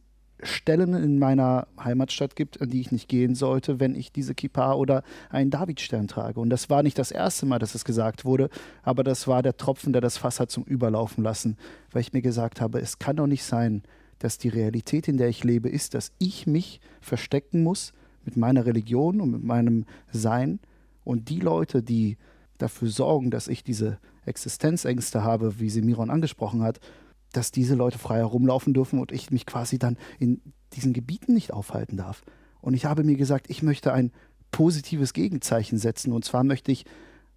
Stellen 0.44 0.94
in 0.96 1.20
meiner 1.20 1.68
Heimatstadt 1.82 2.36
gibt, 2.36 2.62
an 2.62 2.70
die 2.70 2.82
ich 2.82 2.92
nicht 2.92 3.08
gehen 3.08 3.36
sollte, 3.36 3.80
wenn 3.80 3.96
ich 3.96 4.12
diese 4.12 4.34
Kippa 4.34 4.74
oder 4.74 5.04
einen 5.30 5.52
Davidstern 5.52 6.08
trage. 6.08 6.40
Und 6.40 6.50
das 6.50 6.70
war 6.70 6.84
nicht 6.84 6.98
das 6.98 7.12
erste 7.12 7.46
Mal, 7.46 7.60
dass 7.60 7.76
es 7.76 7.86
gesagt 7.86 8.26
wurde, 8.26 8.50
aber 8.82 9.04
das 9.04 9.28
war 9.28 9.44
der 9.44 9.58
Tropfen, 9.58 9.94
der 9.94 10.02
das 10.02 10.18
Fass 10.18 10.40
hat 10.40 10.50
zum 10.50 10.64
Überlaufen 10.64 11.24
lassen, 11.24 11.58
weil 11.92 12.02
ich 12.02 12.14
mir 12.14 12.22
gesagt 12.22 12.60
habe, 12.60 12.80
es 12.80 12.98
kann 12.98 13.18
doch 13.18 13.28
nicht 13.28 13.44
sein, 13.44 13.84
dass 14.20 14.38
die 14.38 14.50
Realität, 14.50 15.08
in 15.08 15.18
der 15.18 15.30
ich 15.30 15.44
lebe, 15.44 15.70
ist, 15.70 15.94
dass 15.94 16.12
ich 16.18 16.48
mich 16.48 16.80
verstecken 17.02 17.64
muss 17.64 17.94
mit 18.24 18.38
meiner 18.38 18.66
Religion 18.66 19.22
und 19.22 19.32
mit 19.32 19.44
meinem 19.44 19.86
Sein 20.12 20.60
und 21.04 21.30
die 21.30 21.40
Leute, 21.40 21.84
die 21.84 22.18
dafür 22.58 22.90
sorgen, 22.90 23.32
dass 23.32 23.48
ich 23.48 23.64
diese 23.64 23.98
Existenzängste 24.26 25.24
habe, 25.24 25.60
wie 25.60 25.70
sie 25.70 25.82
Miron 25.82 26.10
angesprochen 26.10 26.62
hat, 26.62 26.80
dass 27.34 27.52
diese 27.52 27.76
Leute 27.76 27.98
frei 27.98 28.18
herumlaufen 28.18 28.74
dürfen 28.74 29.00
und 29.00 29.12
ich 29.12 29.32
mich 29.32 29.46
quasi 29.46 29.80
dann 29.80 29.98
in 30.20 30.42
diesen 30.74 30.94
Gebieten 30.94 31.34
nicht 31.34 31.54
aufhalten 31.54 31.98
darf. 31.98 32.24
Und 32.60 32.74
ich 32.74 32.86
habe 32.86 33.04
mir 33.04 33.16
gesagt, 33.16 33.50
ich 33.50 33.64
möchte 33.64 33.94
ein 33.94 34.12
positives 34.52 35.14
Gegenzeichen 35.14 35.78
setzen. 35.78 36.12
Und 36.12 36.26
zwar 36.26 36.44
möchte 36.44 36.72
ich 36.72 36.86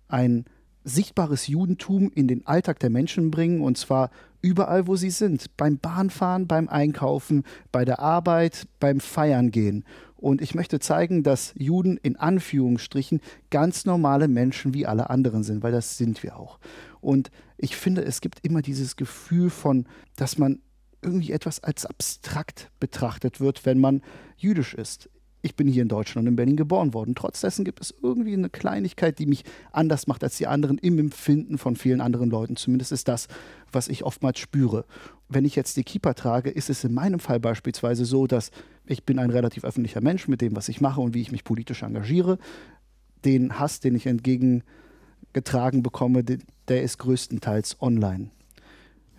ein 0.08 0.44
sichtbares 0.84 1.46
Judentum 1.46 2.10
in 2.14 2.28
den 2.28 2.46
Alltag 2.46 2.78
der 2.80 2.90
Menschen 2.90 3.30
bringen. 3.30 3.62
Und 3.62 3.78
zwar 3.78 4.10
überall, 4.44 4.86
wo 4.86 4.94
sie 4.94 5.10
sind. 5.10 5.56
Beim 5.56 5.78
Bahnfahren, 5.78 6.46
beim 6.46 6.68
Einkaufen, 6.68 7.44
bei 7.72 7.84
der 7.86 7.98
Arbeit, 7.98 8.66
beim 8.78 9.00
Feiern 9.00 9.50
gehen. 9.50 9.84
Und 10.16 10.42
ich 10.42 10.54
möchte 10.54 10.78
zeigen, 10.78 11.22
dass 11.22 11.54
Juden 11.56 11.96
in 11.96 12.16
Anführungsstrichen 12.16 13.20
ganz 13.50 13.86
normale 13.86 14.28
Menschen 14.28 14.74
wie 14.74 14.86
alle 14.86 15.08
anderen 15.10 15.42
sind, 15.44 15.62
weil 15.62 15.72
das 15.72 15.96
sind 15.96 16.22
wir 16.22 16.36
auch. 16.36 16.58
Und 17.00 17.30
ich 17.56 17.76
finde, 17.76 18.04
es 18.04 18.20
gibt 18.20 18.44
immer 18.44 18.60
dieses 18.60 18.96
Gefühl 18.96 19.48
von, 19.48 19.86
dass 20.16 20.38
man 20.38 20.60
irgendwie 21.00 21.32
etwas 21.32 21.62
als 21.62 21.86
abstrakt 21.86 22.70
betrachtet 22.80 23.40
wird, 23.40 23.64
wenn 23.66 23.78
man 23.78 24.02
jüdisch 24.36 24.74
ist. 24.74 25.08
Ich 25.44 25.56
bin 25.56 25.68
hier 25.68 25.82
in 25.82 25.88
Deutschland 25.88 26.24
und 26.24 26.32
in 26.32 26.36
Berlin 26.36 26.56
geboren 26.56 26.94
worden. 26.94 27.14
Trotz 27.14 27.42
dessen 27.42 27.66
gibt 27.66 27.78
es 27.82 27.94
irgendwie 28.02 28.32
eine 28.32 28.48
Kleinigkeit, 28.48 29.18
die 29.18 29.26
mich 29.26 29.44
anders 29.72 30.06
macht 30.06 30.24
als 30.24 30.38
die 30.38 30.46
anderen 30.46 30.78
im 30.78 30.98
Empfinden 30.98 31.58
von 31.58 31.76
vielen 31.76 32.00
anderen 32.00 32.30
Leuten. 32.30 32.56
Zumindest 32.56 32.92
ist 32.92 33.08
das, 33.08 33.28
was 33.70 33.88
ich 33.88 34.04
oftmals 34.04 34.38
spüre. 34.38 34.86
Wenn 35.28 35.44
ich 35.44 35.54
jetzt 35.54 35.76
die 35.76 35.84
Kippa 35.84 36.14
trage, 36.14 36.48
ist 36.48 36.70
es 36.70 36.82
in 36.82 36.94
meinem 36.94 37.20
Fall 37.20 37.40
beispielsweise 37.40 38.06
so, 38.06 38.26
dass 38.26 38.52
ich 38.86 39.04
bin 39.04 39.18
ein 39.18 39.28
relativ 39.28 39.64
öffentlicher 39.64 40.00
Mensch 40.00 40.28
mit 40.28 40.40
dem, 40.40 40.56
was 40.56 40.70
ich 40.70 40.80
mache 40.80 41.02
und 41.02 41.12
wie 41.12 41.20
ich 41.20 41.30
mich 41.30 41.44
politisch 41.44 41.82
engagiere. 41.82 42.38
Den 43.26 43.58
Hass, 43.58 43.80
den 43.80 43.96
ich 43.96 44.06
entgegen 44.06 44.62
getragen 45.34 45.82
bekomme, 45.82 46.24
der 46.24 46.82
ist 46.82 46.96
größtenteils 47.00 47.82
online. 47.82 48.30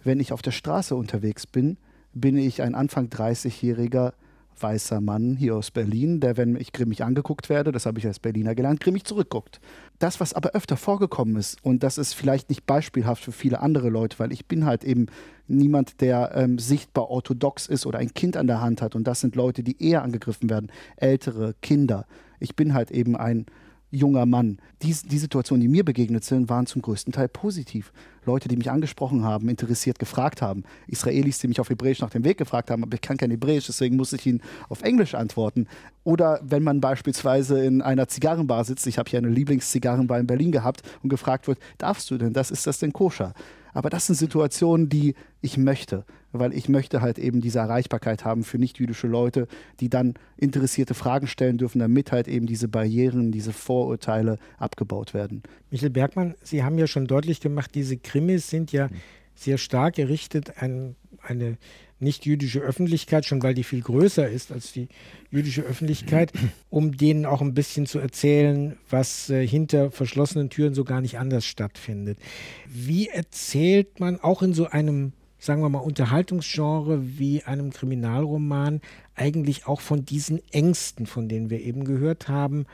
Wenn 0.03 0.19
ich 0.19 0.33
auf 0.33 0.41
der 0.41 0.49
Straße 0.49 0.95
unterwegs 0.95 1.45
bin, 1.45 1.77
bin 2.15 2.35
ich 2.35 2.63
ein 2.63 2.73
Anfang 2.73 3.09
30-jähriger 3.09 4.13
weißer 4.61 5.01
Mann 5.01 5.35
hier 5.35 5.55
aus 5.55 5.71
Berlin, 5.71 6.19
der, 6.19 6.37
wenn 6.37 6.55
ich 6.55 6.71
grimmig 6.71 7.03
angeguckt 7.03 7.49
werde, 7.49 7.71
das 7.71 7.85
habe 7.85 7.99
ich 7.99 8.07
als 8.07 8.19
Berliner 8.19 8.55
gelernt, 8.55 8.79
grimmig 8.79 9.05
zurückguckt. 9.05 9.59
Das, 9.99 10.19
was 10.19 10.33
aber 10.33 10.51
öfter 10.51 10.77
vorgekommen 10.77 11.35
ist, 11.37 11.63
und 11.63 11.83
das 11.83 11.97
ist 11.97 12.13
vielleicht 12.13 12.49
nicht 12.49 12.65
beispielhaft 12.65 13.23
für 13.23 13.31
viele 13.31 13.61
andere 13.61 13.89
Leute, 13.89 14.19
weil 14.19 14.31
ich 14.31 14.45
bin 14.45 14.65
halt 14.65 14.83
eben 14.83 15.07
niemand, 15.47 16.01
der 16.01 16.31
ähm, 16.35 16.59
sichtbar 16.59 17.09
orthodox 17.09 17.67
ist 17.67 17.85
oder 17.85 17.99
ein 17.99 18.13
Kind 18.13 18.37
an 18.37 18.47
der 18.47 18.61
Hand 18.61 18.81
hat, 18.81 18.95
und 18.95 19.05
das 19.05 19.21
sind 19.21 19.35
Leute, 19.35 19.63
die 19.63 19.81
eher 19.83 20.03
angegriffen 20.03 20.49
werden, 20.49 20.71
ältere 20.97 21.55
Kinder. 21.61 22.05
Ich 22.39 22.55
bin 22.55 22.73
halt 22.73 22.91
eben 22.91 23.15
ein 23.15 23.45
junger 23.91 24.25
Mann. 24.25 24.59
Die, 24.81 24.93
die 24.93 25.17
Situationen, 25.17 25.61
die 25.61 25.67
mir 25.67 25.85
begegnet 25.85 26.23
sind, 26.23 26.49
waren 26.49 26.65
zum 26.65 26.81
größten 26.81 27.13
Teil 27.13 27.29
positiv. 27.29 27.93
Leute, 28.25 28.47
die 28.47 28.57
mich 28.57 28.69
angesprochen 28.69 29.23
haben, 29.23 29.49
interessiert 29.49 29.99
gefragt 29.99 30.41
haben. 30.41 30.63
Israelis, 30.87 31.39
die 31.39 31.47
mich 31.47 31.59
auf 31.59 31.69
Hebräisch 31.69 31.99
nach 31.99 32.09
dem 32.09 32.23
Weg 32.23 32.37
gefragt 32.37 32.71
haben, 32.71 32.83
aber 32.83 32.93
ich 32.93 33.01
kann 33.01 33.17
kein 33.17 33.31
Hebräisch, 33.31 33.67
deswegen 33.67 33.95
muss 33.95 34.13
ich 34.13 34.25
ihnen 34.25 34.41
auf 34.69 34.81
Englisch 34.81 35.15
antworten. 35.15 35.67
Oder 36.03 36.39
wenn 36.43 36.63
man 36.63 36.81
beispielsweise 36.81 37.63
in 37.63 37.81
einer 37.81 38.07
Zigarrenbar 38.07 38.63
sitzt, 38.63 38.87
ich 38.87 38.97
habe 38.97 39.09
hier 39.09 39.19
eine 39.19 39.29
Lieblingszigarrenbar 39.29 40.19
in 40.19 40.27
Berlin 40.27 40.51
gehabt 40.51 40.81
und 41.03 41.09
gefragt 41.09 41.47
wird, 41.47 41.59
darfst 41.77 42.09
du 42.11 42.17
denn 42.17 42.33
das, 42.33 42.51
ist 42.51 42.67
das 42.67 42.79
denn 42.79 42.93
koscher? 42.93 43.33
Aber 43.75 43.89
das 43.89 44.07
sind 44.07 44.15
Situationen, 44.15 44.87
die 44.87 45.15
ich 45.41 45.57
möchte, 45.57 46.05
weil 46.31 46.53
ich 46.53 46.69
möchte 46.69 47.01
halt 47.01 47.19
eben 47.19 47.41
diese 47.41 47.59
Erreichbarkeit 47.59 48.23
haben 48.23 48.45
für 48.45 48.57
nicht-jüdische 48.57 49.07
Leute, 49.07 49.47
die 49.81 49.89
dann 49.89 50.13
interessierte 50.37 50.93
Fragen 50.93 51.27
stellen 51.27 51.57
dürfen, 51.57 51.79
damit 51.79 52.13
halt 52.13 52.29
eben 52.29 52.47
diese 52.47 52.69
Barrieren, 52.69 53.33
diese 53.33 53.51
Vorurteile 53.51 54.39
abgebaut 54.57 55.13
werden. 55.13 55.43
Michael 55.71 55.89
Bergmann, 55.89 56.35
Sie 56.41 56.63
haben 56.63 56.77
ja 56.77 56.87
schon 56.87 57.05
deutlich 57.05 57.41
gemacht, 57.41 57.75
diese 57.75 57.97
Krimis 57.97 58.49
sind 58.49 58.71
ja 58.71 58.89
sehr 59.35 59.57
stark 59.57 59.95
gerichtet 59.95 60.61
an 60.61 60.95
eine 61.21 61.57
nicht-jüdische 61.99 62.59
Öffentlichkeit, 62.59 63.25
schon 63.25 63.41
weil 63.41 63.53
die 63.53 63.63
viel 63.63 63.81
größer 63.81 64.27
ist 64.29 64.51
als 64.51 64.73
die 64.73 64.89
jüdische 65.31 65.61
Öffentlichkeit, 65.61 66.31
um 66.69 66.97
denen 66.97 67.25
auch 67.25 67.41
ein 67.41 67.53
bisschen 67.53 67.85
zu 67.85 67.99
erzählen, 67.99 68.77
was 68.89 69.29
äh, 69.29 69.47
hinter 69.47 69.91
verschlossenen 69.91 70.49
Türen 70.49 70.73
so 70.73 70.83
gar 70.83 71.01
nicht 71.01 71.17
anders 71.17 71.45
stattfindet. 71.45 72.17
Wie 72.67 73.07
erzählt 73.07 73.99
man 73.99 74.19
auch 74.19 74.41
in 74.41 74.53
so 74.53 74.67
einem, 74.67 75.13
sagen 75.39 75.61
wir 75.61 75.69
mal, 75.69 75.79
Unterhaltungsgenre 75.79 77.17
wie 77.17 77.43
einem 77.43 77.71
Kriminalroman 77.71 78.81
eigentlich 79.15 79.65
auch 79.65 79.79
von 79.79 80.05
diesen 80.05 80.41
Ängsten, 80.51 81.05
von 81.05 81.29
denen 81.29 81.49
wir 81.49 81.61
eben 81.61 81.85
gehört 81.85 82.27
haben, 82.27 82.65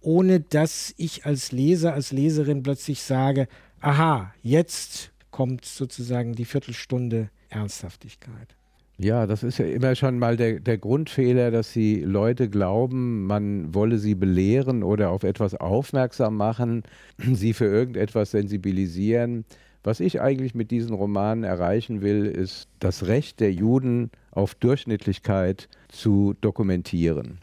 ohne 0.00 0.40
dass 0.40 0.92
ich 0.96 1.24
als 1.24 1.52
Leser, 1.52 1.94
als 1.94 2.12
Leserin 2.12 2.62
plötzlich 2.62 3.02
sage, 3.02 3.46
aha, 3.80 4.34
jetzt 4.42 5.13
kommt 5.34 5.64
sozusagen 5.64 6.36
die 6.36 6.44
Viertelstunde 6.44 7.28
Ernsthaftigkeit. 7.48 8.54
Ja, 8.98 9.26
das 9.26 9.42
ist 9.42 9.58
ja 9.58 9.64
immer 9.64 9.96
schon 9.96 10.20
mal 10.20 10.36
der, 10.36 10.60
der 10.60 10.78
Grundfehler, 10.78 11.50
dass 11.50 11.72
die 11.72 12.02
Leute 12.02 12.48
glauben, 12.48 13.26
man 13.26 13.74
wolle 13.74 13.98
sie 13.98 14.14
belehren 14.14 14.84
oder 14.84 15.10
auf 15.10 15.24
etwas 15.24 15.56
aufmerksam 15.56 16.36
machen, 16.36 16.84
sie 17.18 17.52
für 17.52 17.64
irgendetwas 17.64 18.30
sensibilisieren. 18.30 19.44
Was 19.82 19.98
ich 19.98 20.20
eigentlich 20.20 20.54
mit 20.54 20.70
diesen 20.70 20.94
Romanen 20.94 21.42
erreichen 21.42 22.00
will, 22.00 22.26
ist 22.26 22.68
das 22.78 23.08
Recht 23.08 23.40
der 23.40 23.52
Juden 23.52 24.12
auf 24.30 24.54
Durchschnittlichkeit 24.54 25.68
zu 25.88 26.36
dokumentieren. 26.42 27.38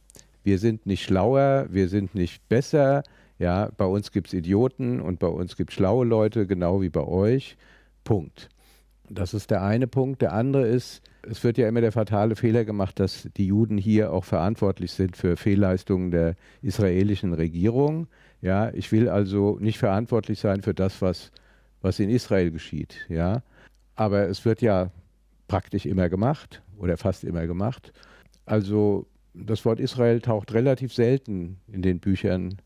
Wir 0.46 0.60
sind 0.60 0.86
nicht 0.86 1.04
schlauer, 1.04 1.68
wir 1.70 1.90
sind 1.90 2.16
nicht 2.16 2.48
besser. 2.48 3.04
Ja, 3.38 3.70
bei 3.76 3.86
uns 3.86 4.14
gibt 4.14 4.28
es 4.28 4.34
Idioten 4.34 5.02
und 5.02 5.20
bei 5.20 5.28
uns 5.28 5.58
gibt 5.58 5.72
es 5.72 5.76
schlaue 5.76 6.06
Leute, 6.06 6.48
genau 6.48 6.82
wie 6.82 6.90
bei 6.90 7.04
euch. 7.04 7.58
Punkt. 8.04 8.50
Das 9.10 9.34
ist 9.34 9.52
der 9.52 9.62
eine 9.62 9.88
Punkt. 9.88 10.22
Der 10.22 10.34
andere 10.34 10.68
ist, 10.68 11.02
es 11.24 11.44
wird 11.44 11.58
ja 11.58 11.68
immer 11.68 11.82
der 11.82 11.92
fatale 11.92 12.36
Fehler 12.36 12.64
gemacht, 12.64 13.00
dass 13.00 13.28
die 13.36 13.48
Juden 13.48 13.78
hier 13.78 14.14
auch 14.14 14.24
verantwortlich 14.24 14.94
sind 14.94 15.18
für 15.18 15.36
Fehlleistungen 15.36 16.12
der 16.12 16.36
israelischen 16.62 17.34
Regierung. 17.34 18.08
Ja, 18.42 18.74
ich 18.74 18.92
will 18.92 19.10
also 19.10 19.58
nicht 19.60 19.78
verantwortlich 19.78 20.40
sein 20.40 20.62
für 20.62 20.74
das, 20.74 21.02
was, 21.02 21.32
was 21.82 22.00
in 22.00 22.10
Israel 22.10 22.52
geschieht. 22.52 23.06
Ja, 23.10 23.44
aber 23.96 24.30
es 24.30 24.46
wird 24.46 24.62
ja 24.62 24.92
praktisch 25.48 25.86
immer 25.86 26.08
gemacht 26.08 26.62
oder 26.78 26.96
fast 26.98 27.24
immer 27.26 27.46
gemacht. 27.48 27.92
Also 28.46 29.08
das 29.34 29.66
Wort 29.66 29.80
Israel 29.80 30.22
taucht 30.22 30.54
relativ 30.54 30.94
selten 30.94 31.60
in 31.68 31.82
den 31.82 32.00
Büchern 32.00 32.58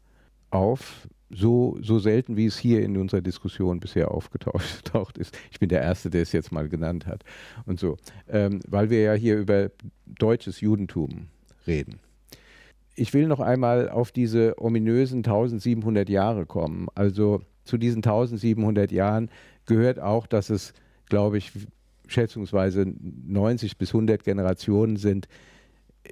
auf, 0.51 1.07
so, 1.35 1.77
so 1.81 1.99
selten, 1.99 2.37
wie 2.37 2.45
es 2.45 2.57
hier 2.57 2.81
in 2.81 2.97
unserer 2.97 3.21
Diskussion 3.21 3.79
bisher 3.79 4.11
aufgetaucht 4.11 5.17
ist. 5.17 5.37
Ich 5.51 5.59
bin 5.59 5.69
der 5.69 5.81
Erste, 5.81 6.09
der 6.09 6.21
es 6.21 6.31
jetzt 6.31 6.51
mal 6.51 6.69
genannt 6.69 7.05
hat. 7.05 7.23
Und 7.65 7.79
so. 7.79 7.97
Ähm, 8.29 8.61
weil 8.67 8.89
wir 8.89 9.01
ja 9.01 9.13
hier 9.13 9.37
über 9.37 9.69
deutsches 10.05 10.61
Judentum 10.61 11.27
reden. 11.67 11.99
Ich 12.95 13.13
will 13.13 13.27
noch 13.27 13.41
einmal 13.41 13.89
auf 13.89 14.11
diese 14.11 14.55
ominösen 14.57 15.17
1700 15.17 16.07
Jahre 16.09 16.45
kommen. 16.45 16.87
Also 16.95 17.41
zu 17.65 17.77
diesen 17.77 17.97
1700 17.97 18.91
Jahren 18.91 19.29
gehört 19.65 19.99
auch, 19.99 20.27
dass 20.27 20.49
es, 20.49 20.73
glaube 21.09 21.37
ich, 21.37 21.51
schätzungsweise 22.07 22.85
90 23.27 23.77
bis 23.77 23.89
100 23.89 24.23
Generationen 24.23 24.95
sind, 24.95 25.27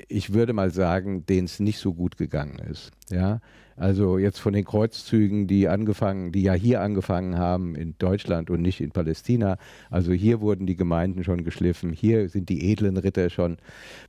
ich 0.07 0.33
würde 0.33 0.53
mal 0.53 0.71
sagen, 0.71 1.25
denen 1.25 1.45
es 1.45 1.59
nicht 1.59 1.77
so 1.77 1.93
gut 1.93 2.17
gegangen 2.17 2.59
ist. 2.59 2.91
Ja, 3.13 3.41
also 3.75 4.17
jetzt 4.17 4.39
von 4.39 4.53
den 4.53 4.65
Kreuzzügen, 4.65 5.45
die 5.45 5.67
angefangen, 5.67 6.31
die 6.31 6.41
ja 6.41 6.53
hier 6.53 6.81
angefangen 6.81 7.37
haben 7.37 7.75
in 7.75 7.95
Deutschland 7.99 8.49
und 8.49 8.61
nicht 8.61 8.81
in 8.81 8.91
Palästina. 8.91 9.57
Also 9.91 10.13
hier 10.13 10.41
wurden 10.41 10.65
die 10.65 10.75
Gemeinden 10.75 11.23
schon 11.23 11.43
geschliffen, 11.43 11.91
hier 11.91 12.29
sind 12.29 12.49
die 12.49 12.71
edlen 12.71 12.97
Ritter 12.97 13.29
schon 13.29 13.57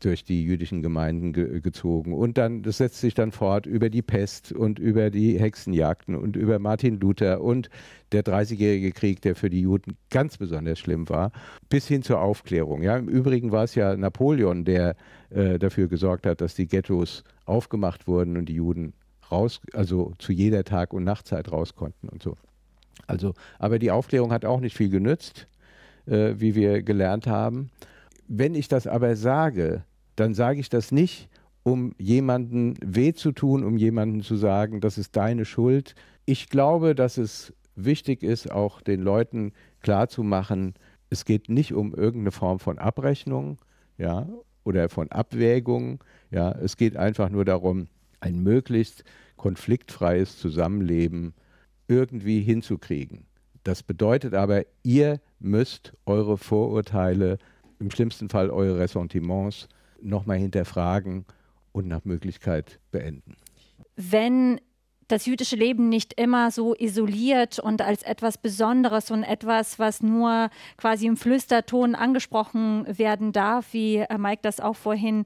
durch 0.02 0.24
die 0.24 0.44
jüdischen 0.44 0.82
Gemeinden 0.82 1.32
ge 1.32 1.60
gezogen. 1.60 2.14
Und 2.14 2.38
dann, 2.38 2.62
das 2.62 2.78
setzt 2.78 3.00
sich 3.00 3.14
dann 3.14 3.30
fort 3.30 3.66
über 3.66 3.90
die 3.90 4.02
Pest 4.02 4.52
und 4.52 4.78
über 4.78 5.10
die 5.10 5.38
Hexenjagden 5.38 6.14
und 6.14 6.36
über 6.36 6.58
Martin 6.58 6.98
Luther 6.98 7.42
und 7.42 7.68
der 8.12 8.22
Dreißigjährige 8.22 8.92
Krieg, 8.92 9.20
der 9.22 9.34
für 9.34 9.50
die 9.50 9.62
Juden 9.62 9.96
ganz 10.10 10.38
besonders 10.38 10.78
schlimm 10.78 11.08
war, 11.08 11.32
bis 11.68 11.88
hin 11.88 12.02
zur 12.02 12.20
Aufklärung. 12.20 12.82
Ja, 12.82 12.96
Im 12.96 13.08
Übrigen 13.08 13.52
war 13.52 13.64
es 13.64 13.74
ja 13.74 13.96
Napoleon, 13.96 14.64
der 14.64 14.96
äh, 15.30 15.58
dafür 15.58 15.88
gesorgt 15.88 16.26
hat, 16.26 16.40
dass 16.40 16.54
die 16.54 16.66
Ghettos 16.66 17.24
aufgemacht 17.44 18.06
wurden 18.06 18.36
und 18.36 18.46
die 18.46 18.54
Juden 18.54 18.94
raus, 19.30 19.60
also 19.72 20.12
zu 20.18 20.32
jeder 20.32 20.64
Tag- 20.64 20.92
und 20.92 21.04
Nachtzeit 21.04 21.50
raus 21.50 21.74
konnten 21.74 22.08
und 22.08 22.22
so. 22.22 22.36
Also, 23.06 23.34
aber 23.58 23.78
die 23.78 23.90
Aufklärung 23.90 24.32
hat 24.32 24.44
auch 24.44 24.60
nicht 24.60 24.76
viel 24.76 24.88
genützt, 24.88 25.46
äh, 26.06 26.34
wie 26.36 26.54
wir 26.54 26.82
gelernt 26.82 27.26
haben. 27.26 27.70
Wenn 28.28 28.54
ich 28.54 28.68
das 28.68 28.86
aber 28.86 29.16
sage, 29.16 29.84
dann 30.16 30.34
sage 30.34 30.60
ich 30.60 30.68
das 30.68 30.92
nicht, 30.92 31.28
um 31.62 31.92
jemanden 31.98 32.74
weh 32.84 33.12
zu 33.12 33.32
tun, 33.32 33.64
um 33.64 33.76
jemanden 33.76 34.22
zu 34.22 34.36
sagen, 34.36 34.80
das 34.80 34.98
ist 34.98 35.16
deine 35.16 35.44
Schuld. 35.44 35.94
Ich 36.24 36.48
glaube, 36.48 36.94
dass 36.94 37.18
es 37.18 37.52
wichtig 37.74 38.22
ist, 38.22 38.50
auch 38.50 38.80
den 38.80 39.00
Leuten 39.00 39.52
klarzumachen, 39.80 40.74
es 41.10 41.24
geht 41.24 41.48
nicht 41.48 41.72
um 41.74 41.94
irgendeine 41.94 42.32
Form 42.32 42.58
von 42.58 42.78
Abrechnung, 42.78 43.58
ja, 43.98 44.28
oder 44.64 44.88
von 44.88 45.10
Abwägung, 45.12 46.02
ja, 46.34 46.50
es 46.50 46.76
geht 46.76 46.96
einfach 46.96 47.30
nur 47.30 47.44
darum, 47.44 47.86
ein 48.18 48.42
möglichst 48.42 49.04
konfliktfreies 49.36 50.36
Zusammenleben 50.36 51.32
irgendwie 51.86 52.40
hinzukriegen. 52.40 53.26
Das 53.62 53.84
bedeutet 53.84 54.34
aber, 54.34 54.64
ihr 54.82 55.20
müsst 55.38 55.92
eure 56.06 56.36
Vorurteile, 56.36 57.38
im 57.78 57.90
schlimmsten 57.90 58.28
Fall 58.28 58.50
eure 58.50 58.80
Ressentiments 58.80 59.68
nochmal 60.02 60.38
hinterfragen 60.38 61.24
und 61.72 61.86
nach 61.86 62.04
Möglichkeit 62.04 62.80
beenden. 62.90 63.36
Wenn 63.96 64.60
das 65.08 65.26
jüdische 65.26 65.56
Leben 65.56 65.88
nicht 65.88 66.14
immer 66.14 66.50
so 66.50 66.74
isoliert 66.74 67.58
und 67.58 67.82
als 67.82 68.02
etwas 68.02 68.38
Besonderes 68.38 69.10
und 69.10 69.22
etwas, 69.22 69.78
was 69.78 70.02
nur 70.02 70.50
quasi 70.76 71.06
im 71.06 71.16
Flüsterton 71.16 71.94
angesprochen 71.94 72.86
werden 72.98 73.32
darf, 73.32 73.72
wie 73.72 74.04
Mike 74.16 74.40
das 74.42 74.60
auch 74.60 74.76
vorhin 74.76 75.24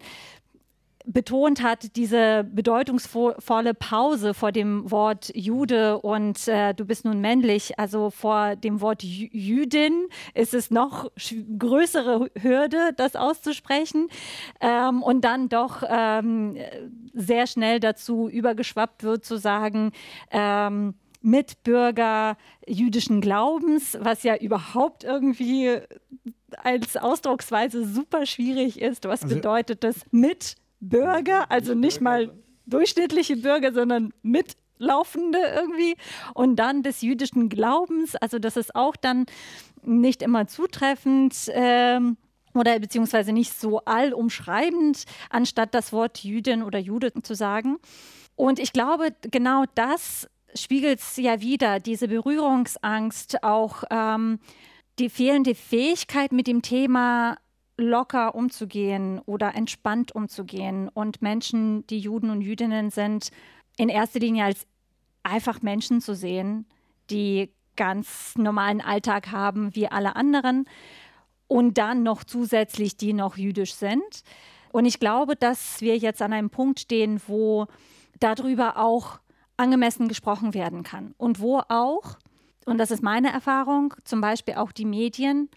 betont 1.08 1.62
hat, 1.62 1.96
diese 1.96 2.44
bedeutungsvolle 2.44 3.72
Pause 3.72 4.34
vor 4.34 4.52
dem 4.52 4.90
Wort 4.90 5.32
Jude 5.34 5.98
und 5.98 6.46
äh, 6.48 6.74
du 6.74 6.84
bist 6.84 7.06
nun 7.06 7.20
männlich, 7.20 7.78
also 7.78 8.10
vor 8.10 8.56
dem 8.56 8.82
Wort 8.82 9.02
Jüdin 9.02 10.08
ist 10.34 10.52
es 10.52 10.70
noch 10.70 11.10
größere 11.58 12.30
Hürde, 12.38 12.90
das 12.94 13.16
auszusprechen 13.16 14.08
ähm, 14.60 15.02
und 15.02 15.22
dann 15.22 15.48
doch 15.48 15.82
ähm, 15.88 16.58
sehr 17.14 17.46
schnell 17.46 17.80
dazu 17.80 18.28
übergeschwappt 18.28 19.02
wird 19.02 19.24
zu 19.24 19.38
sagen, 19.38 19.92
ähm, 20.30 20.94
Mitbürger 21.22 22.36
jüdischen 22.66 23.22
Glaubens, 23.22 23.96
was 24.00 24.22
ja 24.22 24.36
überhaupt 24.36 25.04
irgendwie 25.04 25.80
als 26.62 26.96
Ausdrucksweise 26.96 27.86
super 27.86 28.26
schwierig 28.26 28.80
ist. 28.80 29.04
Was 29.06 29.22
also, 29.22 29.34
bedeutet 29.34 29.84
das 29.84 29.96
mit 30.10 30.56
Bürger, 30.80 31.50
also 31.50 31.74
nicht 31.74 32.00
mal 32.00 32.32
durchschnittliche 32.66 33.36
Bürger, 33.36 33.72
sondern 33.72 34.12
mitlaufende 34.22 35.38
irgendwie. 35.38 35.96
Und 36.34 36.56
dann 36.56 36.82
des 36.82 37.02
jüdischen 37.02 37.48
Glaubens, 37.48 38.16
also 38.16 38.38
das 38.38 38.56
ist 38.56 38.74
auch 38.74 38.96
dann 38.96 39.26
nicht 39.82 40.22
immer 40.22 40.46
zutreffend. 40.46 41.34
Ähm, 41.48 42.16
oder 42.54 42.78
beziehungsweise 42.80 43.32
nicht 43.32 43.52
so 43.52 43.80
allumschreibend, 43.84 45.04
anstatt 45.30 45.74
das 45.74 45.92
Wort 45.92 46.24
Jüdin 46.24 46.62
oder 46.62 46.78
Jude 46.78 47.12
zu 47.22 47.34
sagen. 47.34 47.78
Und 48.36 48.58
ich 48.58 48.72
glaube, 48.72 49.10
genau 49.22 49.64
das 49.74 50.28
spiegelt 50.54 51.00
es 51.00 51.16
ja 51.16 51.40
wieder, 51.40 51.80
diese 51.80 52.08
Berührungsangst, 52.08 53.42
auch 53.44 53.84
ähm, 53.90 54.38
die 54.98 55.10
fehlende 55.10 55.54
Fähigkeit, 55.54 56.32
mit 56.32 56.46
dem 56.46 56.62
Thema 56.62 57.36
locker 57.78 58.34
umzugehen 58.34 59.20
oder 59.24 59.54
entspannt 59.54 60.14
umzugehen. 60.14 60.88
Und 60.88 61.22
Menschen, 61.22 61.86
die 61.86 62.00
Juden 62.00 62.30
und 62.30 62.42
Jüdinnen 62.42 62.90
sind, 62.90 63.30
in 63.76 63.88
erster 63.88 64.18
Linie 64.18 64.44
als 64.44 64.66
einfach 65.22 65.62
Menschen 65.62 66.00
zu 66.00 66.14
sehen, 66.14 66.66
die 67.10 67.50
ganz 67.76 68.34
normalen 68.36 68.80
Alltag 68.80 69.30
haben 69.30 69.74
wie 69.74 69.88
alle 69.88 70.16
anderen. 70.16 70.68
Und 71.46 71.78
dann 71.78 72.02
noch 72.02 72.24
zusätzlich 72.24 72.96
die 72.96 73.14
noch 73.14 73.38
jüdisch 73.38 73.74
sind. 73.74 74.22
Und 74.70 74.84
ich 74.84 75.00
glaube, 75.00 75.36
dass 75.36 75.80
wir 75.80 75.96
jetzt 75.96 76.20
an 76.20 76.34
einem 76.34 76.50
Punkt 76.50 76.80
stehen, 76.80 77.22
wo 77.26 77.68
darüber 78.20 78.76
auch 78.76 79.20
angemessen 79.56 80.08
gesprochen 80.08 80.52
werden 80.52 80.82
kann. 80.82 81.14
Und 81.16 81.40
wo 81.40 81.62
auch, 81.68 82.18
und 82.66 82.78
das 82.78 82.90
ist 82.90 83.02
meine 83.02 83.32
Erfahrung, 83.32 83.94
zum 84.04 84.20
Beispiel 84.20 84.54
auch 84.54 84.72
die 84.72 84.84
Medien 84.84 85.48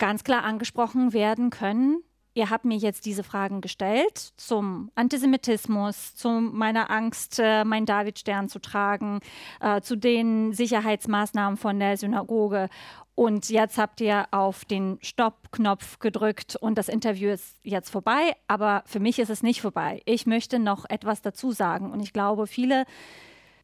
ganz 0.00 0.24
klar 0.24 0.42
angesprochen 0.42 1.12
werden 1.12 1.50
können. 1.50 2.02
Ihr 2.34 2.48
habt 2.48 2.64
mir 2.64 2.76
jetzt 2.76 3.06
diese 3.06 3.24
Fragen 3.24 3.60
gestellt 3.60 4.32
zum 4.36 4.90
Antisemitismus, 4.94 6.14
zu 6.14 6.28
meiner 6.28 6.90
Angst, 6.90 7.40
äh, 7.40 7.64
meinen 7.64 7.86
Davidstern 7.86 8.48
zu 8.48 8.60
tragen, 8.60 9.20
äh, 9.60 9.80
zu 9.80 9.96
den 9.96 10.52
Sicherheitsmaßnahmen 10.52 11.56
von 11.56 11.78
der 11.78 11.96
Synagoge. 11.96 12.68
Und 13.16 13.50
jetzt 13.50 13.78
habt 13.78 14.00
ihr 14.00 14.26
auf 14.30 14.64
den 14.64 14.98
Stopp-Knopf 15.02 15.98
gedrückt 15.98 16.56
und 16.56 16.78
das 16.78 16.88
Interview 16.88 17.30
ist 17.30 17.58
jetzt 17.64 17.90
vorbei. 17.90 18.34
Aber 18.46 18.84
für 18.86 19.00
mich 19.00 19.18
ist 19.18 19.28
es 19.28 19.42
nicht 19.42 19.60
vorbei. 19.60 20.00
Ich 20.06 20.24
möchte 20.24 20.58
noch 20.58 20.88
etwas 20.88 21.20
dazu 21.20 21.50
sagen. 21.50 21.92
Und 21.92 22.00
ich 22.00 22.12
glaube, 22.12 22.46
viele 22.46 22.84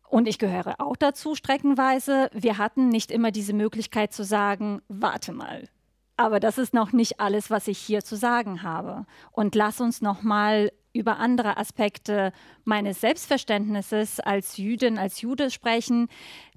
und 0.09 0.29
ich 0.29 0.39
gehöre 0.39 0.81
auch 0.81 0.97
dazu 0.97 1.35
streckenweise. 1.35 2.31
Wir 2.33 2.59
hatten 2.59 2.89
nicht 2.89 3.11
immer 3.11 3.31
diese 3.31 3.53
Möglichkeit 3.53 4.13
zu 4.13 4.25
sagen, 4.25 4.83
warte 4.89 5.33
mal, 5.33 5.69
aber 6.17 6.41
das 6.41 6.59
ist 6.59 6.75
noch 6.75 6.93
nicht 6.93 7.21
alles, 7.21 7.51
was 7.51 7.69
ich 7.69 7.79
hier 7.79 8.03
zu 8.03 8.17
sagen 8.17 8.63
habe. 8.63 9.07
Und 9.33 9.55
lass 9.55 9.81
uns 9.81 10.01
noch 10.01 10.23
mal 10.23 10.73
über 10.93 11.19
andere 11.19 11.59
Aspekte 11.59 12.33
meines 12.65 13.01
Selbstverständnisses 13.01 14.21
als 14.21 14.57
Jüdin, 14.57 14.99
als 14.99 15.21
Jude 15.21 15.51
sprechen, 15.51 16.09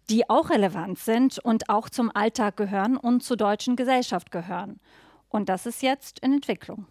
die 0.10 0.30
auch 0.30 0.50
relevant 0.50 0.98
sind 0.98 1.40
und 1.40 1.70
auch 1.70 1.90
zum 1.90 2.10
Alltag 2.14 2.58
gehören 2.58 2.98
und 2.98 3.22
zur 3.22 3.38
deutschen 3.38 3.76
Gesellschaft 3.76 4.32
gehören. 4.32 4.80
Und 5.28 5.50
das 5.50 5.66
ist 5.66 5.84
jetzt 5.84 6.20
in 6.20 6.34
Entwicklung. 6.34 6.88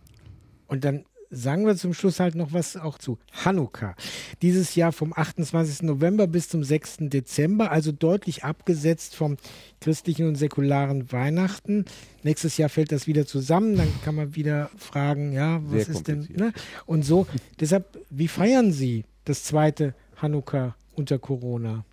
Und 0.68 0.84
dann 0.84 1.04
sagen 1.30 1.66
wir 1.66 1.76
zum 1.76 1.94
Schluss 1.94 2.20
halt 2.20 2.34
noch 2.34 2.52
was 2.52 2.76
auch 2.76 2.98
zu 2.98 3.18
Hanukkah. 3.44 3.94
Dieses 4.42 4.74
Jahr 4.74 4.92
vom 4.92 5.12
28. 5.14 5.82
November 5.82 6.26
bis 6.26 6.48
zum 6.48 6.64
6. 6.64 6.96
Dezember, 7.00 7.70
also 7.70 7.92
deutlich 7.92 8.44
abgesetzt 8.44 9.14
vom 9.14 9.36
christlichen 9.80 10.26
und 10.26 10.36
säkularen 10.36 11.12
Weihnachten. 11.12 11.84
Nächstes 12.22 12.56
Jahr 12.56 12.68
fällt 12.68 12.92
das 12.92 13.06
wieder 13.06 13.26
zusammen, 13.26 13.76
dann 13.76 13.88
kann 14.04 14.14
man 14.14 14.34
wieder 14.34 14.70
fragen, 14.76 15.32
ja, 15.32 15.60
was 15.64 15.86
Sehr 15.86 15.94
ist 15.94 16.08
denn, 16.08 16.28
ne? 16.34 16.52
Und 16.86 17.04
so, 17.04 17.26
deshalb, 17.60 17.98
wie 18.10 18.28
feiern 18.28 18.72
Sie 18.72 19.04
das 19.24 19.44
zweite 19.44 19.94
Hanukkah 20.16 20.74
unter 20.94 21.18
Corona? 21.18 21.84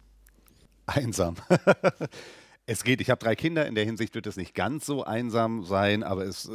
Einsam. 0.86 1.36
Es 2.68 2.84
geht, 2.84 3.00
ich 3.00 3.12
habe 3.12 3.24
drei 3.24 3.36
Kinder, 3.36 3.68
in 3.68 3.76
der 3.76 3.86
Hinsicht 3.86 4.16
wird 4.16 4.26
es 4.26 4.38
nicht 4.38 4.56
ganz 4.56 4.88
so 4.88 5.04
einsam 5.04 5.64
sein, 5.64 6.02
aber 6.02 6.26
es, 6.26 6.50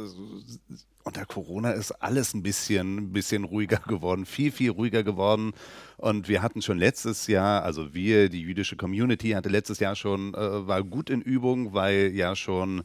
unter 1.03 1.25
Corona 1.25 1.71
ist 1.71 1.91
alles 1.91 2.33
ein 2.33 2.43
bisschen, 2.43 2.97
ein 2.97 3.13
bisschen 3.13 3.45
ruhiger 3.45 3.77
geworden, 3.87 4.25
viel, 4.25 4.51
viel 4.51 4.71
ruhiger 4.71 5.03
geworden. 5.03 5.53
Und 5.95 6.27
wir 6.27 6.41
hatten 6.41 6.61
schon 6.61 6.77
letztes 6.77 7.27
Jahr, 7.27 7.63
also 7.63 7.93
wir, 7.93 8.27
die 8.27 8.41
jüdische 8.41 8.75
Community, 8.75 9.29
hatte 9.29 9.47
letztes 9.47 9.79
Jahr 9.79 9.95
schon, 9.95 10.33
äh, 10.33 10.67
war 10.67 10.83
gut 10.83 11.09
in 11.09 11.21
Übung, 11.21 11.73
weil 11.73 12.11
ja 12.13 12.35
schon 12.35 12.83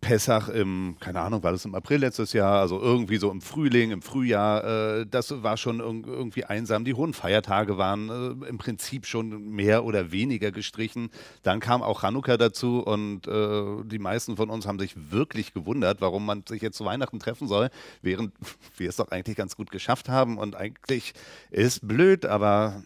Pessach 0.00 0.48
im, 0.48 0.96
keine 1.00 1.20
Ahnung, 1.20 1.42
war 1.42 1.52
das 1.52 1.64
im 1.64 1.74
April 1.74 1.98
letztes 1.98 2.32
Jahr, 2.32 2.60
also 2.60 2.80
irgendwie 2.80 3.16
so 3.16 3.30
im 3.30 3.40
Frühling, 3.40 3.90
im 3.90 4.02
Frühjahr, 4.02 4.64
äh, 5.00 5.06
das 5.06 5.42
war 5.42 5.56
schon 5.56 5.80
irgendwie 5.80 6.44
einsam. 6.44 6.84
Die 6.84 6.94
hohen 6.94 7.12
Feiertage 7.12 7.78
waren 7.78 8.42
äh, 8.42 8.48
im 8.48 8.58
Prinzip 8.58 9.06
schon 9.06 9.50
mehr 9.50 9.84
oder 9.84 10.12
weniger 10.12 10.52
gestrichen. 10.52 11.10
Dann 11.42 11.60
kam 11.60 11.82
auch 11.82 12.02
Chanukka 12.02 12.36
dazu 12.36 12.80
und 12.80 13.26
äh, 13.26 13.84
die 13.84 13.98
meisten 13.98 14.36
von 14.36 14.50
uns 14.50 14.66
haben 14.66 14.78
sich 14.78 14.94
wirklich 15.10 15.52
gewundert, 15.54 16.00
warum 16.00 16.24
man 16.26 16.44
sich 16.46 16.62
jetzt 16.62 16.76
zu 16.76 16.84
Weihnachten 16.84 17.18
treffen 17.18 17.48
soll, 17.48 17.70
während 18.02 18.32
wir 18.76 18.88
es 18.88 18.96
doch 18.96 19.10
eigentlich 19.10 19.36
ganz 19.36 19.56
gut 19.56 19.70
geschafft 19.70 20.08
haben 20.08 20.38
und 20.38 20.56
eigentlich 20.56 21.14
ist 21.50 21.86
blöd, 21.86 22.26
aber 22.26 22.82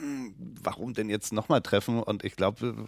hm, 0.00 0.34
warum 0.62 0.94
denn 0.94 1.10
jetzt 1.10 1.32
nochmal 1.32 1.60
treffen? 1.60 2.02
Und 2.02 2.24
ich 2.24 2.36
glaube, 2.36 2.86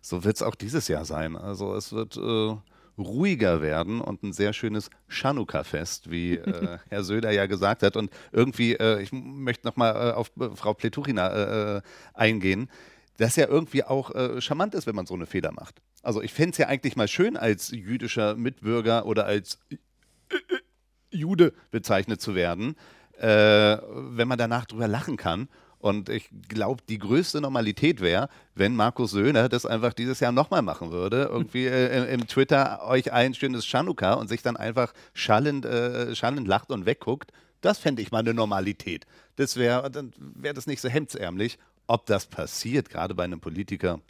so 0.00 0.24
wird 0.24 0.36
es 0.36 0.42
auch 0.42 0.54
dieses 0.54 0.88
Jahr 0.88 1.04
sein. 1.04 1.36
Also 1.36 1.74
es 1.74 1.92
wird 1.92 2.16
äh, 2.16 2.56
ruhiger 2.98 3.62
werden 3.62 4.00
und 4.00 4.22
ein 4.22 4.32
sehr 4.32 4.52
schönes 4.52 4.90
Chanukka-Fest, 5.08 6.10
wie 6.10 6.36
äh, 6.36 6.78
Herr 6.88 7.04
Söder 7.04 7.30
ja 7.30 7.46
gesagt 7.46 7.82
hat. 7.82 7.96
Und 7.96 8.10
irgendwie, 8.32 8.74
äh, 8.74 9.02
ich 9.02 9.12
möchte 9.12 9.66
nochmal 9.66 9.94
äh, 9.94 10.12
auf 10.12 10.30
äh, 10.40 10.50
Frau 10.54 10.74
Pleturina 10.74 11.28
äh, 11.28 11.76
äh, 11.76 11.82
eingehen, 12.14 12.70
das 13.16 13.36
ja 13.36 13.46
irgendwie 13.46 13.84
auch 13.84 14.10
charmant 14.40 14.74
ist, 14.74 14.88
wenn 14.88 14.96
man 14.96 15.06
so 15.06 15.14
eine 15.14 15.26
Fehler 15.26 15.52
macht. 15.52 15.80
Also 16.02 16.20
ich 16.20 16.32
fände 16.32 16.50
es 16.50 16.58
ja 16.58 16.66
eigentlich 16.66 16.96
mal 16.96 17.06
schön, 17.06 17.36
als 17.36 17.70
jüdischer 17.70 18.34
Mitbürger 18.34 19.06
oder 19.06 19.24
als 19.24 19.60
Jude 21.12 21.52
bezeichnet 21.70 22.20
zu 22.20 22.34
werden, 22.34 22.74
wenn 23.16 24.26
man 24.26 24.36
danach 24.36 24.64
drüber 24.64 24.88
lachen 24.88 25.16
kann 25.16 25.48
und 25.84 26.08
ich 26.08 26.30
glaube, 26.48 26.82
die 26.88 26.96
größte 26.96 27.42
Normalität 27.42 28.00
wäre, 28.00 28.30
wenn 28.54 28.74
Markus 28.74 29.10
Söhner 29.10 29.50
das 29.50 29.66
einfach 29.66 29.92
dieses 29.92 30.18
Jahr 30.18 30.32
nochmal 30.32 30.62
machen 30.62 30.92
würde. 30.92 31.28
Irgendwie 31.30 31.66
äh, 31.66 32.10
im 32.10 32.26
Twitter 32.26 32.86
euch 32.86 33.12
ein 33.12 33.34
schönes 33.34 33.66
Chanukka 33.66 34.14
und 34.14 34.28
sich 34.28 34.40
dann 34.40 34.56
einfach 34.56 34.94
schallend, 35.12 35.66
äh, 35.66 36.16
schallend 36.16 36.48
lacht 36.48 36.70
und 36.70 36.86
wegguckt. 36.86 37.32
Das 37.60 37.78
fände 37.78 38.00
ich 38.00 38.10
mal 38.10 38.20
eine 38.20 38.32
Normalität. 38.32 39.04
Das 39.36 39.58
wäre, 39.58 39.90
dann 39.90 40.14
wäre 40.16 40.54
das 40.54 40.66
nicht 40.66 40.80
so 40.80 40.88
hemdsärmlich. 40.88 41.58
Ob 41.86 42.06
das 42.06 42.28
passiert, 42.28 42.88
gerade 42.88 43.14
bei 43.14 43.24
einem 43.24 43.40
Politiker. 43.40 44.00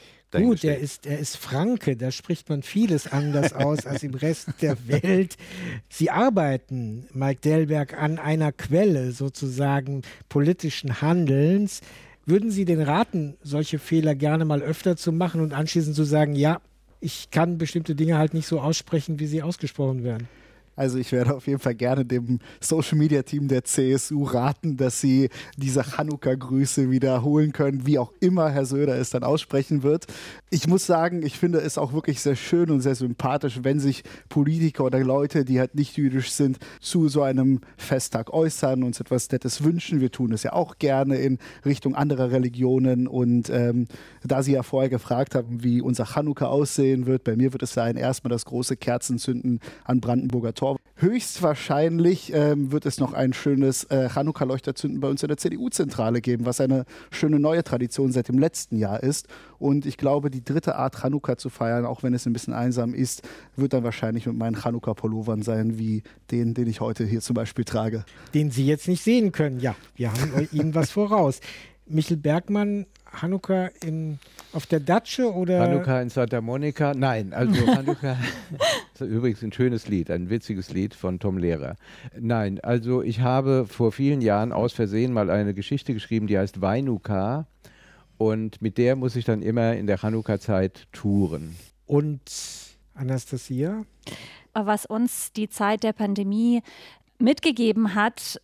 Gut, 0.43 0.64
er 0.64 0.78
ist, 0.78 1.07
er 1.07 1.18
ist 1.18 1.37
Franke, 1.37 1.97
da 1.97 2.11
spricht 2.11 2.49
man 2.49 2.62
vieles 2.62 3.11
anders 3.11 3.53
aus 3.53 3.87
als 3.87 4.03
im 4.03 4.14
Rest 4.14 4.49
der 4.61 4.76
Welt. 4.89 5.37
Sie 5.89 6.11
arbeiten, 6.11 7.07
Mike 7.12 7.41
Delberg, 7.41 7.95
an 7.95 8.18
einer 8.18 8.53
Quelle 8.53 9.12
sozusagen 9.12 10.03
politischen 10.28 11.01
Handelns. 11.01 11.80
Würden 12.26 12.51
Sie 12.51 12.64
den 12.64 12.80
raten, 12.80 13.37
solche 13.43 13.78
Fehler 13.78 14.14
gerne 14.14 14.45
mal 14.45 14.62
öfter 14.62 14.97
zu 14.97 15.12
machen 15.12 15.41
und 15.41 15.53
anschließend 15.53 15.95
zu 15.95 16.05
sagen, 16.05 16.35
ja, 16.35 16.61
ich 17.01 17.30
kann 17.30 17.59
bestimmte 17.59 17.95
Dinge 17.95 18.16
halt 18.16 18.32
nicht 18.32 18.47
so 18.47 18.61
aussprechen, 18.61 19.18
wie 19.20 19.26
sie 19.26 19.43
ausgesprochen 19.43 20.05
werden? 20.05 20.26
Also 20.77 20.99
ich 20.99 21.12
werde 21.12 21.35
auf 21.35 21.47
jeden 21.47 21.61
Fall 21.61 21.75
gerne 21.75 22.05
dem 22.05 22.41
Social 22.61 22.99
Media 22.99 23.22
Team 23.22 23.49
der 23.49 23.64
CSU 23.64 24.25
raten, 24.25 24.77
dass 24.77 25.01
sie 25.01 25.29
diese 25.57 25.83
Chanukka-Grüße 25.83 26.91
wiederholen 26.91 27.53
können, 27.53 27.87
wie 27.87 27.99
auch 27.99 28.12
immer 28.20 28.51
Herr 28.51 28.66
Söder 28.66 28.97
es 28.97 29.11
dann 29.11 29.22
aussprechen 29.22 29.83
wird. 29.83 30.07
Ich 30.51 30.66
muss 30.66 30.87
sagen, 30.87 31.22
ich 31.22 31.39
finde 31.39 31.59
es 31.59 31.79
auch 31.79 31.93
wirklich 31.93 32.20
sehr 32.20 32.37
schön 32.37 32.70
und 32.70 32.81
sehr 32.81 32.95
sympathisch, 32.95 33.61
wenn 33.62 33.79
sich 33.79 34.03
Politiker 34.29 34.85
oder 34.85 34.99
Leute, 35.01 35.45
die 35.45 35.61
halt 35.61 35.75
nicht 35.75 35.97
jüdisch 35.97 36.33
sind, 36.33 36.59
zu 36.81 37.09
so 37.09 37.22
einem 37.22 37.61
Festtag 37.77 38.33
äußern, 38.33 38.83
uns 38.83 39.01
etwas 39.01 39.31
Nettes 39.31 39.62
wünschen. 39.62 40.01
Wir 40.01 40.11
tun 40.11 40.33
es 40.33 40.43
ja 40.43 40.53
auch 40.53 40.79
gerne 40.79 41.16
in 41.16 41.39
Richtung 41.64 41.95
anderer 41.95 42.31
Religionen. 42.31 43.07
Und 43.07 43.51
ähm, 43.51 43.87
da 44.22 44.43
Sie 44.43 44.53
ja 44.53 44.62
vorher 44.62 44.91
gefragt 44.91 45.35
haben, 45.35 45.62
wie 45.62 45.81
unser 45.81 46.07
Chanukka 46.07 46.47
aussehen 46.47 47.07
wird, 47.07 47.25
bei 47.25 47.37
mir 47.37 47.53
wird 47.53 47.62
es 47.62 47.75
sein, 47.75 47.97
erstmal 47.97 48.31
das 48.31 48.45
große 48.45 48.77
Kerzenzünden 48.77 49.61
an 49.85 50.01
Brandenburger 50.01 50.55
Tor 50.55 50.64
Tor. 50.65 50.79
Höchstwahrscheinlich 50.97 52.33
ähm, 52.33 52.73
wird 52.73 52.87
es 52.87 52.99
noch 52.99 53.12
ein 53.12 53.35
schönes 53.35 53.85
äh, 53.85 54.09
Chanukka-Leuchterzünden 54.09 55.01
bei 55.01 55.09
uns 55.09 55.23
in 55.23 55.29
der 55.29 55.37
CDU-Zentrale 55.37 56.23
geben, 56.23 56.47
was 56.47 56.61
eine 56.61 56.87
schöne 57.11 57.39
neue 57.39 57.62
Tradition 57.62 58.12
seit 58.12 58.29
dem 58.29 58.39
letzten 58.39 58.79
Jahr 58.79 59.03
ist. 59.03 59.29
Und 59.59 59.85
ich 59.85 59.99
glaube, 59.99 60.31
die 60.31 60.43
dritte 60.43 60.77
Art 60.77 60.97
Chanukka 61.03 61.37
zu 61.37 61.51
feiern, 61.51 61.85
auch 61.85 62.03
wenn 62.03 62.15
es 62.15 62.25
ein 62.25 62.33
bisschen 62.33 62.55
einsam 62.55 62.95
ist, 62.95 63.23
wird 63.57 63.75
dann 63.75 63.85
wahrscheinlich 63.85 64.25
mit 64.25 64.37
meinen 64.37 64.57
Chanukka-Pullovern 64.57 65.43
sein, 65.43 65.79
wie 65.79 66.03
den, 66.31 66.55
den 66.55 66.69
ich 66.69 66.81
heute 66.81 67.05
hier 67.05 67.21
zum 67.21 67.35
Beispiel 67.35 67.67
trage. 67.67 68.07
Den 68.33 68.51
Sie 68.51 68.65
jetzt 68.65 68.89
nicht 68.89 69.03
sehen 69.03 69.33
können. 69.33 69.61
Ja, 69.61 69.75
wir 69.97 70.12
haben 70.12 70.49
Ihnen 70.53 70.75
was 70.75 70.91
voraus. 70.91 71.41
Michel 71.87 72.17
Bergmann 72.17 72.87
Hanukkah 73.21 73.71
in, 73.85 74.19
auf 74.53 74.67
der 74.67 74.81
Datsche 74.81 75.33
oder? 75.33 75.61
Hanukkah 75.61 76.01
in 76.01 76.11
Santa 76.11 76.41
Monica? 76.41 76.95
Nein, 76.95 77.33
also 77.33 77.67
Hanukkah 77.77 78.17
ist 78.95 79.01
übrigens 79.01 79.43
ein 79.43 79.53
schönes 79.53 79.89
Lied, 79.89 80.11
ein 80.11 80.31
witziges 80.31 80.71
Lied 80.71 80.95
von 80.95 81.19
Tom 81.19 81.39
Lehrer. 81.39 81.77
Nein, 82.19 82.61
also 82.61 83.03
ich 83.03 83.21
habe 83.21 83.67
vor 83.69 83.93
vielen 83.93 84.21
Jahren 84.21 84.53
aus 84.53 84.73
Versehen 84.73 85.12
mal 85.12 85.31
eine 85.31 85.55
Geschichte 85.55 85.95
geschrieben, 85.95 86.27
die 86.27 86.39
heißt 86.39 86.61
Weinuka 86.61 87.47
und 88.19 88.62
mit 88.62 88.79
der 88.79 88.97
muss 88.97 89.17
ich 89.17 89.25
dann 89.25 89.43
immer 89.43 89.75
in 89.75 89.87
der 89.87 90.03
Hanukkah-Zeit 90.03 90.87
touren. 90.93 91.57
Und 91.87 92.21
Anastasia? 92.95 93.85
Was 94.55 94.87
uns 94.87 95.33
die 95.33 95.49
Zeit 95.49 95.83
der 95.83 95.93
Pandemie 95.93 96.62
mitgegeben 97.19 97.95
hat, 97.95 98.41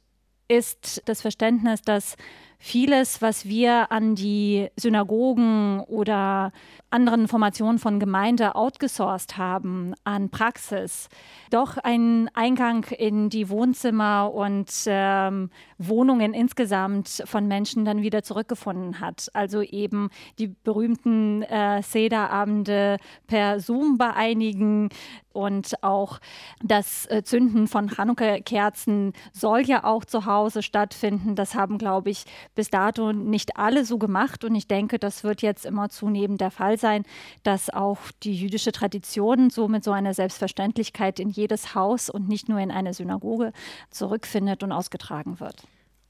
ist 0.49 1.03
das 1.05 1.21
Verständnis, 1.21 1.83
dass 1.83 2.16
vieles, 2.61 3.21
was 3.23 3.47
wir 3.47 3.91
an 3.91 4.15
die 4.15 4.69
Synagogen 4.77 5.81
oder 5.81 6.53
anderen 6.91 7.28
Formationen 7.28 7.78
von 7.78 8.01
Gemeinde 8.01 8.55
outgesourced 8.55 9.36
haben 9.36 9.95
an 10.05 10.30
Praxis, 10.30 11.09
doch 11.51 11.76
einen 11.78 12.28
Eingang 12.34 12.84
in 12.84 13.30
die 13.30 13.49
Wohnzimmer 13.49 14.32
und 14.32 14.70
ähm, 14.86 15.51
Wohnungen 15.78 16.34
insgesamt 16.34 17.22
von 17.26 17.47
Menschen 17.47 17.84
dann 17.84 18.03
wieder 18.03 18.22
zurückgefunden 18.22 19.01
hat. 19.01 19.30
Also 19.34 19.62
eben 19.62 20.11
die 20.38 20.49
berühmten 20.49 21.43
äh, 21.43 21.82
Sederabende 21.82 22.97
per 23.26 23.61
Zoom 23.61 23.97
bei 23.97 24.12
einigen 24.12 24.91
und 25.32 25.82
auch 25.84 26.18
das 26.62 27.07
äh, 27.07 27.22
Zünden 27.22 27.68
von 27.68 27.88
Chanukka-Kerzen 27.88 29.12
soll 29.32 29.61
ja 29.61 29.84
auch 29.84 30.05
zu 30.05 30.26
Hause 30.26 30.62
stattfinden. 30.62 31.36
Das 31.36 31.55
haben, 31.55 31.78
glaube 31.78 32.11
ich, 32.11 32.24
bis 32.57 32.68
dato 32.68 33.12
nicht 33.12 33.57
alle 33.57 33.84
so 33.84 33.97
gemacht 33.97 34.45
und 34.45 34.57
ich 34.57 34.66
denke, 34.66 34.99
das 34.99 35.22
wird 35.22 35.43
jetzt 35.43 35.64
immer 35.64 35.88
zunehmend 35.88 36.41
der 36.41 36.51
Fall 36.51 36.78
sein, 36.81 37.05
dass 37.43 37.70
auch 37.70 37.99
die 38.22 38.35
jüdische 38.35 38.72
Tradition 38.72 39.51
so 39.51 39.68
mit 39.68 39.85
so 39.85 39.93
einer 39.93 40.14
Selbstverständlichkeit 40.14 41.20
in 41.20 41.31
jedes 41.31 41.74
Haus 41.74 42.11
und 42.11 42.28
nicht 42.28 42.49
nur 42.49 42.59
in 42.59 42.70
eine 42.70 42.95
Synagoge 42.95 43.53
zurückfindet 43.91 44.62
und 44.62 44.72
ausgetragen 44.72 45.41
wird. 45.41 45.62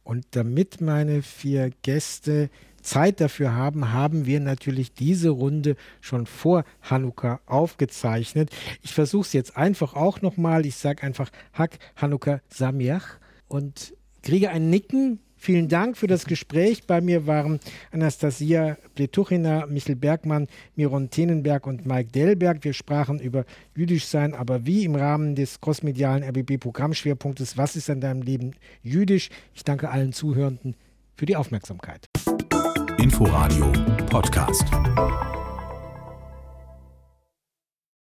Und 0.02 0.26
damit 0.32 0.80
meine 0.80 1.22
vier 1.22 1.70
Gäste 1.82 2.50
Zeit 2.82 3.20
dafür 3.20 3.54
haben, 3.54 3.92
haben 3.92 4.26
wir 4.26 4.40
natürlich 4.40 4.92
diese 4.94 5.30
Runde 5.30 5.76
schon 6.00 6.26
vor 6.26 6.64
Hanukkah 6.82 7.40
aufgezeichnet. 7.46 8.50
Ich 8.82 8.94
versuche 8.94 9.26
es 9.26 9.32
jetzt 9.32 9.56
einfach 9.56 9.94
auch 9.94 10.22
nochmal. 10.22 10.64
Ich 10.66 10.76
sage 10.76 11.02
einfach 11.02 11.30
Hak 11.52 11.78
Hanukkah 11.96 12.40
Samiach 12.48 13.18
und 13.48 13.94
kriege 14.22 14.50
ein 14.50 14.70
Nicken 14.70 15.20
Vielen 15.42 15.68
Dank 15.68 15.96
für 15.96 16.06
das 16.06 16.26
Gespräch. 16.26 16.86
Bei 16.86 17.00
mir 17.00 17.26
waren 17.26 17.60
Anastasia 17.92 18.76
Pletuchina, 18.94 19.64
Michel 19.64 19.96
Bergmann, 19.96 20.48
Miron 20.76 21.08
Tenenberg 21.08 21.66
und 21.66 21.86
Mike 21.86 22.12
Delberg. 22.12 22.62
Wir 22.62 22.74
sprachen 22.74 23.18
über 23.18 23.46
Jüdisch 23.74 24.04
sein, 24.04 24.34
aber 24.34 24.66
wie 24.66 24.84
im 24.84 24.96
Rahmen 24.96 25.34
des 25.34 25.58
crossmedialen 25.62 26.22
RBB-Programmschwerpunktes 26.24 27.56
Was 27.56 27.74
ist 27.74 27.88
an 27.88 28.02
deinem 28.02 28.20
Leben 28.20 28.52
jüdisch? 28.82 29.30
Ich 29.54 29.64
danke 29.64 29.88
allen 29.88 30.12
Zuhörenden 30.12 30.76
für 31.16 31.24
die 31.24 31.36
Aufmerksamkeit. 31.36 32.04
Inforadio 32.98 33.72
Podcast. 34.10 34.66